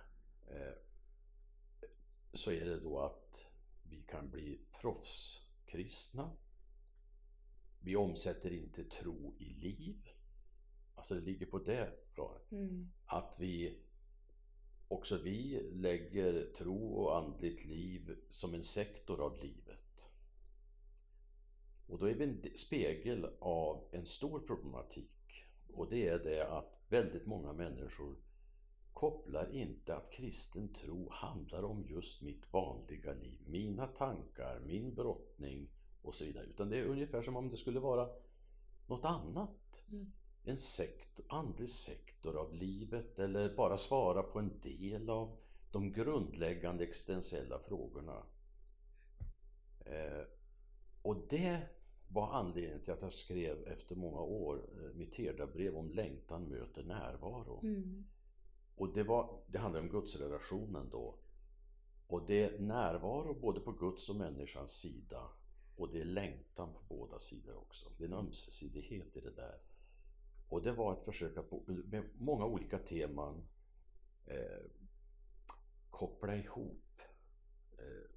så 2.33 2.51
är 2.51 2.65
det 2.65 2.79
då 2.79 2.99
att 2.99 3.45
vi 3.83 4.01
kan 4.01 4.29
bli 4.29 4.59
proffskristna. 4.81 6.31
Vi 7.79 7.95
omsätter 7.95 8.53
inte 8.53 8.83
tro 8.83 9.35
i 9.39 9.53
liv. 9.53 10.09
Alltså 10.95 11.15
det 11.15 11.21
ligger 11.21 11.45
på 11.45 11.59
det 11.59 12.13
planet. 12.13 12.51
Mm. 12.51 12.91
Att 13.05 13.35
vi 13.39 13.79
också 14.87 15.17
vi 15.17 15.69
lägger 15.71 16.53
tro 16.53 16.93
och 16.93 17.17
andligt 17.17 17.65
liv 17.65 18.17
som 18.29 18.53
en 18.53 18.63
sektor 18.63 19.21
av 19.21 19.37
livet. 19.43 20.09
Och 21.87 21.99
då 21.99 22.05
är 22.05 22.13
vi 22.13 22.23
en 22.23 22.41
spegel 22.55 23.27
av 23.39 23.89
en 23.91 24.05
stor 24.05 24.39
problematik. 24.39 25.45
Och 25.73 25.89
det 25.89 26.07
är 26.07 26.19
det 26.19 26.47
att 26.47 26.81
väldigt 26.89 27.25
många 27.25 27.53
människor 27.53 28.15
kopplar 28.97 29.51
inte 29.51 29.95
att 29.95 30.11
kristen 30.11 30.73
tro 30.73 31.09
handlar 31.11 31.63
om 31.63 31.85
just 31.87 32.21
mitt 32.21 32.53
vanliga 32.53 33.13
liv, 33.13 33.39
mina 33.45 33.87
tankar, 33.87 34.59
min 34.65 34.95
brottning 34.95 35.69
och 36.01 36.13
så 36.13 36.25
vidare. 36.25 36.45
Utan 36.45 36.69
det 36.69 36.77
är 36.77 36.85
ungefär 36.85 37.21
som 37.21 37.35
om 37.35 37.49
det 37.49 37.57
skulle 37.57 37.79
vara 37.79 38.09
något 38.87 39.05
annat. 39.05 39.83
Mm. 39.91 40.11
En 40.43 40.57
sektor, 40.57 41.25
andlig 41.29 41.69
sektor 41.69 42.37
av 42.37 42.53
livet 42.53 43.19
eller 43.19 43.55
bara 43.55 43.77
svara 43.77 44.23
på 44.23 44.39
en 44.39 44.59
del 44.59 45.09
av 45.09 45.37
de 45.71 45.91
grundläggande 45.91 46.83
existentiella 46.83 47.59
frågorna. 47.59 48.23
Eh, 49.79 50.23
och 51.01 51.27
det 51.29 51.61
var 52.07 52.33
anledningen 52.33 52.81
till 52.81 52.93
att 52.93 53.01
jag 53.01 53.13
skrev 53.13 53.67
efter 53.67 53.95
många 53.95 54.21
år 54.21 54.69
eh, 54.73 54.95
mitt 54.95 55.15
herdabrev 55.15 55.75
om 55.75 55.91
längtan 55.91 56.49
möter 56.49 56.83
närvaro. 56.83 57.59
Mm. 57.63 58.05
Och 58.77 58.93
det, 58.93 59.03
var, 59.03 59.41
det 59.47 59.57
handlar 59.57 59.81
om 59.81 59.89
gudsrelationen 59.89 60.89
då. 60.89 61.15
Och 62.07 62.25
det 62.25 62.43
är 62.43 62.59
närvaro 62.59 63.33
både 63.33 63.59
på 63.59 63.71
Guds 63.71 64.09
och 64.09 64.15
människans 64.15 64.71
sida. 64.71 65.29
Och 65.75 65.91
det 65.91 66.01
är 66.01 66.05
längtan 66.05 66.73
på 66.73 66.79
båda 66.95 67.19
sidor 67.19 67.57
också. 67.57 67.91
Det 67.97 68.03
är 68.03 68.07
en 68.07 68.13
ömsesidighet 68.13 69.17
i 69.17 69.19
det 69.19 69.31
där. 69.31 69.59
Och 70.49 70.61
det 70.61 70.71
var 70.71 70.93
ett 70.93 71.05
försök 71.05 71.37
att 71.37 71.51
med 71.67 72.03
många 72.17 72.45
olika 72.45 72.79
teman 72.79 73.47
eh, 74.25 74.65
koppla 75.89 76.35
ihop 76.35 77.01
eh, 77.77 78.11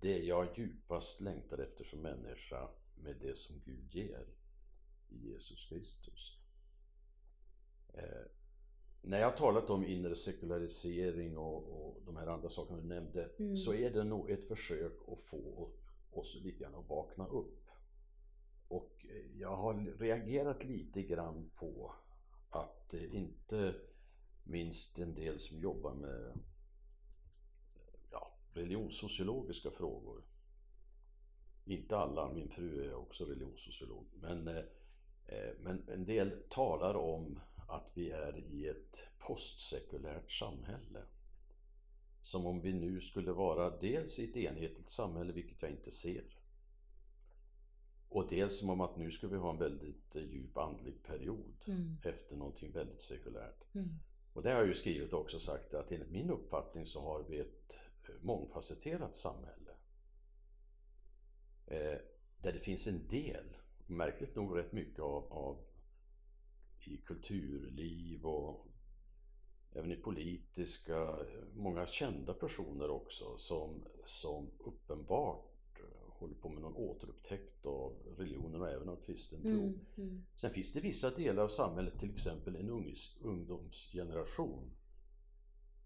det 0.00 0.18
jag 0.18 0.58
djupast 0.58 1.20
längtar 1.20 1.58
efter 1.58 1.84
som 1.84 2.00
människa 2.00 2.68
med 2.94 3.16
det 3.20 3.38
som 3.38 3.60
Gud 3.64 3.94
ger 3.94 4.26
i 5.08 5.30
Jesus 5.30 5.68
Kristus. 5.68 6.38
Eh, 7.94 8.26
när 9.06 9.18
jag 9.18 9.30
har 9.30 9.36
talat 9.36 9.70
om 9.70 9.84
inre 9.84 10.14
sekularisering 10.14 11.38
och, 11.38 11.56
och 11.56 12.02
de 12.06 12.16
här 12.16 12.26
andra 12.26 12.48
sakerna 12.48 12.80
du 12.80 12.86
nämnde 12.86 13.30
Mm. 13.38 13.56
så 13.56 13.74
är 13.74 13.90
det 13.90 14.04
nog 14.04 14.30
ett 14.30 14.48
försök 14.48 14.92
att 15.08 15.20
få 15.20 15.70
oss 16.10 16.34
lite 16.42 16.58
grann 16.58 16.74
att 16.74 16.88
vakna 16.88 17.26
upp. 17.26 17.70
Och 18.68 19.06
eh, 19.08 19.40
jag 19.40 19.56
har 19.56 19.98
reagerat 19.98 20.64
lite 20.64 21.02
grann 21.02 21.50
på 21.54 21.94
att 22.50 22.94
eh, 22.94 23.14
inte 23.14 23.74
minst 24.44 24.98
en 24.98 25.14
del 25.14 25.38
som 25.38 25.58
jobbar 25.58 25.94
med 25.94 26.38
ja, 28.10 28.32
religionssociologiska 28.52 29.70
frågor. 29.70 30.24
Inte 31.64 31.96
alla, 31.96 32.32
min 32.32 32.48
fru 32.48 32.84
är 32.84 32.94
också 32.94 33.24
religionssociolog. 33.24 34.06
Men, 34.14 34.48
eh, 34.48 34.64
men 35.60 35.88
en 35.88 36.04
del 36.04 36.42
talar 36.48 36.94
om 36.94 37.40
att 37.68 37.90
vi 37.94 38.10
är 38.10 38.38
i 38.38 38.66
ett 38.68 39.02
postsekulärt 39.18 40.30
samhälle. 40.32 41.02
Som 42.22 42.46
om 42.46 42.60
vi 42.60 42.72
nu 42.72 43.00
skulle 43.00 43.32
vara 43.32 43.78
dels 43.78 44.18
i 44.18 44.24
ett 44.30 44.36
enhetligt 44.36 44.88
samhälle, 44.88 45.32
vilket 45.32 45.62
jag 45.62 45.70
inte 45.70 45.90
ser. 45.90 46.24
och 48.08 48.28
dels 48.28 48.58
som 48.58 48.70
om 48.70 48.80
att 48.80 48.96
nu 48.96 49.10
ska 49.10 49.28
vi 49.28 49.36
ha 49.36 49.50
en 49.50 49.58
väldigt 49.58 50.16
eh, 50.16 50.22
djup 50.22 50.56
andlig 50.58 51.02
period 51.02 51.64
Mm. 51.66 51.96
efter 52.04 52.36
någonting 52.36 52.72
väldigt 52.72 53.00
sekulärt. 53.00 53.74
Mm. 53.74 53.88
Och 54.32 54.42
det 54.42 54.50
har 54.50 54.58
jag 54.58 54.68
ju 54.68 54.74
skrivit 54.74 55.12
och 55.12 55.20
också 55.20 55.38
sagt 55.40 55.74
att 55.74 55.92
enligt 55.92 56.10
min 56.10 56.30
uppfattning 56.30 56.86
så 56.86 57.00
har 57.00 57.22
vi 57.22 57.38
ett 57.38 57.76
eh, 58.08 58.14
mångfacetterat 58.20 59.16
samhälle. 59.16 59.70
Eh, 61.66 61.98
där 62.42 62.52
det 62.52 62.60
finns 62.60 62.86
en 62.86 63.08
del, 63.08 63.56
märkligt 63.86 64.34
nog 64.36 64.58
rätt 64.58 64.72
mycket 64.72 65.00
av, 65.00 65.32
av 65.32 65.64
i 66.88 66.96
kulturliv 66.96 68.26
och 68.26 68.66
även 69.72 69.92
i 69.92 69.96
politiska, 69.96 71.18
många 71.54 71.86
kända 71.86 72.34
personer 72.34 72.90
också 72.90 73.38
som, 73.38 73.84
som 74.04 74.50
uppenbart 74.58 75.78
eh, 75.78 76.12
håller 76.12 76.34
på 76.34 76.48
med 76.48 76.62
någon 76.62 76.76
återupptäckt 76.76 77.66
av 77.66 77.92
religionen 78.16 78.60
och 78.60 78.68
även 78.68 78.88
av 78.88 78.96
kristen 78.96 79.42
tro. 79.42 79.50
Mm. 79.50 79.80
Mm. 79.96 80.24
Sen 80.34 80.50
finns 80.50 80.72
det 80.72 80.80
vissa 80.80 81.10
delar 81.10 81.42
av 81.42 81.48
samhället, 81.48 81.98
till 81.98 82.10
exempel 82.10 82.56
en 82.56 82.70
ungs, 82.70 83.16
ungdomsgeneration 83.20 84.70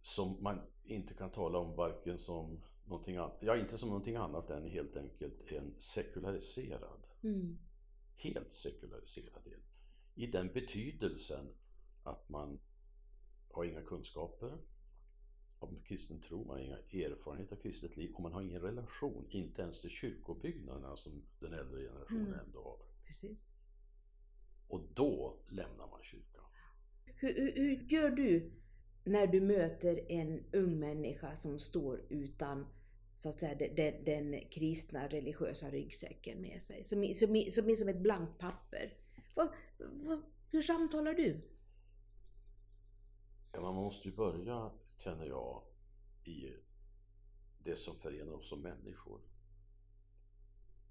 som 0.00 0.42
man 0.42 0.60
inte 0.84 1.14
kan 1.14 1.30
tala 1.30 1.58
om 1.58 1.76
varken 1.76 2.18
som 2.18 2.60
någonting 2.84 3.16
annat, 3.16 3.38
ja 3.40 3.56
inte 3.56 3.78
som 3.78 3.88
någonting 3.88 4.16
annat 4.16 4.50
än 4.50 4.66
helt 4.66 4.96
enkelt 4.96 5.52
en 5.52 5.74
sekulariserad, 5.78 7.06
Mm. 7.22 7.58
helt 8.16 8.52
sekulariserad 8.52 9.44
del. 9.44 9.60
I 10.18 10.26
den 10.26 10.52
betydelsen 10.52 11.46
att 12.02 12.28
man 12.28 12.60
har 13.50 13.64
inga 13.64 13.82
kunskaper 13.82 14.58
om 15.58 15.82
kristen 15.84 16.20
tro, 16.20 16.44
man 16.44 16.56
har 16.56 16.64
inga 16.64 17.06
erfarenheter 17.06 17.56
av 17.56 17.60
kristet 17.60 17.96
liv 17.96 18.14
och 18.14 18.22
man 18.22 18.32
har 18.32 18.42
ingen 18.42 18.60
relation, 18.62 19.26
inte 19.30 19.62
ens 19.62 19.80
till 19.80 19.90
kyrkobyggnaderna 19.90 20.96
som 20.96 21.22
den 21.40 21.52
äldre 21.52 21.82
generationen 21.82 22.26
Mm. 22.26 22.40
ändå 22.46 22.62
har. 22.62 22.78
Precis. 23.06 23.38
Och 24.68 24.88
då 24.94 25.36
lämnar 25.48 25.86
man 25.86 26.02
kyrkan. 26.02 26.44
Hur, 27.04 27.34
hur, 27.34 27.52
hur 27.56 27.86
gör 27.88 28.10
du 28.10 28.52
när 29.04 29.26
du 29.26 29.40
möter 29.40 30.10
en 30.12 30.44
ung 30.52 30.78
människa 30.78 31.36
som 31.36 31.58
står 31.58 32.06
utan 32.08 32.66
så 33.14 33.28
att 33.28 33.40
säga, 33.40 33.68
den, 33.76 34.04
den, 34.04 34.48
kristna 34.50 35.08
religiösa 35.08 35.70
ryggsäcken 35.70 36.40
med 36.40 36.62
sig, 36.62 36.84
som, 36.84 37.04
som, 37.04 37.44
som 37.50 37.70
är 37.70 37.74
som 37.74 37.88
ett 37.88 38.02
blankt 38.02 38.38
papper? 38.38 39.07
Va, 39.38 39.48
va, 39.78 40.22
hur 40.50 40.62
samtalar 40.62 41.14
du? 41.14 41.40
Ja, 43.52 43.60
man 43.60 43.74
måste 43.74 44.08
ju 44.08 44.14
börja, 44.14 44.70
känner 44.96 45.26
jag, 45.26 45.62
i 46.24 46.52
det 47.58 47.76
som 47.76 47.96
förenar 47.96 48.32
oss 48.32 48.48
som 48.48 48.62
människor. 48.62 49.20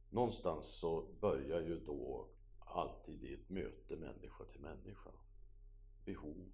Någonstans 0.09 0.65
så 0.65 1.01
börjar 1.21 1.61
ju 1.61 1.79
då 1.79 2.29
alltid 2.59 3.23
i 3.23 3.33
ett 3.33 3.49
möte 3.49 3.95
människa 3.95 4.45
till 4.45 4.61
människa. 4.61 5.11
Behov 6.05 6.51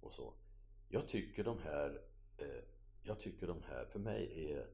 och 0.00 0.12
så. 0.12 0.34
Jag 0.88 1.08
tycker 1.08 1.44
de 1.44 1.58
här, 1.58 2.02
eh, 2.38 2.64
jag 3.02 3.20
tycker 3.20 3.46
de 3.46 3.62
här, 3.62 3.86
för 3.86 3.98
mig 3.98 4.50
är 4.52 4.70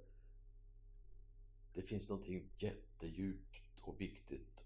det 1.74 1.82
finns 1.82 2.08
någonting 2.08 2.50
jättedjupt 2.56 3.80
och 3.82 4.00
viktigt 4.00 4.64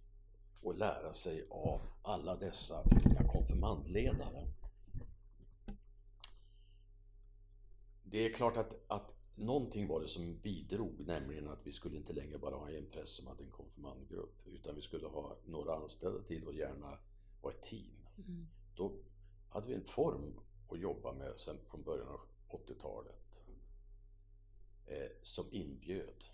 att 0.66 0.78
lära 0.78 1.12
sig 1.12 1.46
av 1.50 1.80
alla 2.02 2.36
dessa 2.36 2.82
unga 3.04 3.28
konfirmandledare. 3.28 4.46
Det 8.04 8.26
är 8.26 8.32
klart 8.32 8.56
att, 8.56 8.74
att 8.86 9.12
någonting 9.34 9.88
var 9.88 10.00
det 10.00 10.08
som 10.08 10.38
bidrog, 10.38 11.06
nämligen 11.06 11.48
att 11.48 11.66
vi 11.66 11.72
skulle 11.72 11.96
inte 11.96 12.12
längre 12.12 12.38
bara 12.38 12.56
ha 12.56 12.70
en 12.70 12.86
präst 12.90 13.12
som 13.12 13.26
hade 13.26 13.42
en 13.42 13.50
konfirmandgrupp, 13.50 14.46
utan 14.46 14.74
vi 14.74 14.82
skulle 14.82 15.06
ha 15.06 15.36
några 15.46 15.76
anställda 15.76 16.22
till 16.22 16.46
och 16.46 16.54
gärna 16.54 16.98
vara 17.42 17.54
ett 17.54 17.62
team. 17.62 18.06
Mm. 18.18 18.46
Då 18.74 18.92
hade 19.48 19.68
vi 19.68 19.74
en 19.74 19.84
form 19.84 20.40
att 20.68 20.80
jobba 20.80 21.12
med 21.12 21.32
sen 21.36 21.58
från 21.70 21.82
början 21.82 22.08
av 22.08 22.20
80-talet 22.48 23.42
eh, 24.86 25.10
som 25.22 25.46
inbjöd. 25.50 26.24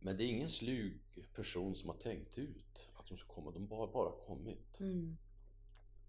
Men 0.00 0.16
det 0.16 0.24
är 0.24 0.28
ingen 0.28 0.50
slug 0.50 1.00
person 1.34 1.76
som 1.76 1.88
har 1.88 1.96
tänkt 1.96 2.38
ut 2.38 2.88
att 3.04 3.08
de 3.08 3.16
ska 3.18 3.34
komma, 3.34 3.50
de 3.50 3.70
har 3.70 3.86
bara 3.86 4.12
kommit. 4.26 4.80
Mm. 4.80 5.16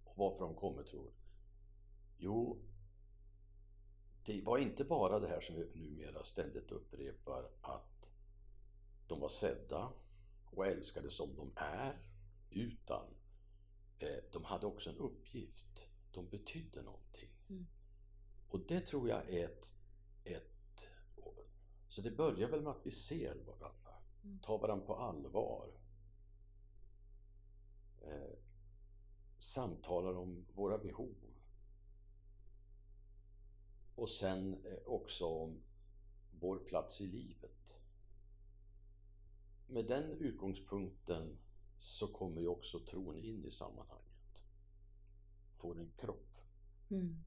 Och 0.04 0.18
varför 0.18 0.40
de 0.44 0.54
kommit 0.54 0.86
tror 0.86 1.04
du? 1.04 1.10
Jo, 2.18 2.62
det 4.24 4.42
var 4.42 4.58
inte 4.58 4.84
bara 4.84 5.18
det 5.18 5.28
här 5.28 5.40
som 5.40 5.54
vi 5.56 5.70
numera 5.74 6.24
ständigt 6.24 6.72
upprepar 6.72 7.50
att 7.60 8.10
de 9.06 9.20
var 9.20 9.28
sedda 9.28 9.92
och 10.50 10.66
älskade 10.66 11.10
som 11.10 11.36
de 11.36 11.52
är, 11.56 11.98
utan 12.50 13.06
eh, 13.98 14.24
de 14.32 14.44
hade 14.44 14.66
också 14.66 14.90
en 14.90 14.96
uppgift. 14.98 15.88
De 16.12 16.28
betydde 16.28 16.82
någonting. 16.82 17.30
Mm. 17.48 17.66
Och 18.48 18.60
det 18.60 18.80
tror 18.80 19.08
jag 19.08 19.30
är 19.30 19.44
ett, 19.44 19.66
ett... 20.24 20.88
Så 21.88 22.02
det 22.02 22.10
börjar 22.10 22.48
väl 22.48 22.62
med 22.62 22.70
att 22.70 22.86
vi 22.86 22.90
ser 22.90 23.34
varandra, 23.34 23.72
Mm. 24.24 24.38
tar 24.38 24.58
varandra 24.58 24.86
på 24.86 24.96
allvar. 24.96 25.70
Eh, 28.06 28.38
samtalar 29.38 30.16
om 30.16 30.46
våra 30.54 30.78
behov. 30.78 31.14
Och 33.94 34.10
sen 34.10 34.54
eh, 34.64 34.78
också 34.86 35.26
om 35.26 35.62
vår 36.40 36.58
plats 36.58 37.00
i 37.00 37.06
livet. 37.06 37.82
Med 39.66 39.86
den 39.86 40.12
utgångspunkten 40.12 41.38
så 41.78 42.06
kommer 42.06 42.40
ju 42.40 42.48
också 42.48 42.78
tron 42.78 43.16
in 43.16 43.44
i 43.44 43.50
sammanhanget. 43.50 44.44
Får 45.56 45.80
en 45.80 45.90
kropp. 45.96 46.38
Mm. 46.90 47.24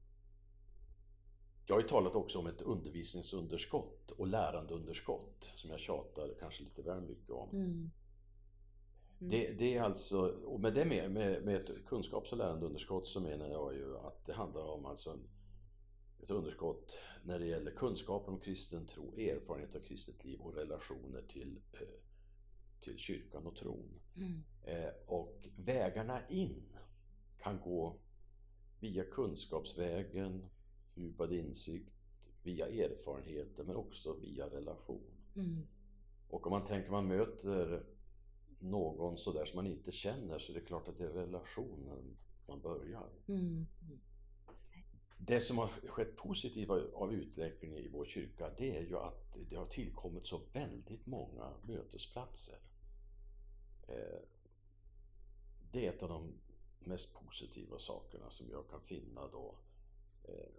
Jag 1.66 1.74
har 1.74 1.82
ju 1.82 1.88
talat 1.88 2.14
också 2.14 2.38
om 2.38 2.46
ett 2.46 2.62
undervisningsunderskott 2.62 4.10
och 4.10 4.26
lärandeunderskott 4.26 5.50
som 5.56 5.70
jag 5.70 5.80
tjatar 5.80 6.34
kanske 6.40 6.62
lite 6.62 6.82
väl 6.82 7.00
mycket 7.00 7.30
om. 7.30 7.50
Mm. 7.50 7.90
Mm. 9.20 9.30
Det, 9.30 9.52
det 9.52 9.76
är 9.76 9.82
alltså, 9.82 10.20
och 10.28 10.60
med 10.60 10.74
det 10.74 10.84
med, 10.84 11.10
med, 11.10 11.44
med 11.44 11.56
ett 11.56 11.86
kunskaps 11.86 12.32
och 12.32 12.38
lärandeunderskott 12.38 13.06
så 13.06 13.20
menar 13.20 13.48
jag 13.48 13.74
ju 13.74 13.96
att 13.96 14.24
det 14.26 14.32
handlar 14.32 14.62
om 14.62 14.86
alltså 14.86 15.10
en, 15.10 15.28
ett 16.22 16.30
underskott 16.30 16.98
när 17.22 17.38
det 17.38 17.46
gäller 17.46 17.70
kunskap 17.70 18.28
om 18.28 18.40
kristen 18.40 18.86
tro, 18.86 19.14
erfarenhet 19.14 19.76
av 19.76 19.80
kristet 19.80 20.24
liv 20.24 20.40
och 20.40 20.54
relationer 20.54 21.22
till, 21.22 21.60
eh, 21.72 21.88
till 22.80 22.98
kyrkan 22.98 23.46
och 23.46 23.56
tron. 23.56 24.00
Mm. 24.16 24.42
Eh, 24.62 24.90
och 25.06 25.48
vägarna 25.56 26.28
in 26.28 26.78
kan 27.38 27.60
gå 27.60 27.96
via 28.80 29.04
kunskapsvägen, 29.04 30.46
fördjupad 30.94 31.32
insikt, 31.32 31.94
via 32.42 32.66
erfarenheter 32.66 33.64
men 33.64 33.76
också 33.76 34.12
via 34.12 34.46
relation. 34.46 35.10
Mm. 35.36 35.66
Och 36.28 36.46
om 36.46 36.52
man 36.52 36.66
tänker 36.66 36.90
man 36.90 37.08
möter 37.08 37.84
någon 38.60 39.18
sådär 39.18 39.44
som 39.44 39.56
man 39.56 39.66
inte 39.66 39.92
känner 39.92 40.38
så 40.38 40.52
är 40.52 40.54
det 40.54 40.60
klart 40.60 40.88
att 40.88 40.98
det 40.98 41.04
är 41.04 41.08
relationen 41.12 42.16
man 42.46 42.60
börjar. 42.60 43.08
Mm. 43.28 43.66
Det 45.18 45.40
som 45.40 45.58
har 45.58 45.68
skett 45.68 46.16
positivt 46.16 46.70
av 46.94 47.12
utvecklingen 47.12 47.78
i 47.78 47.88
vår 47.88 48.04
kyrka 48.04 48.50
det 48.58 48.76
är 48.76 48.82
ju 48.82 48.96
att 48.98 49.36
det 49.50 49.56
har 49.56 49.66
tillkommit 49.66 50.26
så 50.26 50.40
väldigt 50.52 51.06
många 51.06 51.52
mötesplatser. 51.62 52.58
Eh, 53.88 54.20
Det 55.72 55.86
är 55.86 55.92
ett 55.92 56.02
av 56.02 56.08
de 56.08 56.32
mest 56.80 57.14
positiva 57.14 57.78
sakerna 57.78 58.30
som 58.30 58.50
jag 58.50 58.68
kan 58.70 58.80
finna 58.80 59.28
då. 59.28 59.54
Eh, 60.24 60.50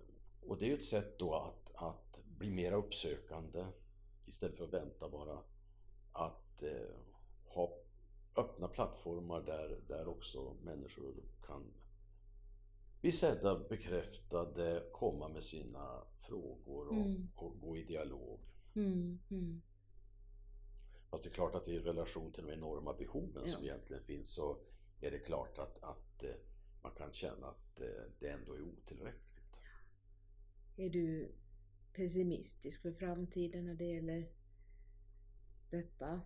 Och 0.47 0.57
det 0.57 0.65
är 0.65 0.69
ju 0.69 0.75
ett 0.75 0.83
sätt 0.83 1.19
då 1.19 1.33
att, 1.33 1.71
att 1.75 2.21
bli 2.37 2.49
mer 2.49 2.71
uppsökande 2.73 3.65
istället 4.25 4.57
för 4.57 4.63
att 4.65 4.73
vänta 4.73 5.09
bara. 5.09 5.39
Att 6.11 6.63
eh, 6.63 6.95
ha 7.45 7.77
öppna 8.36 8.67
plattformar 8.67 9.41
där, 9.41 9.80
där 9.88 10.08
också 10.08 10.54
människor 10.63 11.24
kan 11.48 11.74
bli 13.02 13.12
sedda, 13.12 13.60
bekräftade, 13.70 14.84
komma 14.94 15.27
med 15.27 15.44
sina 15.44 16.04
frågor 16.19 16.88
och, 16.88 16.94
Mm. 17.06 17.27
och 17.36 17.60
gå 17.60 17.77
i 17.77 17.84
dialog. 17.84 18.40
Mm. 18.75 19.19
Mm. 19.29 19.62
Fast 21.10 21.23
det 21.23 21.29
är 21.29 21.34
klart 21.34 21.56
att 21.56 21.67
i 21.67 21.79
relation 21.79 22.32
till 22.32 22.46
de 22.46 22.54
enorma 22.54 22.94
behoven 22.94 23.50
som 23.50 23.65
Ja. 23.65 23.71
egentligen 23.71 24.04
finns 24.04 24.34
så 24.34 24.58
är 25.02 25.12
det 25.12 25.19
klart 25.19 25.58
att, 25.58 25.84
att 25.84 26.23
eh, 26.23 26.29
man 26.82 26.92
kan 26.92 27.13
känna 27.13 27.48
att 27.48 27.82
eh, 27.82 27.88
det 28.19 28.27
ändå 28.29 28.54
är 28.54 28.62
otillräckligt. 28.62 29.62
Är 30.77 30.90
du 30.90 31.32
pessimistisk 31.94 32.82
för 32.82 32.92
framtiden 32.92 33.65
när 33.65 33.73
det 33.75 33.86
gäller 33.86 34.32
detta? 35.69 36.21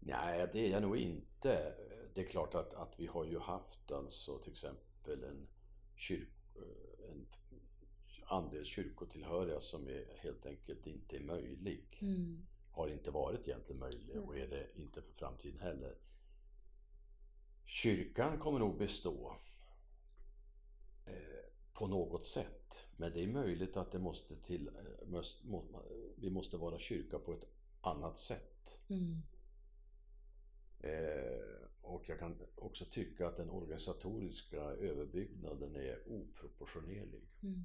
Nej, 0.00 0.48
det 0.52 0.66
är 0.66 0.70
jag 0.70 0.82
nog 0.82 0.96
inte. 0.96 1.74
Det 2.14 2.20
är 2.20 2.26
klart 2.26 2.54
att, 2.54 2.74
att 2.74 2.94
vi 2.96 3.06
har 3.06 3.24
ju 3.24 3.38
haft 3.38 3.92
alltså 3.92 4.38
till 4.38 4.52
exempel 4.52 5.24
en, 5.24 5.48
kyrk, 5.96 6.28
en 7.10 7.26
andel 8.26 8.64
kyrkotillhöriga 8.64 9.60
som 9.60 9.88
är 9.88 10.04
helt 10.16 10.46
enkelt 10.46 10.86
inte 10.86 11.16
är 11.16 11.20
möjlig. 11.20 11.98
Mm. 12.00 12.46
har 12.70 12.88
inte 12.88 13.10
varit 13.10 13.48
egentligen 13.48 13.80
möjlig 13.80 14.16
och 14.16 14.38
är 14.38 14.48
det 14.48 14.66
inte 14.74 15.02
för 15.02 15.12
framtiden 15.12 15.60
heller. 15.60 15.94
Kyrkan 17.64 18.38
kommer 18.38 18.58
nog 18.58 18.78
bestå 18.78 19.36
eh, 21.06 21.12
på 21.72 21.86
något 21.86 22.26
sätt. 22.26 22.78
Men 22.96 23.12
det 23.12 23.22
är 23.22 23.26
möjligt 23.26 23.76
att 23.76 23.92
det 23.92 23.98
måste 23.98 24.36
till, 24.36 24.68
eh, 24.68 25.08
måste, 25.08 25.46
må, 25.46 25.82
vi 26.16 26.30
måste 26.30 26.56
vara 26.56 26.78
kyrka 26.78 27.18
på 27.18 27.32
ett 27.32 27.46
annat 27.80 28.18
sätt. 28.18 28.80
Mm. 28.88 29.22
Eh, 30.80 31.60
och 31.82 32.08
jag 32.08 32.18
kan 32.18 32.36
också 32.54 32.84
tycka 32.84 33.26
att 33.26 33.36
den 33.36 33.50
organisatoriska 33.50 34.60
överbyggnaden 34.60 35.76
är 35.76 36.02
oproportionerlig. 36.06 37.28
Mm. 37.42 37.64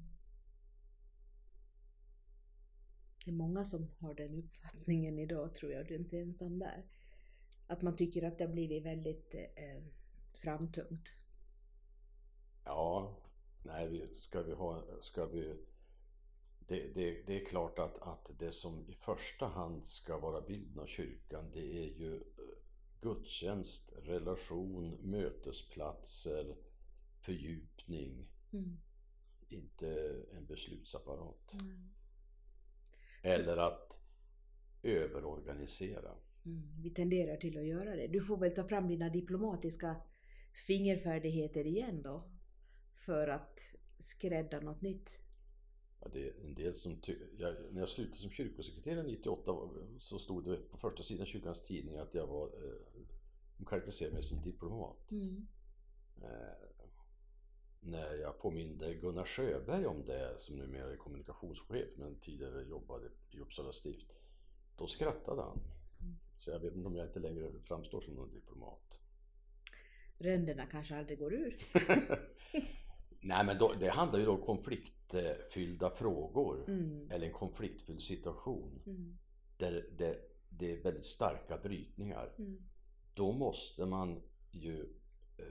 Det 3.24 3.30
är 3.30 3.34
många 3.34 3.64
som 3.64 3.88
har 3.98 4.14
den 4.14 4.34
uppfattningen 4.34 5.18
idag 5.18 5.54
tror 5.54 5.72
jag, 5.72 5.86
du 5.86 5.94
är 5.94 5.98
inte 5.98 6.18
ensam 6.18 6.58
där. 6.58 6.84
Att 7.66 7.82
man 7.82 7.96
tycker 7.96 8.22
att 8.22 8.38
det 8.38 8.44
har 8.44 8.52
blivit 8.52 8.84
väldigt 8.84 9.34
eh, 9.34 9.82
framtungt. 10.34 11.12
Ja, 12.64 13.16
nej, 13.62 14.08
ska 14.14 14.42
vi 14.42 14.52
ha, 14.52 14.84
ska 15.00 15.26
vi... 15.26 15.56
Det, 16.68 16.94
det, 16.94 17.22
det 17.26 17.42
är 17.42 17.44
klart 17.44 17.78
att, 17.78 17.98
att 17.98 18.30
det 18.38 18.52
som 18.52 18.84
i 18.88 18.94
första 18.94 19.46
hand 19.46 19.86
ska 19.86 20.18
vara 20.18 20.40
bilden 20.40 20.78
av 20.78 20.86
kyrkan, 20.86 21.50
det 21.52 21.78
är 21.78 21.98
ju 21.98 22.14
eh, 22.14 22.55
gudstjänst, 23.00 23.92
relation, 24.02 24.90
mötesplatser, 25.02 26.56
fördjupning. 27.20 28.28
Mm. 28.52 28.76
Inte 29.48 30.22
en 30.32 30.46
beslutsapparat. 30.46 31.54
Mm. 31.62 31.88
Eller 33.22 33.56
att 33.56 34.00
överorganisera. 34.82 36.14
Mm. 36.44 36.82
Vi 36.82 36.90
tenderar 36.90 37.36
till 37.36 37.58
att 37.58 37.66
göra 37.66 37.96
det. 37.96 38.06
Du 38.06 38.20
får 38.20 38.36
väl 38.36 38.54
ta 38.54 38.68
fram 38.68 38.88
dina 38.88 39.08
diplomatiska 39.08 39.96
fingerfärdigheter 40.66 41.66
igen 41.66 42.02
då. 42.02 42.30
För 42.94 43.28
att 43.28 43.74
skrädda 43.98 44.60
något 44.60 44.82
nytt. 44.82 45.18
Ja, 46.06 46.10
det 46.12 46.28
är 46.28 46.44
en 46.44 46.54
del 46.54 46.74
som 46.74 47.00
jag, 47.38 47.54
när 47.70 47.80
jag 47.80 47.88
slutade 47.88 48.16
som 48.16 48.30
kyrkosekreterare 48.30 49.02
98 49.02 49.52
så 49.98 50.18
stod 50.18 50.44
det 50.44 50.56
på 50.56 50.76
första 50.76 51.02
sidan 51.02 51.26
kyrkans 51.26 51.62
tidning 51.62 51.96
att 51.96 52.14
jag 52.14 52.26
var, 52.26 52.46
eh, 52.46 53.02
de 53.56 53.64
karaktäriserade 53.66 54.14
mig 54.14 54.22
som 54.22 54.42
diplomat. 54.42 55.10
Mm. 55.10 55.46
Eh, 56.22 56.68
när 57.80 58.14
jag 58.14 58.38
påminde 58.38 58.94
Gunnar 58.94 59.24
Sjöberg 59.24 59.86
om 59.86 60.04
det, 60.04 60.34
som 60.38 60.56
numera 60.56 60.92
är 60.92 60.96
kommunikationschef 60.96 61.88
men 61.96 62.20
tidigare 62.20 62.62
jobbade 62.62 63.10
i 63.30 63.40
Uppsala 63.40 63.72
stift, 63.72 64.06
då 64.76 64.86
skrattade 64.86 65.42
han. 65.42 65.60
Mm. 66.00 66.16
Så 66.36 66.50
jag 66.50 66.60
vet 66.60 66.74
inte 66.74 66.88
om 66.88 66.96
jag 66.96 67.06
inte 67.06 67.20
längre 67.20 67.52
framstår 67.62 68.00
som 68.00 68.14
någon 68.14 68.30
diplomat. 68.30 69.00
Ränderna 70.18 70.66
kanske 70.66 70.96
aldrig 70.96 71.18
går 71.18 71.34
ur. 71.34 71.56
Nej 73.20 73.44
men 73.46 73.58
då, 73.58 73.72
det 73.80 73.88
handlar 73.88 74.18
ju 74.18 74.24
då 74.24 74.32
om 74.32 74.42
konfliktfyllda 74.42 75.90
frågor 75.90 76.64
Mm. 76.68 77.10
eller 77.10 77.26
en 77.26 77.32
konfliktfylld 77.32 78.02
situation 78.02 78.82
Mm. 78.86 79.18
där 79.56 79.88
det, 79.98 80.18
det 80.48 80.72
är 80.72 80.82
väldigt 80.82 81.06
starka 81.06 81.58
brytningar. 81.58 82.34
Mm. 82.38 82.58
Då 83.14 83.32
måste 83.32 83.86
man 83.86 84.22
ju 84.50 84.80
eh, 85.38 85.44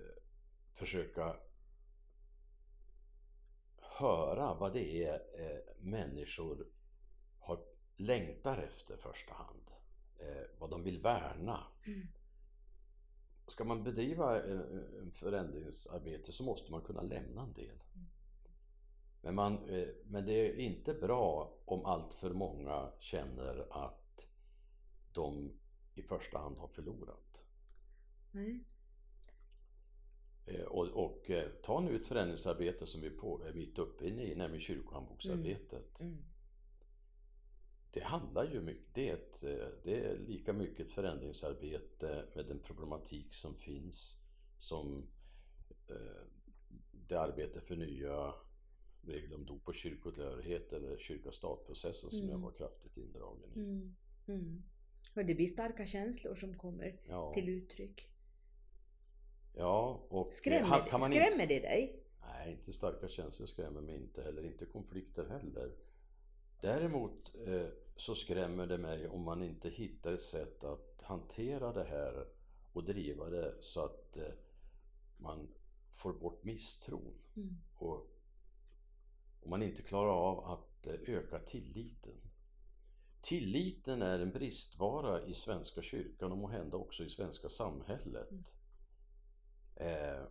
försöka 0.74 1.36
höra 3.82 4.54
vad 4.54 4.74
det 4.74 5.04
är 5.04 5.14
eh, 5.14 5.60
människor 5.80 6.68
har, 7.40 7.60
längtar 7.96 8.58
efter 8.58 8.98
första 8.98 9.34
hand. 9.34 9.72
Eh, 10.20 10.44
vad 10.60 10.70
de 10.70 10.84
vill 10.84 11.02
värna. 11.02 11.64
Mm. 11.86 12.08
Ska 13.48 13.64
man 13.64 13.84
bedriva 13.84 14.44
en, 14.44 15.12
förändringsarbete 15.12 16.32
så 16.32 16.44
måste 16.44 16.72
man 16.72 16.82
kunna 16.82 17.02
lämna 17.02 17.42
en 17.44 17.54
del. 17.54 17.84
Men, 19.22 19.36
man, 19.36 19.70
eh, 19.70 19.88
men 20.06 20.26
det 20.26 20.34
är 20.34 20.60
inte 20.60 20.94
bra 20.94 21.58
om 21.66 21.86
allt 21.86 22.14
för 22.14 22.34
många 22.34 22.92
känner 23.00 23.68
att 23.86 24.28
de 25.14 25.52
i 25.96 26.02
första 26.04 26.38
hand 26.38 26.58
har 26.58 26.68
förlorat. 26.68 27.46
Nej. 28.32 28.66
Eh, 30.46 30.64
Och, 30.66 30.88
och 30.88 31.30
eh, 31.30 31.50
ta 31.64 31.80
nu 31.80 31.96
ett 31.96 32.08
förändringsarbete 32.08 32.88
som 32.88 33.02
vi 33.02 33.10
på, 33.10 33.44
är 33.46 33.54
mitt 33.54 33.80
uppe 33.80 34.06
i, 34.06 34.36
nämligen 34.36 34.62
kyrkohandboksarbetet. 34.62 36.00
Mm. 36.00 36.18
Det 37.96 38.04
handlar 38.04 38.46
ju 38.52 38.62
mycket, 38.62 38.94
det 38.94 39.10
är, 39.10 39.14
ett, 39.14 39.42
det 39.84 40.00
är 40.06 40.18
lika 40.18 40.54
mycket 40.54 40.86
ett 40.88 40.92
förändringsarbete 40.92 42.26
med 42.36 42.46
den 42.46 42.60
problematik 42.60 43.34
som 43.34 43.56
finns 43.56 44.16
som 44.58 45.08
eh, 45.90 45.96
det 46.92 47.16
arbete 47.16 47.62
för 47.62 47.76
nya 47.76 48.34
regler 49.02 49.36
om 49.36 49.46
dop 49.46 49.68
och 49.68 49.76
kyrkotillhörighet 49.76 50.74
eller 50.74 50.98
kyrka-stat-processen 50.98 52.10
som 52.10 52.20
jag 52.20 52.30
Mm. 52.30 52.42
var 52.42 52.52
kraftigt 52.52 52.98
indragen 52.98 53.52
i. 53.56 53.60
Mm. 53.60 53.96
Mm. 54.28 54.64
Och 55.16 55.26
det 55.26 55.36
blir 55.36 55.48
starka 55.48 55.86
känslor 55.86 56.36
som 56.36 56.58
kommer 56.58 57.00
Ja, 57.08 57.34
till 57.34 57.50
uttryck. 57.50 58.10
ja 59.54 60.06
och 60.10 60.34
Skrämmer, 60.34 60.68
han- 60.68 60.90
kan 60.90 61.00
man 61.00 61.12
inte- 61.14 61.26
skrämmer 61.26 61.48
det 61.48 61.60
dig? 61.60 62.04
Nej, 62.22 62.52
inte 62.52 62.74
starka 62.74 63.08
känslor 63.08 63.48
skrämmer 63.48 63.82
mig 63.82 63.96
inte 63.96 64.24
heller, 64.24 64.44
inte 64.46 64.66
konflikter 64.66 65.26
heller. 65.30 65.72
Däremot 66.62 67.36
eh, 67.48 67.68
så 67.96 68.16
skrämmer 68.16 68.68
det 68.68 68.78
mig 68.78 69.08
om 69.08 69.22
man 69.22 69.44
inte 69.44 69.70
hittar 69.70 70.14
ett 70.14 70.22
sätt 70.22 70.64
att 70.64 71.02
hantera 71.02 71.74
det 71.74 71.84
här 71.84 72.28
och 72.74 72.84
driva 72.84 73.30
det 73.30 73.56
så 73.60 73.86
att 73.86 74.18
eh, 74.18 74.34
man 75.18 75.48
får 75.92 76.14
bort 76.14 76.44
misstron. 76.44 77.14
Mm. 77.36 77.58
Och 77.76 78.12
om 79.42 79.50
man 79.50 79.64
inte 79.64 79.82
klarar 79.82 80.12
av 80.12 80.46
att 80.46 80.88
eh, 80.88 80.94
öka 80.94 81.40
tilliten. 81.40 82.16
Tilliten 83.22 84.02
är 84.02 84.20
en 84.20 84.32
bristvara 84.32 85.26
i 85.26 85.34
Svenska 85.34 85.82
kyrkan 85.82 86.32
och 86.32 86.38
måhända 86.38 86.78
också 86.78 87.04
i 87.04 87.10
svenska 87.10 87.50
samhället. 87.50 88.56
Eh, 89.76 90.24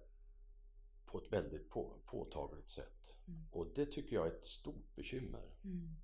på 1.05 1.19
ett 1.19 1.33
väldigt 1.33 1.71
på, 1.71 1.99
påtagligt 2.05 2.69
sätt. 2.69 3.17
Mm. 3.29 3.41
Och 3.53 3.67
det 3.75 3.87
tycker 3.87 4.17
jag 4.17 4.27
är 4.27 4.31
ett 4.31 4.47
stort 4.47 4.97
bekymmer. 4.97 5.51
Mm. 5.65 5.97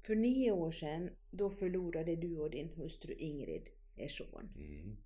För 0.00 0.14
nio 0.14 0.52
år 0.52 0.70
sedan, 0.70 1.10
då 1.30 1.50
förlorade 1.50 2.16
du 2.16 2.38
och 2.38 2.50
din 2.50 2.68
hustru 2.68 3.14
Ingrid 3.14 3.68
er 3.96 4.08
son. 4.08 4.52
Mm. 4.56 4.96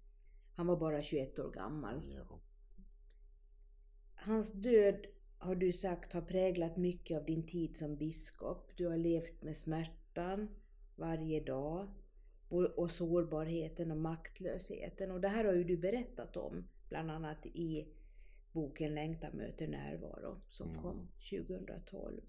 Han 0.55 0.66
var 0.66 0.76
bara 0.76 1.03
21 1.03 1.38
år 1.38 1.51
gammal. 1.51 2.01
Ja. 2.14 2.40
Hans 4.14 4.53
död 4.53 5.07
har 5.38 5.55
du 5.55 5.72
sagt 5.72 6.12
har 6.12 6.22
präglat 6.22 6.76
mycket 6.76 7.16
av 7.16 7.24
din 7.24 7.47
tid 7.47 7.76
som 7.76 7.97
biskop. 7.97 8.72
Du 8.76 8.86
har 8.86 8.97
levt 8.97 9.43
med 9.43 9.57
smärtan 9.57 10.49
varje 10.97 11.40
dag 11.40 11.88
och 12.76 12.90
sårbarheten 12.90 13.90
och 13.90 13.97
maktlösheten. 13.97 15.11
Och 15.11 15.20
det 15.20 15.28
här 15.28 15.45
har 15.45 15.53
ju 15.55 15.64
du 15.64 15.76
berättat 15.76 16.36
om, 16.36 16.68
bland 16.88 17.11
annat 17.11 17.47
i 17.47 17.88
boken 18.53 18.95
Längtan 18.95 19.36
möter 19.36 19.68
närvaro 19.68 20.40
som 20.49 20.70
Mm. 20.70 20.82
kom 20.82 21.09
2012. 21.30 22.20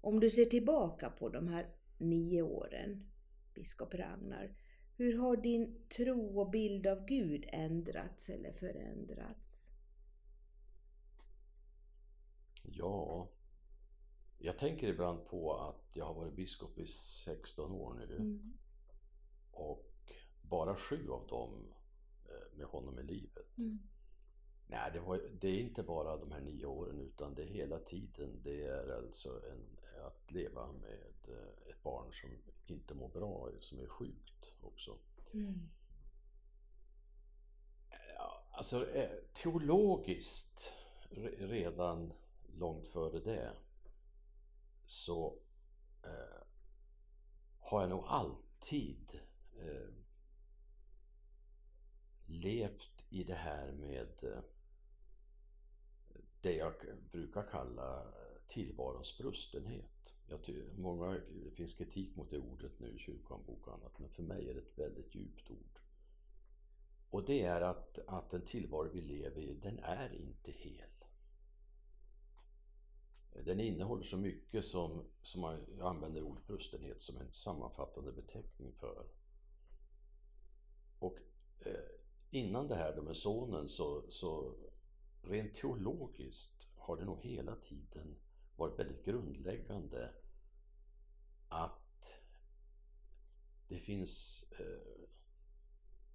Om 0.00 0.20
du 0.20 0.30
ser 0.30 0.44
tillbaka 0.44 1.10
på 1.10 1.28
de 1.28 1.48
här 1.48 1.66
nio 2.02 2.42
åren, 2.42 3.10
biskop 3.54 3.94
Ragnar, 3.94 4.56
hur 4.96 5.18
har 5.18 5.36
din 5.36 5.88
tro 5.88 6.40
och 6.40 6.50
bild 6.50 6.86
av 6.86 7.06
Gud 7.06 7.44
ändrats 7.48 8.30
eller 8.30 8.52
förändrats? 8.52 9.72
ja, 12.62 13.28
jag 14.38 14.58
tänker 14.58 14.88
ibland 14.88 15.26
på 15.26 15.54
att 15.54 15.96
jag 15.96 16.04
har 16.04 16.14
varit 16.14 16.34
biskop 16.34 16.78
i 16.78 16.86
16 16.86 17.72
år 17.72 17.94
nu. 17.94 18.16
Mm. 18.16 18.52
Och 19.50 19.92
bara 20.42 20.76
sju 20.76 21.10
av 21.10 21.26
dem 21.26 21.72
eh, 22.24 22.58
med 22.58 22.66
honom 22.66 22.98
i 22.98 23.02
livet. 23.02 23.58
Mm. 23.58 23.78
Nej, 24.66 24.90
det, 24.92 25.00
var, 25.00 25.20
det 25.40 25.48
är 25.48 25.60
inte 25.60 25.82
bara 25.82 26.16
de 26.16 26.32
här 26.32 26.40
nio 26.40 26.66
åren 26.66 27.00
utan 27.00 27.34
det 27.34 27.42
är 27.42 27.46
hela 27.46 27.78
tiden. 27.78 28.40
Det 28.42 28.64
är 28.64 28.96
alltså 28.96 29.28
en, 29.28 29.78
att 30.06 30.30
leva 30.30 30.72
med 30.72 31.12
eh, 31.28 31.70
ett 31.70 31.82
barn 31.82 32.12
som 32.12 32.30
inte 32.66 32.94
mår 32.94 33.08
bra, 33.08 33.50
som 33.60 33.80
är 33.80 33.86
sjukt 33.86 34.56
också. 34.60 34.98
Mm. 35.32 35.68
Alltså 38.50 38.90
eh, 38.94 39.10
teologiskt 39.32 40.72
re- 41.10 41.46
redan 41.46 42.12
långt 42.46 42.88
före 42.88 43.18
det 43.20 43.52
så 44.86 45.38
eh, 46.02 46.42
har 47.58 47.80
jag 47.80 47.90
nog 47.90 48.04
alltid 48.06 49.20
eh, 49.58 49.88
levt 52.26 53.04
i 53.08 53.24
det 53.24 53.34
här 53.34 53.72
med 53.72 54.24
eh, 54.24 54.42
det 56.40 56.56
jag 56.56 56.72
brukar 57.10 57.48
kalla 57.48 58.12
tillvarons 58.46 59.18
brustenhet. 59.18 60.14
jag 60.26 60.44
ty, 60.44 60.62
många, 60.76 61.20
det 61.44 61.50
finns 61.56 61.74
kritik 61.74 62.16
mot 62.16 62.30
det 62.30 62.38
ordet 62.38 62.80
nu, 62.80 62.98
kyrkohandbok 62.98 63.66
och 63.66 63.74
annat, 63.74 63.98
men 63.98 64.10
för 64.10 64.22
mig 64.22 64.48
är 64.48 64.54
det 64.54 64.60
ett 64.60 64.78
väldigt 64.78 65.14
djupt 65.14 65.50
ord. 65.50 65.78
Och 67.10 67.24
det 67.24 67.42
är 67.42 67.60
att, 67.60 67.98
att 68.06 68.30
den 68.30 68.44
tillvaro 68.44 68.90
vi 68.92 69.00
lever 69.00 69.40
i, 69.40 69.54
den 69.54 69.78
är 69.78 70.14
inte 70.14 70.50
hel. 70.50 70.88
Den 73.44 73.60
innehåller 73.60 74.02
så 74.02 74.16
mycket 74.16 74.64
som, 74.64 75.04
som 75.22 75.40
man, 75.40 75.66
jag 75.78 75.86
använder 75.86 76.22
ordet 76.22 76.46
brustenhet 76.46 77.02
som 77.02 77.16
en 77.16 77.32
sammanfattande 77.32 78.12
beteckning 78.12 78.72
för. 78.72 79.06
Och 80.98 81.18
eh, 81.60 81.72
innan 82.30 82.68
det 82.68 82.74
här 82.74 82.96
då 82.96 83.02
med 83.02 83.16
sonen 83.16 83.68
så, 83.68 84.10
så 84.10 84.54
rent 85.22 85.54
teologiskt 85.54 86.68
har 86.76 86.96
det 86.96 87.04
nog 87.04 87.20
hela 87.20 87.56
tiden 87.56 88.16
varit 88.62 88.78
väldigt 88.78 89.04
grundläggande 89.04 90.10
att 91.48 92.20
det 93.68 93.78
finns 93.78 94.44
eh, 94.58 95.02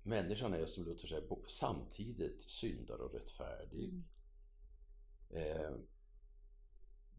Människan 0.08 0.54
är 0.54 0.66
som 0.66 0.86
Luther 0.86 1.08
säger 1.08 1.28
samtidigt 1.48 2.41
syndare 2.41 3.02
och 3.02 3.14
rättfärdig. 3.14 3.89
Mm. 3.89 4.04
Eh, 5.30 5.72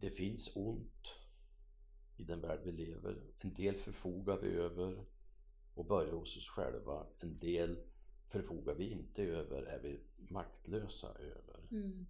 det 0.00 0.10
finns 0.10 0.56
ont 0.56 1.14
i 2.16 2.24
den 2.24 2.40
värld 2.40 2.60
vi 2.64 2.72
lever. 2.72 3.22
En 3.38 3.54
del 3.54 3.74
förfogar 3.76 4.38
vi 4.38 4.48
över 4.48 5.04
och 5.74 5.86
börjar 5.86 6.12
hos 6.12 6.36
oss 6.36 6.48
själva. 6.48 7.06
En 7.20 7.38
del 7.38 7.78
förfogar 8.28 8.74
vi 8.74 8.90
inte 8.90 9.22
över, 9.22 9.62
är 9.62 9.80
vi 9.82 10.00
maktlösa 10.16 11.14
över. 11.18 11.60
Mm. 11.70 12.06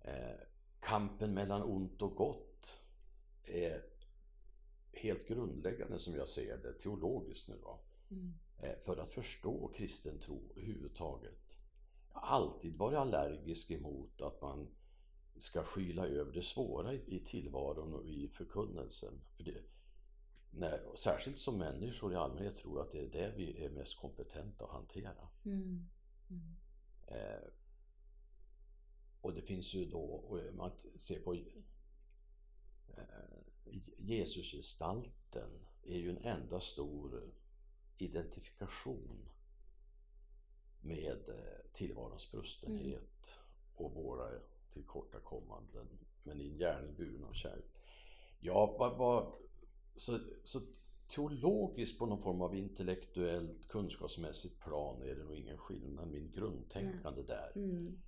Eh, 0.00 0.46
kampen 0.82 1.34
mellan 1.34 1.62
ont 1.62 2.02
och 2.02 2.16
gott 2.16 2.80
är 3.44 3.84
helt 4.92 5.28
grundläggande 5.28 5.98
som 5.98 6.14
jag 6.14 6.28
ser 6.28 6.58
det, 6.58 6.72
teologiskt 6.72 7.48
nu 7.48 7.58
då. 7.62 7.80
Mm. 8.10 8.34
Eh, 8.58 8.78
för 8.84 8.96
att 8.96 9.12
förstå 9.12 9.72
kristen 9.74 10.18
tro 10.18 10.50
överhuvudtaget. 10.50 11.64
Jag 12.12 12.20
har 12.20 12.36
alltid 12.36 12.76
varit 12.76 12.98
allergisk 12.98 13.70
emot 13.70 14.22
att 14.22 14.42
man 14.42 14.68
ska 15.36 15.62
skyla 15.62 16.06
över 16.06 16.32
det 16.32 16.42
svåra 16.42 16.94
i 16.94 17.22
tillvaron 17.24 17.94
och 17.94 18.06
i 18.06 18.28
förkunnelsen. 18.28 19.20
För 19.36 19.44
det, 19.44 19.62
när, 20.50 20.96
särskilt 20.96 21.38
som 21.38 21.58
människor 21.58 22.12
i 22.12 22.16
allmänhet 22.16 22.56
tror 22.56 22.80
att 22.80 22.90
det 22.90 23.00
är 23.00 23.08
det 23.08 23.32
vi 23.36 23.64
är 23.64 23.70
mest 23.70 24.00
kompetenta 24.00 24.64
att 24.64 24.70
hantera. 24.70 25.28
Mm. 25.44 25.88
Mm. 26.30 26.56
Eh, 27.06 27.48
och 29.22 29.34
det 29.34 29.42
finns 29.42 29.74
ju 29.74 29.84
då, 29.84 30.24
om 30.28 30.56
man 30.56 30.70
ser 30.98 31.20
på 31.20 31.34
eh, 31.34 31.42
Jesusgestalten 33.98 35.50
är 35.82 35.98
ju 35.98 36.10
en 36.10 36.24
enda 36.24 36.60
stor 36.60 37.32
identifikation 37.98 39.28
med 40.80 41.28
eh, 41.28 41.72
tillvarons 41.72 42.30
brustenhet 42.30 43.38
mm. 43.38 43.74
och 43.74 43.92
våra 43.92 44.28
tillkortakommanden 44.70 45.88
men 46.22 46.40
i 46.40 46.50
en 46.50 46.58
gärning 46.58 46.94
buren 46.96 47.24
av 47.24 47.32
kärlek. 47.32 47.72
Ja, 48.40 48.76
vad, 48.78 48.98
vad, 48.98 49.32
så, 49.96 50.18
så 50.44 50.60
teologiskt 51.08 51.98
på 51.98 52.06
någon 52.06 52.22
form 52.22 52.42
av 52.42 52.54
intellektuellt 52.54 53.68
kunskapsmässigt 53.68 54.60
plan 54.60 55.02
är 55.02 55.14
det 55.14 55.24
nog 55.24 55.36
ingen 55.36 55.58
skillnad, 55.58 56.08
min 56.08 56.30
grundtänkande 56.30 57.20
mm. 57.20 57.26
där. 57.26 57.52
Mm. 57.54 58.02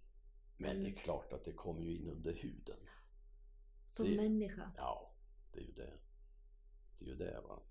Men 0.57 0.83
det 0.83 0.91
är 0.91 0.95
klart 0.95 1.33
att 1.33 1.45
det 1.45 1.53
kommer 1.53 1.83
ju 1.83 1.97
in 1.97 2.09
under 2.09 2.33
huden. 2.33 2.77
Som 3.91 4.07
det, 4.07 4.17
människa? 4.17 4.71
Ja, 4.77 5.13
det 5.53 5.61
är 5.61 5.65
ju 5.65 5.73
det. 5.73 5.93
Det 6.99 7.05
är 7.05 7.09
ju 7.09 7.17
det 7.17 7.41
va. 7.49 7.63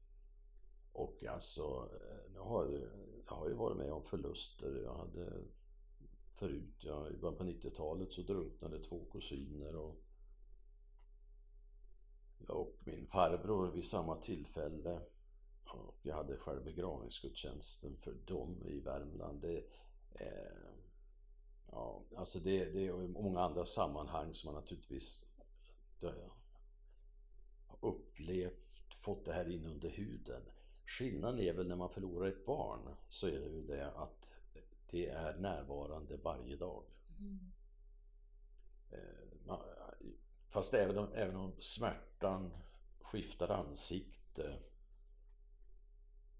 Och 0.91 1.23
alltså, 1.23 1.89
jag 2.33 2.41
eh, 2.41 2.47
har, 2.47 2.89
jag 3.27 3.35
har 3.35 3.47
ju 3.47 3.53
varit 3.53 3.77
med 3.77 3.91
om 3.91 4.03
förluster. 4.03 4.81
Jag 4.83 4.95
hade 4.95 5.43
förut, 6.33 6.75
ja, 6.79 7.09
i 7.09 7.17
början 7.17 7.37
på 7.37 7.43
90-talet 7.43 8.11
så 8.11 8.21
drunknade 8.21 8.83
två 8.83 9.05
kusiner 9.05 9.75
och 9.75 10.03
jag 12.47 12.57
och 12.57 12.79
min 12.85 13.07
farbror 13.07 13.71
vid 13.71 13.85
samma 13.85 14.15
tillfälle 14.15 15.01
och 15.65 15.99
jag 16.01 16.15
hade 16.15 16.37
själv 16.37 16.63
begravningsgudstjänsten 16.63 17.97
för 17.97 18.13
dem 18.13 18.63
i 18.65 18.79
Värmland. 18.79 19.41
Det, 19.41 19.57
eh, 20.11 20.73
ja, 21.73 22.01
alltså 22.15 22.39
det, 22.39 22.65
det 22.65 22.87
är 22.87 23.07
många 23.07 23.39
andra 23.39 23.65
sammanhang 23.65 24.33
som 24.33 24.53
man 24.53 24.61
naturligtvis 24.61 25.25
har 27.67 27.89
upplevt, 27.89 28.93
fått 28.93 29.25
det 29.25 29.33
här 29.33 29.49
in 29.49 29.65
under 29.65 29.89
huden. 29.89 30.41
Skillnaden 30.85 31.39
är 31.39 31.53
väl 31.53 31.67
när 31.67 31.75
man 31.75 31.89
förlorar 31.89 32.27
ett 32.27 32.45
barn 32.45 32.95
så 33.09 33.27
är 33.27 33.39
det 33.39 33.49
ju 33.49 33.67
det 33.67 33.91
att 33.91 34.33
det 34.89 35.09
är 35.09 35.37
närvarande 35.37 36.17
varje 36.17 36.55
dag. 36.55 36.83
Mm. 37.19 37.39
Eh, 38.91 39.59
fast 40.49 40.73
även 40.73 40.97
om, 40.97 41.07
även 41.13 41.35
om 41.35 41.53
smärtan 41.59 42.51
skiftar 43.01 43.49
ansikte, 43.49 44.59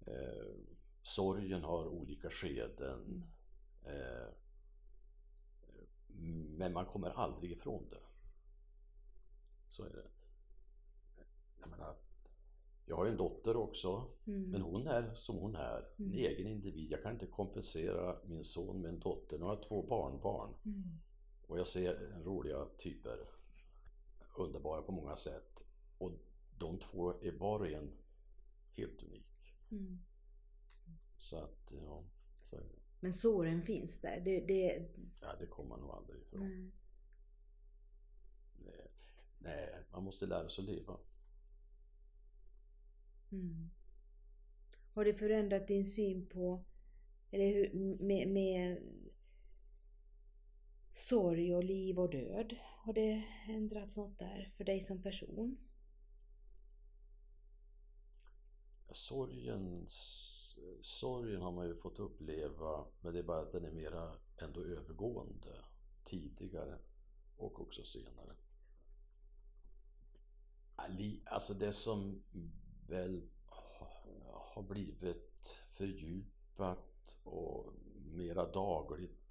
eh, 0.06 0.54
sorgen 1.02 1.62
har 1.64 1.86
olika 1.86 2.30
skeden, 2.30 3.24
eh, 3.84 4.28
men 6.58 6.72
man 6.72 6.86
kommer 6.86 7.10
aldrig 7.10 7.52
ifrån 7.52 7.86
det. 7.90 8.00
Så 9.70 9.84
är 9.84 9.90
det. 9.90 10.06
Jag 11.60 11.70
menar, 11.70 11.96
jag 12.86 12.96
har 12.96 13.04
ju 13.04 13.10
en 13.10 13.16
dotter 13.16 13.56
också, 13.56 14.10
mm. 14.26 14.50
men 14.50 14.62
hon 14.62 14.86
är 14.86 15.14
som 15.14 15.36
hon 15.36 15.54
är. 15.54 15.88
En 15.96 16.04
mm. 16.04 16.18
egen 16.18 16.46
individ. 16.46 16.90
Jag 16.90 17.02
kan 17.02 17.12
inte 17.12 17.26
kompensera 17.26 18.16
min 18.24 18.44
son 18.44 18.80
med 18.80 18.88
en 18.88 19.00
dotter. 19.00 19.38
Nu 19.38 19.44
har 19.44 19.54
jag 19.54 19.62
två 19.62 19.82
barnbarn. 19.82 20.54
Mm. 20.64 20.82
Och 21.46 21.58
jag 21.58 21.66
ser 21.66 22.22
roliga 22.24 22.66
typer. 22.78 23.18
Underbara 24.36 24.82
på 24.82 24.92
många 24.92 25.16
sätt. 25.16 25.62
Och 25.98 26.12
de 26.58 26.78
två 26.78 27.22
är 27.22 27.32
var 27.32 27.60
och 27.60 27.68
en 27.68 27.92
helt 28.76 29.02
unik. 29.02 29.54
Mm. 29.70 29.98
Så 31.18 31.36
att, 31.36 31.72
ja. 31.72 32.04
Så 32.44 32.56
Men 33.04 33.12
såren 33.12 33.62
finns 33.62 34.00
där? 34.00 34.20
Det, 34.20 34.40
det... 34.40 34.88
Ja, 35.20 35.36
det 35.38 35.46
kommer 35.46 35.68
man 35.68 35.80
nog 35.80 35.90
aldrig 35.90 36.20
ifrån. 36.20 36.40
Nej. 36.40 36.70
Nej. 38.56 38.90
Nej, 39.38 39.84
man 39.92 40.04
måste 40.04 40.26
lära 40.26 40.48
sig 40.48 40.62
att 40.62 40.70
leva. 40.70 40.98
Mm. 43.32 43.70
Har 44.92 45.04
det 45.04 45.14
förändrat 45.14 45.68
din 45.68 45.84
syn 45.84 46.26
på, 46.26 46.64
eller 47.30 47.46
hur, 47.46 47.74
med, 48.04 48.28
med 48.28 48.82
sorg 50.92 51.54
och 51.54 51.64
liv 51.64 51.98
och 51.98 52.10
död? 52.10 52.56
Har 52.62 52.92
det 52.92 53.24
ändrats 53.48 53.96
något 53.96 54.18
där 54.18 54.50
för 54.56 54.64
dig 54.64 54.80
som 54.80 55.02
person? 55.02 55.58
Sorgen, 58.90 59.86
sorgen 60.80 61.42
har 61.42 61.52
man 61.52 61.66
ju 61.66 61.74
fått 61.74 61.98
uppleva, 61.98 62.86
men 63.00 63.12
det 63.12 63.18
är 63.18 63.22
bara 63.22 63.40
att 63.40 63.52
den 63.52 63.64
är 63.64 63.72
mera 63.72 64.16
ändå 64.36 64.60
övergående 64.60 65.64
tidigare 66.04 66.78
och 67.36 67.60
också 67.60 67.84
senare. 67.84 68.36
Alltså 71.24 71.54
det 71.54 71.72
som 71.72 72.22
väl 72.88 73.28
har 74.24 74.62
blivit 74.62 75.60
fördjupat 75.70 77.16
och 77.22 77.72
mera 77.94 78.52
dagligt 78.52 79.24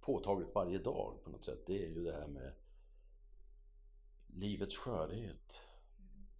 påtagligt 0.00 0.54
varje 0.54 0.78
dag 0.78 1.24
på 1.24 1.30
något 1.30 1.44
sätt. 1.44 1.66
Det 1.66 1.84
är 1.84 1.88
ju 1.88 2.04
det 2.04 2.12
här 2.12 2.26
med 2.26 2.52
livets 4.26 4.76
skörhet. 4.76 5.60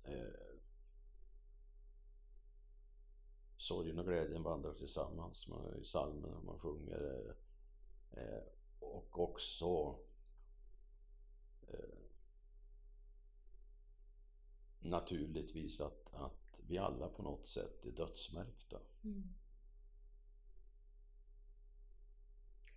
Eh, 0.05 0.54
sorgen 3.65 3.99
och 3.99 4.07
glädjen 4.07 4.43
vandrar 4.43 4.75
tillsammans 4.75 5.49
man, 5.49 5.79
i 5.79 5.83
psalmen 5.83 6.45
man 6.45 6.59
sjunger. 6.59 7.35
Eh, 8.11 8.43
och 8.79 9.19
också 9.19 9.99
eh, 11.69 11.99
naturligtvis 14.79 15.81
att, 15.81 16.15
att 16.15 16.61
vi 16.67 16.79
alla 16.79 17.09
på 17.09 17.23
något 17.23 17.47
sätt 17.47 17.87
är 17.87 17.91
dödsmärkta. 17.91 18.81
Mm. 19.05 19.35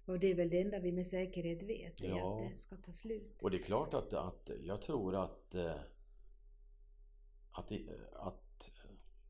Och 0.05 0.19
det 0.19 0.27
är 0.27 0.35
väl 0.35 0.49
det 0.49 0.61
enda 0.61 0.79
vi 0.79 0.91
med 0.91 1.07
säkerhet 1.07 1.63
vet, 1.63 2.01
är 2.01 2.09
ja. 2.09 2.43
att 2.45 2.51
det 2.51 2.57
ska 2.57 2.75
ta 2.75 2.93
slut. 2.93 3.43
Och 3.43 3.51
det 3.51 3.57
är 3.57 3.63
klart 3.63 3.93
att, 3.93 4.13
att 4.13 4.49
jag 4.61 4.81
tror 4.81 5.15
att, 5.15 5.55
eh, 5.55 5.81
att, 7.51 7.71
att 8.13 8.71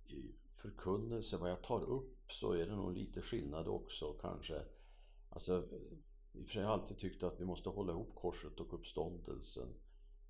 i 0.06 0.37
förkunnelse, 0.58 1.38
vad 1.38 1.50
jag 1.50 1.64
tar 1.64 1.84
upp, 1.84 2.32
så 2.32 2.52
är 2.52 2.66
det 2.66 2.76
nog 2.76 2.94
lite 2.94 3.22
skillnad 3.22 3.68
också 3.68 4.14
kanske. 4.14 4.64
Alltså, 5.30 5.68
i 6.34 6.44
och 6.44 6.46
för 6.46 6.54
sig 6.54 6.64
har 6.64 6.72
jag 6.72 6.80
alltid 6.80 6.98
tyckt 6.98 7.24
att 7.24 7.40
vi 7.40 7.46
måste 7.46 7.70
hålla 7.70 7.92
ihop 7.92 8.16
korset 8.16 8.60
och 8.60 8.74
uppståndelsen. 8.74 9.74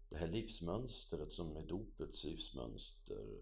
det 0.09 0.17
här 0.17 0.27
livsmönstret 0.27 1.33
som 1.33 1.57
är 1.57 1.67
dopets 1.67 2.23
livsmönster 2.23 3.41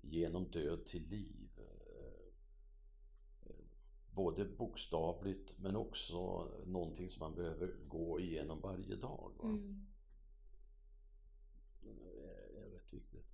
genom 0.00 0.50
död 0.50 0.86
till 0.86 1.08
liv. 1.08 1.50
Eh, 1.58 3.54
både 4.14 4.44
bokstavligt 4.44 5.58
men 5.58 5.76
också 5.76 6.48
någonting 6.66 7.10
som 7.10 7.20
man 7.20 7.34
behöver 7.34 7.76
gå 7.88 8.20
igenom 8.20 8.60
varje 8.60 8.96
dag. 8.96 9.32
Mm. 9.42 9.86
Det 11.80 11.90
är 12.58 12.70
rätt 12.70 12.92
viktigt. 12.92 13.26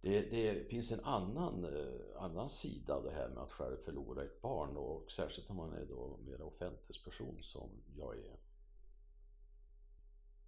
Det, 0.00 0.20
det, 0.20 0.70
finns 0.70 0.92
en 0.92 1.04
annan, 1.04 1.64
eh, 1.64 2.22
annan 2.22 2.50
sida 2.50 2.94
av 2.94 3.04
det 3.04 3.10
här 3.10 3.28
med 3.28 3.42
att 3.42 3.52
själv 3.52 3.76
förlora 3.76 4.24
ett 4.24 4.42
barn 4.42 4.76
och 4.76 5.10
särskilt 5.10 5.50
om 5.50 5.56
man 5.56 5.72
är 5.72 5.86
då 5.86 6.18
mer 6.26 6.42
person 7.04 7.42
som 7.42 7.70
jag 7.96 8.16
är. 8.18 8.38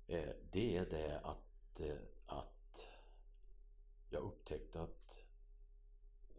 Eh, 0.06 0.34
det 0.50 0.76
är 0.76 0.86
det 0.86 1.20
att, 1.24 1.80
eh, 1.80 1.98
att 2.26 2.86
jag 4.10 4.22
upptäckte 4.22 4.80
att, 4.82 5.24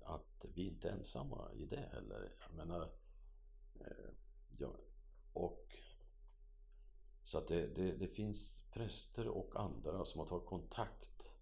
att 0.01 0.45
vi 0.53 0.67
inte 0.67 0.89
är 0.89 0.93
ensamma 0.93 1.53
i 1.53 1.65
det 1.65 1.89
heller. 1.93 2.35
Jag 2.39 2.55
menar, 2.55 2.91
ja, 4.57 4.75
och 5.33 5.77
så 7.23 7.37
att 7.37 7.47
det, 7.47 7.67
det, 7.67 7.91
det 7.91 8.07
finns 8.07 8.63
präster 8.71 9.27
och 9.27 9.51
andra 9.55 10.05
som 10.05 10.19
har 10.19 10.27
tagit 10.27 10.47
kontakt 10.47 11.33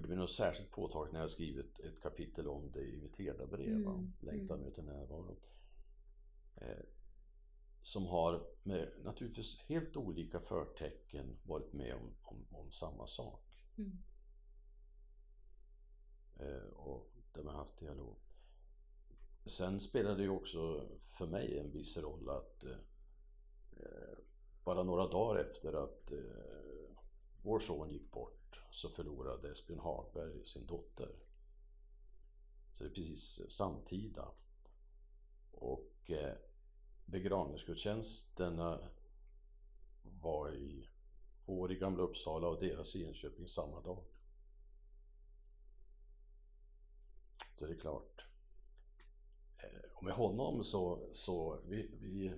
och 0.00 0.02
det 0.02 0.08
blir 0.08 0.18
nog 0.18 0.30
särskilt 0.30 0.70
påtagligt 0.70 1.12
när 1.12 1.20
jag 1.20 1.30
skrivit 1.30 1.78
ett 1.78 2.02
kapitel 2.02 2.48
om 2.48 2.70
det 2.72 2.80
i 2.80 2.96
mitt 2.96 3.16
herdabrev, 3.16 3.68
mm. 3.68 4.12
längtan 4.20 4.58
mm. 4.58 4.68
möter 4.68 4.82
närvaro. 4.82 5.36
Eh, 6.56 6.84
som 7.82 8.06
har 8.06 8.46
med 8.62 8.92
naturligtvis 9.02 9.56
helt 9.56 9.96
olika 9.96 10.40
förtecken 10.40 11.38
varit 11.42 11.72
med 11.72 11.94
om, 11.94 12.14
om, 12.22 12.46
om 12.50 12.72
samma 12.72 13.06
sak. 13.06 13.66
Mm. 13.78 13.98
Eh, 16.36 16.68
och 16.72 17.12
där 17.32 17.42
man 17.42 17.54
haft 17.54 17.78
dialog. 17.78 18.16
Sen 19.44 19.80
spelar 19.80 20.16
det 20.16 20.22
ju 20.22 20.30
också 20.30 20.88
för 21.18 21.26
mig 21.26 21.58
en 21.58 21.70
viss 21.70 21.98
roll 21.98 22.28
att 22.28 22.64
eh, 22.64 22.78
eh 23.72 24.18
bara 24.64 24.82
några 24.82 25.08
dagar 25.08 25.40
efter 25.40 25.72
att 25.72 26.12
eh, 26.12 26.18
vår 27.42 27.58
son 27.58 27.90
gick 27.90 28.10
bort 28.10 28.39
så 28.70 28.88
förlorade 28.88 29.50
Esbjörn 29.50 29.80
Hagberg 29.80 30.46
sin 30.46 30.66
dotter. 30.66 31.16
Så 32.72 32.84
det 32.84 32.90
är 32.90 32.94
precis 32.94 33.40
eh, 33.40 33.46
samtida. 33.46 34.28
Och 35.50 36.10
eh, 36.10 36.36
begravningsgudstjänsterna 37.04 38.90
var 40.02 40.54
i 40.54 40.88
vår 41.44 41.72
i 41.72 41.76
Gamla 41.76 42.02
Uppsala 42.02 42.48
och 42.48 42.60
deras 42.60 42.96
i 42.96 43.04
Enköping 43.04 43.48
samma 43.48 43.80
dag. 43.80 44.04
Så 47.54 47.66
det 47.66 47.72
är 47.72 47.78
klart. 47.78 48.24
Eh, 49.58 49.90
och 49.94 50.04
med 50.04 50.14
honom 50.14 50.64
så, 50.64 51.08
så 51.12 51.60
vi, 51.66 51.90
vi 52.00 52.34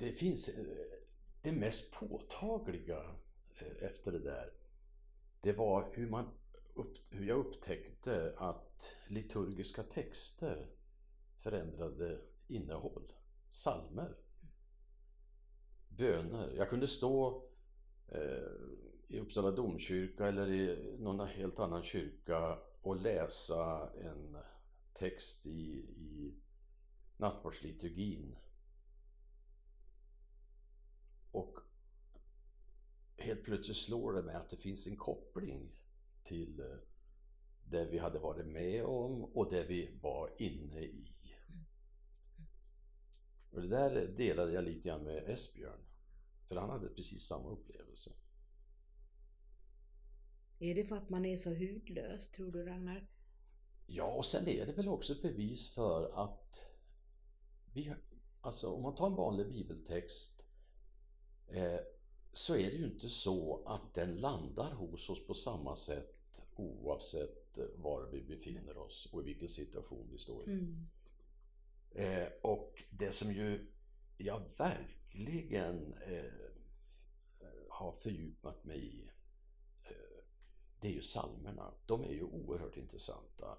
det 0.00 0.12
finns 0.12 0.48
eh, 0.48 0.64
det 1.42 1.52
mest 1.52 1.92
påtagliga 1.92 3.16
Eh, 3.60 3.84
efter 3.84 4.12
det 4.12 4.18
där 4.18 4.52
det 5.40 5.52
var 5.52 5.90
hur, 5.92 6.10
man 6.10 6.28
upp, 6.74 6.96
hur 7.10 7.26
jag 7.26 7.38
upptäckte 7.38 8.34
att 8.36 8.96
liturgiska 9.08 9.82
texter 9.82 10.70
förändrade 11.38 12.20
innehåll. 12.48 13.12
Salmer. 13.48 14.16
Böner. 15.88 16.54
Jag 16.56 16.70
kunde 16.70 16.88
stå 16.88 17.44
eh, 18.08 18.52
i 19.08 19.20
Uppsala 19.20 19.50
domkyrka 19.50 20.26
eller 20.26 20.50
i 20.50 20.96
någon 20.98 21.28
helt 21.28 21.58
annan 21.58 21.82
kyrka 21.82 22.58
och 22.82 22.96
läsa 22.96 23.90
en 23.94 24.36
text 24.92 25.46
i, 25.46 25.70
i 25.96 26.34
nattvardsliturgin. 27.16 28.36
Och 31.32 31.58
helt 33.20 33.44
plötsligt 33.44 33.76
slår 33.76 34.12
det 34.12 34.22
mig 34.22 34.34
att 34.34 34.50
det 34.50 34.56
finns 34.56 34.86
en 34.86 34.96
koppling 34.96 35.72
till 36.22 36.60
eh, 36.60 36.76
det 37.64 37.86
vi 37.90 37.98
hade 37.98 38.18
varit 38.18 38.46
med 38.46 38.84
om 38.84 39.24
och 39.24 39.50
det 39.50 39.64
vi 39.64 39.98
var 40.02 40.30
inne 40.38 40.80
i. 40.80 41.14
Och 43.50 43.62
det 43.62 43.68
där 43.68 44.06
delade 44.06 44.52
jag 44.52 44.64
lite 44.64 44.88
grann 44.88 45.04
med 45.04 45.30
Esbjörn. 45.30 45.80
För 46.44 46.56
han 46.56 46.70
hade 46.70 46.88
precis 46.88 47.22
samma 47.22 47.50
upplevelse. 47.50 48.10
Är 50.58 50.74
det 50.74 50.84
för 50.84 50.96
att 50.96 51.10
man 51.10 51.24
är 51.24 51.36
så 51.36 51.50
hudlös, 51.50 52.30
tror 52.30 52.52
du 52.52 52.64
Ragnar? 52.64 53.10
Ja, 53.86 54.14
och 54.14 54.26
sen 54.26 54.48
är 54.48 54.66
det 54.66 54.72
väl 54.72 54.88
också 54.88 55.12
ett 55.12 55.22
bevis 55.22 55.74
för 55.74 56.10
att 56.14 56.66
vi, 57.72 57.94
alltså 58.40 58.70
om 58.70 58.82
man 58.82 58.94
tar 58.94 59.06
en 59.06 59.14
vanlig 59.14 59.48
bibeltext 59.48 60.44
eh, 61.48 61.80
så 62.32 62.56
är 62.56 62.70
det 62.70 62.76
ju 62.76 62.84
inte 62.84 63.08
så 63.08 63.62
att 63.66 63.94
den 63.94 64.16
landar 64.16 64.72
hos 64.72 65.10
oss 65.10 65.26
på 65.26 65.34
samma 65.34 65.76
sätt 65.76 66.42
oavsett 66.56 67.58
var 67.76 68.02
vi 68.12 68.22
befinner 68.22 68.78
oss 68.78 69.08
och 69.12 69.20
i 69.20 69.24
vilken 69.24 69.48
situation 69.48 70.08
vi 70.12 70.18
står 70.18 70.48
i. 70.48 70.52
Mm. 70.52 70.86
Eh, 71.90 72.28
och 72.42 72.84
det 72.90 73.10
som 73.10 73.32
ju 73.32 73.66
jag 74.18 74.42
verkligen 74.56 75.94
eh, 75.94 76.32
har 77.68 77.92
fördjupat 77.92 78.64
mig 78.64 78.78
i 78.78 79.10
eh, 79.84 80.24
det 80.80 80.88
är 80.88 80.92
ju 80.92 81.00
psalmerna. 81.00 81.74
De 81.86 82.04
är 82.04 82.12
ju 82.12 82.22
oerhört 82.22 82.76
intressanta 82.76 83.58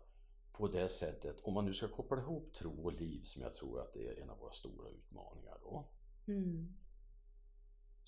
på 0.52 0.68
det 0.68 0.90
sättet, 0.90 1.42
om 1.42 1.54
man 1.54 1.66
nu 1.66 1.74
ska 1.74 1.88
koppla 1.88 2.18
ihop 2.18 2.54
tro 2.54 2.84
och 2.84 2.94
liv 2.94 3.22
som 3.24 3.42
jag 3.42 3.54
tror 3.54 3.82
att 3.82 3.94
det 3.94 4.08
är 4.08 4.22
en 4.22 4.30
av 4.30 4.38
våra 4.38 4.52
stora 4.52 4.90
utmaningar 4.90 5.58
då. 5.64 5.88
Mm. 6.28 6.78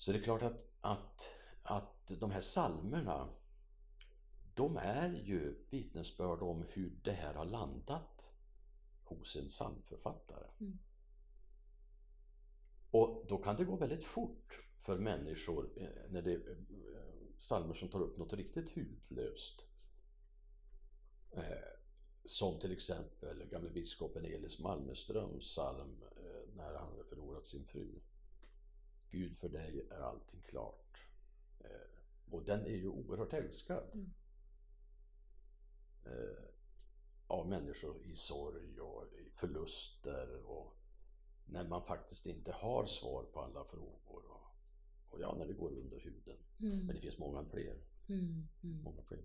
Så 0.04 0.12
det 0.12 0.18
är 0.18 0.22
klart 0.22 0.42
att, 0.42 0.64
att, 0.80 1.28
att 1.62 2.06
de 2.20 2.30
här 2.30 2.40
salmerna 2.40 3.28
de 4.54 4.76
är 4.76 5.12
ju 5.12 5.64
vittnesbörd 5.70 6.42
om 6.42 6.64
hur 6.68 7.00
det 7.04 7.12
här 7.12 7.34
har 7.34 7.44
landat 7.44 8.32
hos 9.04 9.36
en 9.36 9.48
psalmförfattare. 9.48 10.46
Mm. 10.60 10.78
Och 12.90 13.26
då 13.28 13.38
kan 13.38 13.56
det 13.56 13.64
gå 13.64 13.76
väldigt 13.76 14.04
fort 14.04 14.64
för 14.78 14.98
människor 14.98 15.70
eh, 15.76 16.10
när 16.10 16.22
det 16.22 16.32
är 16.32 16.50
eh, 16.50 17.36
psalmer 17.38 17.74
som 17.74 17.88
tar 17.88 18.00
upp 18.00 18.18
något 18.18 18.32
riktigt 18.32 18.70
hudlöst. 18.74 19.64
Eh, 21.30 21.42
som 22.24 22.58
till 22.60 22.72
exempel 22.72 23.44
gamle 23.44 23.70
biskopen 23.70 24.24
Elis 24.24 24.58
Malmeströms 24.58 25.44
psalm 25.44 26.04
när 26.56 26.74
han 26.74 27.04
förlorat 27.08 27.46
sin 27.46 27.64
fru. 27.64 28.00
Gud 29.14 29.38
för 29.38 29.48
dig 29.48 29.86
är 29.90 30.00
allting 30.00 30.42
klart. 30.42 30.98
Eh, 31.60 32.30
och 32.30 32.44
den 32.44 32.66
är 32.66 32.76
ju 32.76 32.88
oerhört 32.88 33.32
älskad. 33.32 33.90
Mm. 33.92 34.10
Eh, 36.04 36.44
av 37.26 37.48
människor 37.48 38.02
i 38.02 38.16
sorg 38.16 38.80
och 38.80 39.04
i 39.12 39.30
förluster 39.32 40.46
och 40.46 40.76
när 41.44 41.68
man 41.68 41.84
faktiskt 41.84 42.26
inte 42.26 42.52
har 42.52 42.86
svar 42.86 43.22
på 43.22 43.40
alla 43.40 43.64
frågor. 43.64 44.24
Och, 44.30 44.56
och 45.10 45.20
ja, 45.20 45.34
när 45.38 45.46
det 45.46 45.52
går 45.52 45.70
under 45.70 46.00
huden. 46.00 46.36
Mm. 46.58 46.86
Men 46.86 46.94
det 46.94 47.00
finns 47.00 47.18
många 47.18 47.44
fler. 47.44 47.76
Mm. 48.08 48.48
mm. 48.62 48.82
Många 48.82 49.02
fler. 49.02 49.24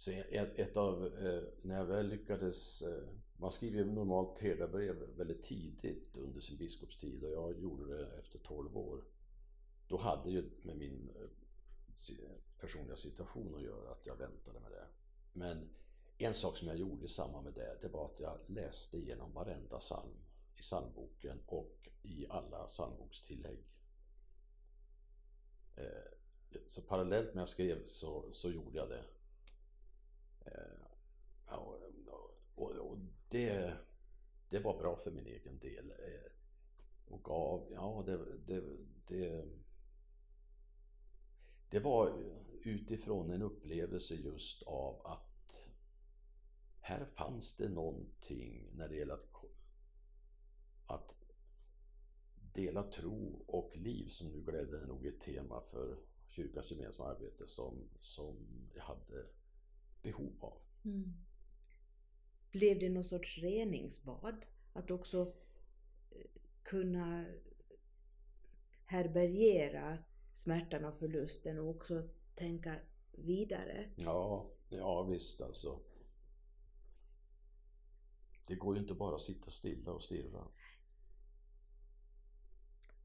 Så 0.00 0.10
ett, 0.10 0.58
ett 0.58 0.76
av, 0.76 1.06
eh, 1.06 1.42
när 1.62 1.76
jag 1.76 1.84
väl 1.84 2.08
lyckades 2.08 2.82
eh, 2.82 3.08
man 3.36 3.52
skriver 3.52 3.78
ju 3.78 3.84
normalt 3.84 4.38
herdabrev 4.38 4.96
väldigt 5.16 5.42
tidigt 5.42 6.16
under 6.16 6.40
sin 6.40 6.56
biskopstid 6.56 7.24
och 7.24 7.30
jag 7.30 7.60
gjorde 7.60 7.96
det 7.96 8.06
efter 8.18 8.38
12 8.38 8.76
år. 8.76 9.04
Då 9.88 9.96
hade 9.96 10.30
ju 10.30 10.50
med 10.62 10.76
min 10.76 11.10
eh, 11.16 12.30
personliga 12.60 12.96
situation 12.96 13.54
att 13.54 13.62
göra 13.62 13.90
att 13.90 14.06
jag 14.06 14.16
väntade 14.16 14.60
med 14.60 14.70
det. 14.70 14.86
Men 15.32 15.68
en 16.18 16.34
sak 16.34 16.56
som 16.56 16.68
jag 16.68 16.76
gjorde 16.76 17.04
i 17.04 17.08
samband 17.08 17.44
med 17.44 17.54
det, 17.54 17.78
det 17.80 17.88
var 17.88 18.04
att 18.04 18.20
jag 18.20 18.38
läste 18.46 18.96
igenom 18.96 19.32
varenda 19.32 19.78
psalm 19.78 20.16
i 20.56 20.60
psalmboken 20.60 21.38
och 21.46 21.88
i 22.02 22.26
alla 22.28 22.66
psalmbokstillägg. 22.66 23.64
Eh, 25.76 25.84
så 26.66 26.82
parallellt 26.82 27.34
med 27.34 27.42
att 27.42 27.48
jag 27.48 27.48
skrev 27.48 27.84
så, 27.86 28.32
så 28.32 28.50
gjorde 28.50 28.78
jag 28.78 28.88
det. 28.88 29.04
Eh, 30.44 31.56
och, 32.54 32.70
och 32.70 32.98
det, 33.28 33.76
det 34.48 34.58
var 34.58 34.78
bra 34.78 34.96
för 34.96 35.10
min 35.10 35.26
egen 35.26 35.58
del. 35.58 35.90
Eh, 35.90 36.32
och 37.06 37.24
gav, 37.24 37.68
ja 37.72 38.02
det, 38.06 38.38
det, 38.46 38.62
det, 39.06 39.48
det 41.70 41.80
var 41.80 42.34
utifrån 42.62 43.30
en 43.30 43.42
upplevelse 43.42 44.14
just 44.14 44.62
av 44.62 45.06
att 45.06 45.70
här 46.80 47.04
fanns 47.04 47.56
det 47.56 47.68
någonting 47.68 48.70
när 48.72 48.88
det 48.88 48.96
gäller 48.96 49.14
att, 49.14 49.44
att 50.86 51.14
dela 52.52 52.82
tro 52.82 53.44
och 53.46 53.76
liv 53.76 54.08
som 54.08 54.28
nu 54.28 54.42
glädjande 54.42 54.86
nog 54.86 55.06
är 55.06 55.12
ett 55.12 55.20
tema 55.20 55.60
för 55.70 55.96
kyrkans 56.28 56.70
gemensamma 56.70 57.08
arbete 57.08 57.46
som, 57.46 57.88
som 58.00 58.36
jag 58.74 58.82
hade 58.82 59.26
behov 60.02 60.32
av. 60.40 60.62
Mm. 60.84 61.12
Blev 62.50 62.78
det 62.78 62.88
någon 62.88 63.04
sorts 63.04 63.38
reningsbad? 63.38 64.46
Att 64.72 64.90
också 64.90 65.34
eh, 66.10 66.26
kunna 66.62 67.26
härbärgera 68.84 69.98
smärtan 70.34 70.84
och 70.84 70.94
förlusten 70.94 71.58
och 71.58 71.68
också 71.68 72.08
tänka 72.34 72.76
vidare? 73.12 73.90
Ja, 73.96 74.50
ja 74.68 75.02
visst 75.02 75.40
alltså. 75.40 75.80
Det 78.46 78.54
går 78.54 78.74
ju 78.74 78.80
inte 78.80 78.94
bara 78.94 79.14
att 79.14 79.20
sitta 79.20 79.50
stilla 79.50 79.92
och 79.92 80.02
stirra. 80.02 80.48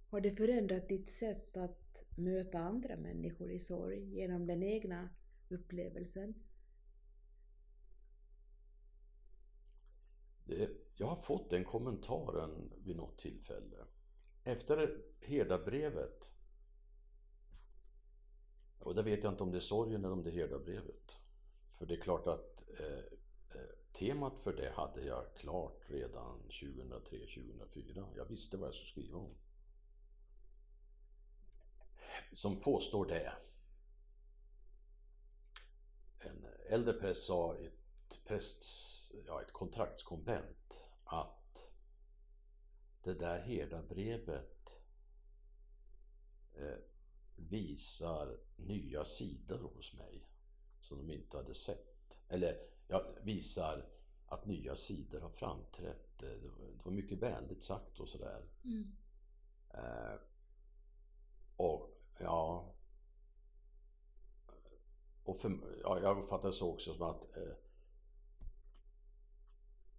Har 0.10 0.22
det 0.22 0.32
förändrat 0.32 0.90
ditt 0.90 1.10
sätt 1.10 1.58
att 1.58 2.04
möta 2.18 2.60
andra 2.60 2.96
människor 2.96 3.52
i 3.52 3.60
sorg 3.60 4.16
genom 4.16 4.48
den 4.48 4.64
egna 4.64 5.10
upplevelsen? 5.50 6.34
Det, 10.46 10.70
jag 10.96 11.08
har 11.08 11.16
fått 11.16 11.50
den 11.50 11.64
kommentaren 11.64 12.74
vid 12.78 12.96
något 12.96 13.18
tillfälle. 13.18 13.86
Efter 14.44 15.04
herdabrevet, 15.20 16.32
och 18.80 18.96
det 18.96 19.04
vet 19.04 19.24
jag 19.24 19.34
inte 19.34 19.44
om 19.44 19.52
det 19.52 19.58
är 19.58 19.60
sorgen 19.60 20.06
eller 20.06 20.14
om 20.14 20.24
det 20.24 20.30
är 20.30 20.34
herdabrevet. 20.34 21.18
För 21.78 21.86
det 21.86 21.94
är 21.94 22.02
klart 22.02 22.28
att 22.28 22.64
eh, 22.80 22.98
eh, 23.60 23.76
temat 23.94 24.40
för 24.40 24.54
det 24.54 24.72
hade 24.72 25.06
jag 25.06 25.36
klart 25.36 25.82
redan 25.88 26.42
2003-2004. 26.50 28.08
Jag 28.16 28.26
visste 28.26 28.58
vad 28.58 28.68
jag 28.68 28.76
skulle 28.76 28.90
skriva 28.90 29.18
om. 29.18 29.36
Som 32.34 32.62
påstår 32.62 33.06
det. 33.06 33.34
En 36.20 36.46
äldre 36.70 36.94
präst 36.94 37.24
sa 37.24 37.58
i 37.58 37.66
ett, 37.66 38.20
prästs, 38.26 39.14
ja, 39.28 39.42
ett 39.42 39.52
kontraktskonvent 39.52 40.85
att 41.06 41.68
det 43.04 43.14
där 43.14 43.40
herdabrevet 43.40 44.82
eh, 46.54 46.78
visar 47.36 48.38
nya 48.56 49.06
sidor 49.06 49.60
hos 49.60 49.94
mig 49.94 50.30
som 50.82 50.98
de 50.98 51.14
inte 51.14 51.38
hade 51.38 51.56
sett. 51.56 52.18
Eller 52.28 52.58
ja, 52.88 53.06
visar 53.22 53.86
att 54.28 54.46
nya 54.46 54.76
sidor 54.76 55.22
har 55.22 55.30
framträtt. 55.30 56.20
Det 56.20 56.40
var 56.84 56.92
mycket 56.92 57.18
vänligt 57.18 57.64
sagt 57.64 58.00
och 58.00 58.10
sådär. 58.10 58.44
Mm. 58.64 58.96
Eh, 59.70 60.20
och 61.56 61.90
ja... 62.20 62.72
Och 65.24 65.40
för, 65.40 65.80
ja, 65.84 66.00
jag 66.00 66.18
uppfattar 66.18 66.48
det 66.48 66.54
så 66.54 66.74
också 66.74 66.94
som 66.94 67.02
att 67.02 67.38
eh, 67.38 67.54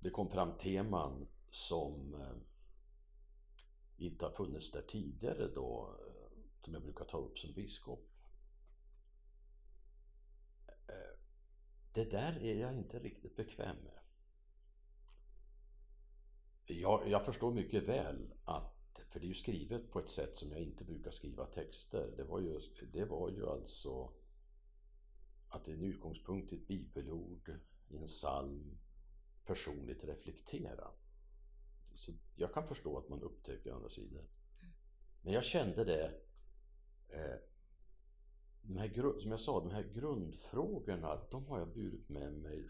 det 0.01 0.11
kom 0.11 0.31
fram 0.31 0.57
teman 0.57 1.29
som 1.51 2.15
eh, 2.15 2.37
inte 3.97 4.25
har 4.25 4.33
funnits 4.33 4.71
där 4.71 4.83
tidigare 4.83 5.49
då, 5.49 5.97
eh, 6.07 6.39
som 6.61 6.75
jag 6.75 6.83
brukar 6.83 7.05
ta 7.05 7.19
upp 7.19 7.39
som 7.39 7.53
biskop. 7.53 8.09
Eh, 10.69 11.19
det 11.93 12.05
där 12.05 12.39
är 12.43 12.55
jag 12.55 12.75
inte 12.75 12.99
riktigt 12.99 13.37
bekväm 13.37 13.77
med. 13.77 14.01
Jag, 16.65 17.09
jag 17.09 17.25
förstår 17.25 17.53
mycket 17.53 17.83
väl 17.83 18.35
att, 18.45 19.01
för 19.09 19.21
det 19.21 19.27
är 19.27 19.29
ju 19.29 19.35
skrivet 19.35 19.91
på 19.91 19.99
ett 19.99 20.09
sätt 20.09 20.37
som 20.37 20.51
jag 20.51 20.61
inte 20.61 20.85
brukar 20.85 21.11
skriva 21.11 21.47
texter. 21.47 22.15
Det 22.17 22.25
var 22.25 22.41
ju, 22.41 22.61
det 22.93 23.05
var 23.05 23.31
ju 23.31 23.47
alltså 23.47 24.13
att 25.49 25.65
det 25.65 25.73
är 25.73 25.77
en 25.77 25.85
utgångspunkt 25.85 26.53
i 26.53 26.57
ett 26.57 26.69
bibelord, 26.69 27.61
i 27.89 27.97
en 27.97 28.07
psalm, 28.07 28.79
personligt 29.47 30.05
reflektera. 30.05 30.91
Så 31.95 32.13
jag 32.35 32.55
kan 32.55 32.67
förstå 32.67 32.99
att 32.99 33.09
man 33.09 33.23
upptäcker 33.23 33.73
andra 33.73 33.89
sidor. 33.89 34.25
Men 35.23 35.33
jag 35.33 35.45
kände 35.45 35.85
det, 35.85 36.15
eh, 37.09 37.37
de 38.63 38.77
här, 38.77 39.19
som 39.19 39.31
jag 39.31 39.41
sa, 39.41 39.61
de 39.61 39.71
här 39.71 39.83
grundfrågorna, 39.83 41.21
de 41.31 41.47
har 41.47 41.59
jag 41.59 41.69
burit 41.69 42.09
med 42.09 42.33
mig 42.33 42.69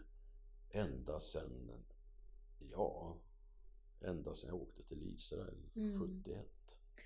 ända 0.69 1.19
sedan, 1.19 1.83
ja, 2.71 3.17
ända 4.01 4.33
sedan 4.33 4.49
jag 4.49 4.61
åkte 4.61 4.83
till 4.83 5.03
Israel 5.03 5.69
mm. 5.75 5.99
71. 6.23 6.47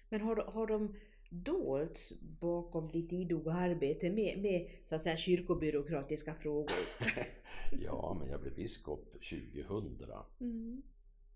Men 0.10 0.22
har, 0.22 0.36
har 0.36 0.68
de 0.68 0.96
dolts 1.32 2.14
bakom 2.40 2.92
ditt 2.92 3.14
idoga 3.14 3.52
arbete 3.52 4.10
med, 4.10 4.42
med 4.42 4.70
så 4.86 4.96
att 4.96 5.02
säga, 5.02 5.16
kyrkobyråkratiska 5.16 6.34
frågor? 6.34 6.78
ja, 7.84 8.18
men 8.20 8.30
jag 8.30 8.42
blev 8.42 8.56
biskop 8.56 9.12
2000. 9.12 9.98
Mm. 10.40 10.82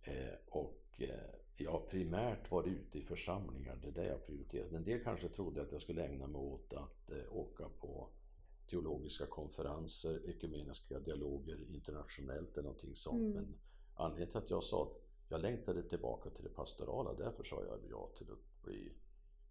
Eh, 0.04 0.14
och 0.46 0.84
eh, 0.98 1.10
jag 1.58 1.72
har 1.72 1.80
primärt 1.80 2.52
varit 2.52 2.68
ute 2.68 3.00
i 3.00 3.02
församlingar, 3.02 3.80
det 3.82 3.88
är 3.88 3.92
det 3.92 4.06
jag 4.06 4.26
prioriterat. 4.26 4.72
En 4.72 4.84
del 4.84 5.04
kanske 5.04 5.30
trodde 5.30 5.62
att 5.62 5.72
jag 5.72 5.82
skulle 5.82 6.06
ägna 6.06 6.28
mig 6.28 6.42
åt 6.42 6.74
att 6.74 7.12
eh, 7.12 7.38
åka 7.38 7.70
på 7.70 8.10
teologiska 8.68 9.26
konferenser, 9.26 10.30
ekumeniska 10.30 11.00
dialoger 11.00 11.66
internationellt 11.70 12.54
eller 12.54 12.64
någonting 12.64 12.96
sånt. 12.96 13.22
Mm. 13.22 13.34
Men 13.34 13.56
anledningen 13.96 14.30
till 14.30 14.38
att 14.38 14.50
jag 14.50 14.64
sa 14.64 14.84
att 14.84 15.02
jag 15.30 15.42
längtade 15.42 15.84
tillbaka 15.84 16.30
till 16.30 16.44
det 16.44 16.50
pastorala, 16.50 17.14
därför 17.14 17.44
sa 17.44 17.64
jag 17.64 17.80
ja 17.90 18.10
till 18.18 18.32
att 18.32 18.64
bli 18.64 18.92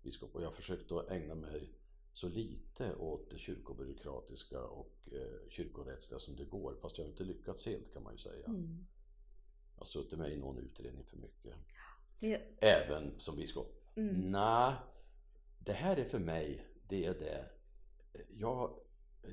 biskop. 0.05 0.35
Och 0.35 0.43
jag 0.43 0.55
försökte 0.55 0.99
att 0.99 1.11
ägna 1.11 1.35
mig 1.35 1.73
så 2.13 2.29
lite 2.29 2.95
åt 2.95 3.31
det 3.31 3.39
kyrkobyråkratiska 3.39 4.65
och 4.65 4.97
eh, 5.13 5.49
kyrkorättsliga 5.49 6.19
som 6.19 6.37
det 6.37 6.45
går. 6.45 6.77
Fast 6.83 6.99
jag 6.99 7.05
har 7.05 7.11
inte 7.11 7.25
lyckats 7.25 7.67
helt 7.67 7.93
kan 7.93 8.03
man 8.03 8.13
ju 8.13 8.19
säga. 8.19 8.47
Mm. 8.47 8.87
Jag 9.75 9.81
har 9.81 9.85
suttit 9.85 10.19
med 10.19 10.33
i 10.33 10.37
någon 10.37 10.59
utredning 10.59 11.05
för 11.05 11.17
mycket. 11.17 11.55
Ja. 12.19 12.39
Även 12.61 13.21
som 13.21 13.37
biskop. 13.37 13.85
Mm. 13.95 14.31
Nej, 14.31 14.75
det 15.59 15.73
här 15.73 15.97
är 15.97 16.05
för 16.05 16.19
mig, 16.19 16.67
det 16.89 17.05
är 17.05 17.15
det. 17.15 17.51
Jag, 18.29 18.79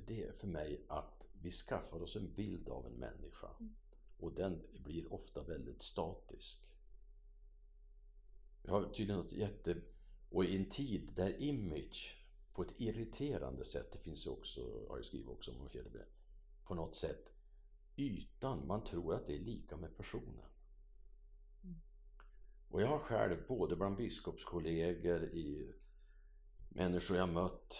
det 0.07 0.23
är 0.23 0.31
för 0.31 0.47
mig 0.47 0.85
att 0.87 1.27
vi 1.41 1.51
skaffar 1.51 2.01
oss 2.01 2.15
en 2.15 2.33
bild 2.33 2.69
av 2.69 2.85
en 2.85 2.93
människa. 2.93 3.47
Mm. 3.59 3.75
Och 4.17 4.33
den 4.33 4.61
blir 4.73 5.13
ofta 5.13 5.43
väldigt 5.43 5.81
statisk. 5.81 6.71
Jag 8.63 8.71
har 8.71 8.83
tydligen 8.83 9.21
något 9.21 9.33
jätte 9.33 9.75
och 10.31 10.45
i 10.45 10.55
en 10.55 10.69
tid 10.69 11.11
där 11.15 11.41
image 11.41 12.25
på 12.53 12.61
ett 12.61 12.73
irriterande 12.77 13.65
sätt, 13.65 13.91
det 13.91 13.99
finns 13.99 14.25
ju 14.25 14.29
också, 14.29 14.85
har 14.89 14.97
jag 14.97 15.05
skrivit 15.05 15.27
också 15.27 15.51
om 15.51 15.69
Hedebred, 15.73 16.07
på 16.63 16.75
något 16.75 16.95
sätt 16.95 17.33
ytan, 17.95 18.67
man 18.67 18.83
tror 18.83 19.15
att 19.15 19.25
det 19.25 19.35
är 19.35 19.39
lika 19.39 19.77
med 19.77 19.97
personen. 19.97 20.49
Mm. 21.63 21.81
Och 22.69 22.81
jag 22.81 22.87
har 22.87 22.99
själv, 22.99 23.47
både 23.47 23.75
bland 23.75 23.97
biskopskollegor, 23.97 25.23
i 25.23 25.73
människor 26.69 27.17
jag 27.17 27.29
mött, 27.29 27.75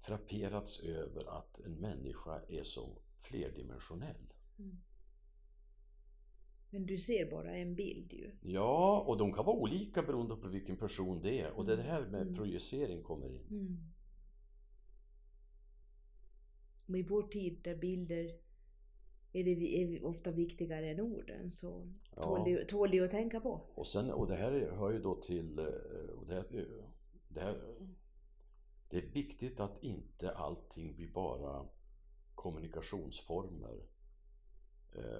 frapperats 0.00 0.80
över 0.80 1.38
att 1.38 1.58
en 1.58 1.74
människa 1.74 2.42
är 2.48 2.62
så 2.62 3.02
flerdimensionell. 3.16 4.32
Mm. 4.58 4.82
Men 6.74 6.86
du 6.86 6.98
ser 6.98 7.30
bara 7.30 7.56
en 7.56 7.74
bild 7.74 8.12
ju. 8.12 8.30
Ja, 8.42 9.04
och 9.06 9.18
de 9.18 9.32
kan 9.32 9.44
vara 9.44 9.56
olika 9.56 10.02
beroende 10.02 10.36
på 10.36 10.48
vilken 10.48 10.76
person 10.76 11.20
det 11.20 11.40
är. 11.40 11.52
Och 11.52 11.64
det 11.64 11.74
mm. 11.74 11.86
här 11.86 12.06
med 12.06 12.22
mm. 12.22 12.34
projicering 12.34 13.02
kommer 13.02 13.26
in. 13.26 13.46
Mm. 13.50 13.76
Och 16.86 16.98
i 16.98 17.02
vår 17.02 17.22
tid 17.22 17.60
där 17.64 17.76
bilder 17.76 18.24
är, 19.32 19.44
det, 19.44 19.82
är 19.82 20.04
ofta 20.04 20.30
viktigare 20.30 20.90
än 20.90 21.00
orden 21.00 21.50
så 21.50 21.92
ja. 22.16 22.22
tål, 22.22 22.44
det, 22.44 22.64
tål 22.64 22.90
det 22.90 23.00
att 23.00 23.10
tänka 23.10 23.40
på. 23.40 23.60
Och, 23.74 23.86
sen, 23.86 24.10
och 24.10 24.26
det 24.26 24.36
här 24.36 24.70
hör 24.76 24.92
ju 24.92 24.98
då 24.98 25.14
till... 25.14 25.58
Eh, 25.58 25.64
och 26.18 26.26
det, 26.26 26.34
här, 26.34 26.66
det, 27.28 27.40
här, 27.40 27.56
det 28.90 28.96
är 28.96 29.06
viktigt 29.12 29.60
att 29.60 29.84
inte 29.84 30.30
allting 30.30 30.94
blir 30.94 31.08
bara 31.08 31.68
kommunikationsformer 32.34 33.74
eh, 33.74 33.91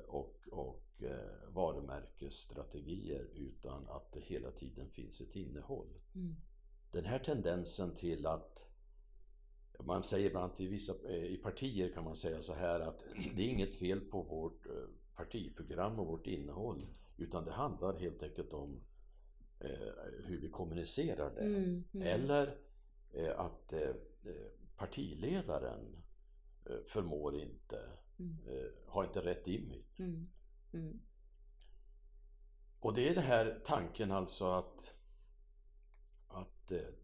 och, 0.07 0.49
och 0.51 0.83
Eh, 1.05 1.49
varumärkesstrategier 1.49 3.27
utan 3.35 3.89
att 3.89 4.13
det 4.13 4.21
hela 4.21 4.51
tiden 4.51 4.91
finns 4.91 5.21
ett 5.21 5.37
innehåll. 5.37 5.89
Mm. 6.15 6.37
Den 6.91 7.05
här 7.05 7.19
tendensen 7.19 7.95
till 7.95 8.27
att 8.27 8.67
man 9.79 10.03
säger 10.03 10.29
ibland 10.29 10.53
i 10.61 10.67
vissa 10.67 10.93
eh, 11.09 11.25
i 11.25 11.37
partier 11.37 11.93
kan 11.93 12.05
man 12.05 12.17
säga 12.17 12.43
så 12.43 12.55
här 12.55 12.81
att 12.81 13.05
det 13.37 13.43
är 13.43 13.49
inget 13.49 13.75
fel 13.75 14.01
på 14.01 14.23
vårt 14.23 14.67
eh, 14.67 14.73
partiprogram 15.17 15.99
och 15.99 16.07
vårt 16.07 16.27
innehåll 16.27 16.81
utan 17.17 17.45
det 17.45 17.53
handlar 17.53 17.99
helt 17.99 18.23
enkelt 18.23 18.53
om 18.53 18.81
hur 20.25 20.41
vi 20.41 20.49
kommunicerar 20.49 21.35
det. 21.35 21.41
Mm, 21.41 21.85
mm. 21.93 22.07
Eller 22.07 22.59
att 23.37 23.75
partiledaren 24.77 26.03
förmår 26.85 27.37
inte, 27.37 27.81
mm. 28.19 28.37
har 28.87 29.05
inte 29.05 29.21
rätt 29.21 29.49
image. 29.49 30.01
Mm. 30.73 31.01
Och 32.81 32.95
det 32.95 33.09
är 33.09 33.15
den 33.15 33.25
här 33.25 33.61
tanken 33.65 34.13
alltså 34.13 34.45
att 34.45 34.95
eh, 36.73 36.95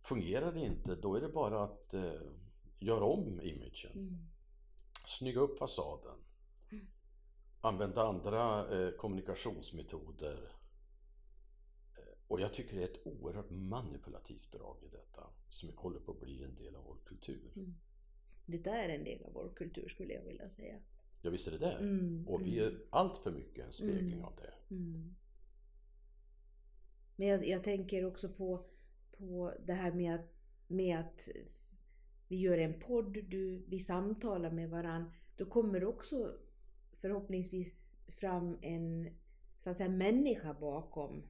fungerar 0.00 0.52
det 0.52 0.60
inte, 0.60 0.96
då 0.96 1.14
är 1.14 1.20
det 1.20 1.28
bara 1.28 1.64
att 1.64 1.94
eh, 1.94 2.20
göra 2.78 3.04
om 3.04 3.40
imagen. 3.40 3.92
Mm. 3.92 4.18
Snygga 5.06 5.40
upp 5.40 5.58
fasaden. 5.58 6.18
Mm. 6.70 6.86
Använda 7.60 8.08
andra 8.08 8.68
eh, 8.78 8.90
kommunikationsmetoder. 8.90 10.52
Eh, 11.96 12.18
och 12.28 12.40
jag 12.40 12.54
tycker 12.54 12.76
det 12.76 12.82
är 12.82 12.88
ett 12.88 13.06
oerhört 13.06 13.50
manipulativt 13.50 14.52
drag 14.52 14.76
i 14.82 14.88
detta 14.88 15.26
som 15.48 15.70
håller 15.76 16.00
på 16.00 16.12
att 16.12 16.20
bli 16.20 16.42
en 16.42 16.54
del 16.54 16.76
av 16.76 16.84
vår 16.84 16.98
kultur. 17.04 17.52
Mm. 17.56 17.74
Det 18.58 18.70
är 18.70 18.88
en 18.88 19.04
del 19.04 19.24
av 19.24 19.32
vår 19.32 19.52
kultur 19.56 19.88
skulle 19.88 20.14
jag 20.14 20.22
vilja 20.22 20.48
säga. 20.48 20.76
Ja 21.22 21.30
visst 21.30 21.46
är 21.46 21.50
det 21.52 21.58
det. 21.58 21.72
Mm, 21.72 22.28
Och 22.28 22.46
vi 22.46 22.58
är 22.58 22.72
allt 22.90 23.16
för 23.18 23.30
mycket 23.30 23.66
en 23.66 23.72
spegling 23.72 24.12
Mm. 24.12 24.24
av 24.24 24.32
det. 24.36 24.74
Mm. 24.74 25.14
Men 27.16 27.28
jag, 27.28 27.46
jag 27.48 27.64
tänker 27.64 28.04
också 28.04 28.28
på, 28.28 28.64
på 29.18 29.54
det 29.66 29.72
här 29.72 29.92
med 29.92 30.14
att, 30.14 30.30
med 30.66 30.98
att 31.00 31.28
vi 32.28 32.36
gör 32.36 32.58
en 32.58 32.80
podd, 32.80 33.12
du, 33.12 33.64
vi 33.68 33.78
samtalar 33.80 34.50
med 34.50 34.70
varann. 34.70 35.10
Då 35.36 35.44
kommer 35.46 35.80
det 35.80 35.86
också 35.86 36.36
förhoppningsvis 36.96 37.98
fram 38.08 38.58
en 38.62 39.08
så 39.58 39.70
att 39.70 39.76
säga, 39.76 39.88
människa 39.88 40.54
bakom 40.54 41.22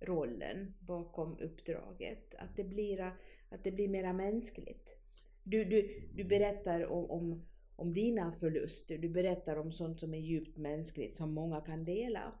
rollen, 0.00 0.74
bakom 0.80 1.38
uppdraget. 1.38 2.34
Att 2.34 2.56
det 2.56 2.64
blir, 2.64 3.00
att 3.48 3.64
det 3.64 3.70
blir 3.72 3.88
mera 3.88 4.12
mänskligt. 4.12 5.01
Du, 5.44 5.64
du, 5.64 6.08
du 6.14 6.24
berättar 6.24 6.86
om, 6.86 7.10
om, 7.10 7.46
om 7.76 7.94
dina 7.94 8.32
förluster, 8.32 8.98
du 8.98 9.08
berättar 9.08 9.56
om 9.56 9.72
sånt 9.72 10.00
som 10.00 10.14
är 10.14 10.18
djupt 10.18 10.58
mänskligt 10.58 11.14
som 11.14 11.34
många 11.34 11.60
kan 11.60 11.84
dela 11.84 12.34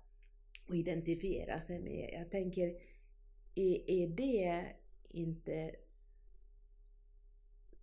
och 0.68 0.76
identifiera 0.76 1.60
sig 1.60 1.80
med. 1.80 2.10
Jag 2.12 2.30
tänker, 2.30 2.66
är, 3.54 3.90
är 3.90 4.08
det 4.08 4.66
inte 5.08 5.76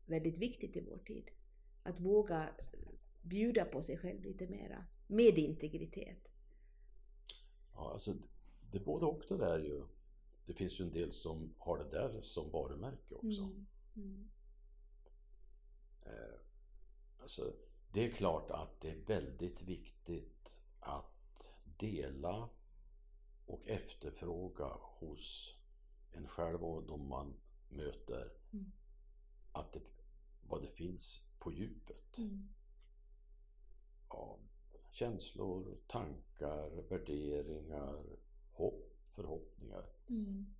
väldigt 0.05 0.37
viktigt 0.37 0.75
i 0.75 0.81
vår 0.81 0.97
tid? 0.97 1.31
Att 1.83 1.99
våga 1.99 2.49
bjuda 3.21 3.65
på 3.65 3.81
sig 3.81 3.97
själv 3.97 4.23
lite 4.23 4.47
mera, 4.47 4.85
med 5.07 5.37
integritet. 5.37 6.27
Ja, 7.73 7.91
alltså, 7.93 8.13
det 8.71 8.77
är 8.77 8.83
både 8.83 9.05
och 9.05 9.23
det 9.29 9.37
där 9.37 9.59
ju. 9.59 9.83
Det 10.45 10.53
finns 10.53 10.79
ju 10.79 10.85
en 10.85 10.91
del 10.91 11.11
som 11.11 11.53
har 11.57 11.77
det 11.77 11.89
där 11.91 12.21
som 12.21 12.51
varumärke 12.51 13.15
också. 13.15 13.41
Mm. 13.41 13.65
Mm. 13.95 14.29
Eh, 16.05 16.39
alltså, 17.21 17.53
det 17.91 18.05
är 18.05 18.11
klart 18.11 18.51
att 18.51 18.81
det 18.81 18.89
är 18.91 18.95
väldigt 19.05 19.61
viktigt 19.61 20.59
att 20.79 21.49
dela 21.77 22.49
och 23.45 23.67
efterfråga 23.67 24.67
hos 24.81 25.55
en 26.11 26.27
själv 26.27 26.63
och 26.63 26.83
de 26.83 27.07
man 27.07 27.33
möter 27.69 28.31
Mm. 28.53 28.71
att 29.51 29.73
det, 29.73 29.81
vad 30.41 30.61
det 30.61 30.71
finns 30.71 31.29
på 31.39 31.51
djupet 31.53 32.17
Mm. 32.17 32.49
av 34.07 34.39
känslor, 34.91 35.77
tankar, 35.87 36.69
värderingar, 36.89 38.03
hopp, 38.51 38.93
förhoppningar. 39.03 39.85
Mm. 40.07 40.55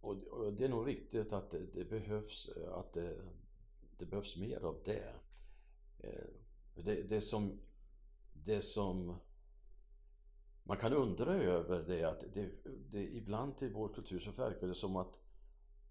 Och, 0.00 0.24
och 0.24 0.52
det 0.52 0.64
är 0.64 0.68
nog 0.68 0.88
riktigt 0.88 1.32
att 1.32 1.50
det, 1.50 1.66
det 1.74 1.84
behövs 1.84 2.50
att 2.74 2.92
det, 2.92 3.20
det 3.96 4.06
behövs 4.06 4.36
mer 4.36 4.64
av 4.64 4.80
det. 4.84 5.14
Eh, 5.98 6.24
det, 6.74 7.02
det 7.08 7.20
som 7.20 7.60
det 8.32 8.62
som 8.62 9.16
man 10.62 10.76
kan 10.76 10.92
undra 10.92 11.34
över 11.34 11.82
det 11.82 12.00
är 12.00 12.06
att 12.06 12.24
det, 12.34 12.50
det, 12.90 13.16
ibland 13.16 13.62
i 13.62 13.68
vår 13.68 13.88
kultur 13.88 14.20
så 14.20 14.30
verkar 14.30 14.66
det 14.66 14.74
som 14.74 14.96
att 14.96 15.18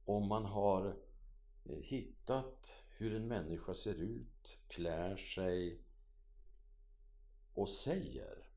om 0.06 0.28
man 0.28 0.46
har 0.46 0.98
eh, 1.66 1.78
hittat 1.78 2.74
hur 2.98 3.16
en 3.16 3.28
människa 3.28 3.74
ser 3.74 3.96
ut, 3.96 4.58
klär 4.68 5.18
sig 5.18 5.84
och 7.54 7.70
säger 7.70 8.50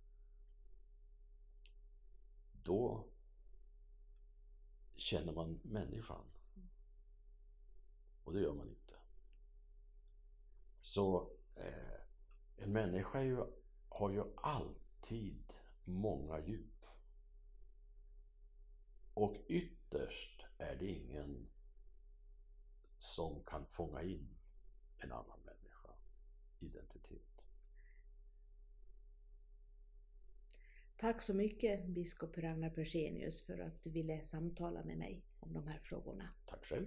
då 2.63 3.12
känner 4.97 5.32
man 5.32 5.61
människan. 5.62 6.24
Och 8.24 8.32
det 8.32 8.40
gör 8.40 8.55
man 8.55 8.68
inte. 8.68 8.95
Så 10.80 11.30
eh, 11.55 12.01
en 12.57 12.72
människa 12.72 13.22
ju, 13.22 13.45
har 13.88 14.11
ju 14.11 14.24
alltid 14.36 15.55
många 15.84 16.40
djup. 16.40 16.86
Och 19.14 19.36
ytterst 19.49 20.45
är 20.59 20.76
det 20.76 20.86
ingen 20.86 21.49
som 22.99 23.45
kan 23.45 23.66
fånga 23.66 24.03
in 24.03 24.38
en 24.99 25.12
annan 25.12 25.40
människa 25.45 25.95
identitet. 26.59 27.22
Tack 31.03 31.23
så 31.23 31.35
mycket 31.35 31.87
biskop 31.87 32.39
Ragnar 32.39 32.71
Persenius 32.71 33.43
för 33.43 33.59
att 33.59 33.83
du 33.83 33.91
ville 33.91 34.23
samtala 34.23 34.85
med 34.85 34.99
mig 34.99 35.25
om 35.41 35.53
de 35.53 35.67
här 35.67 35.79
frågorna. 35.79 36.29
Tack 36.47 36.65
själv. 36.65 36.87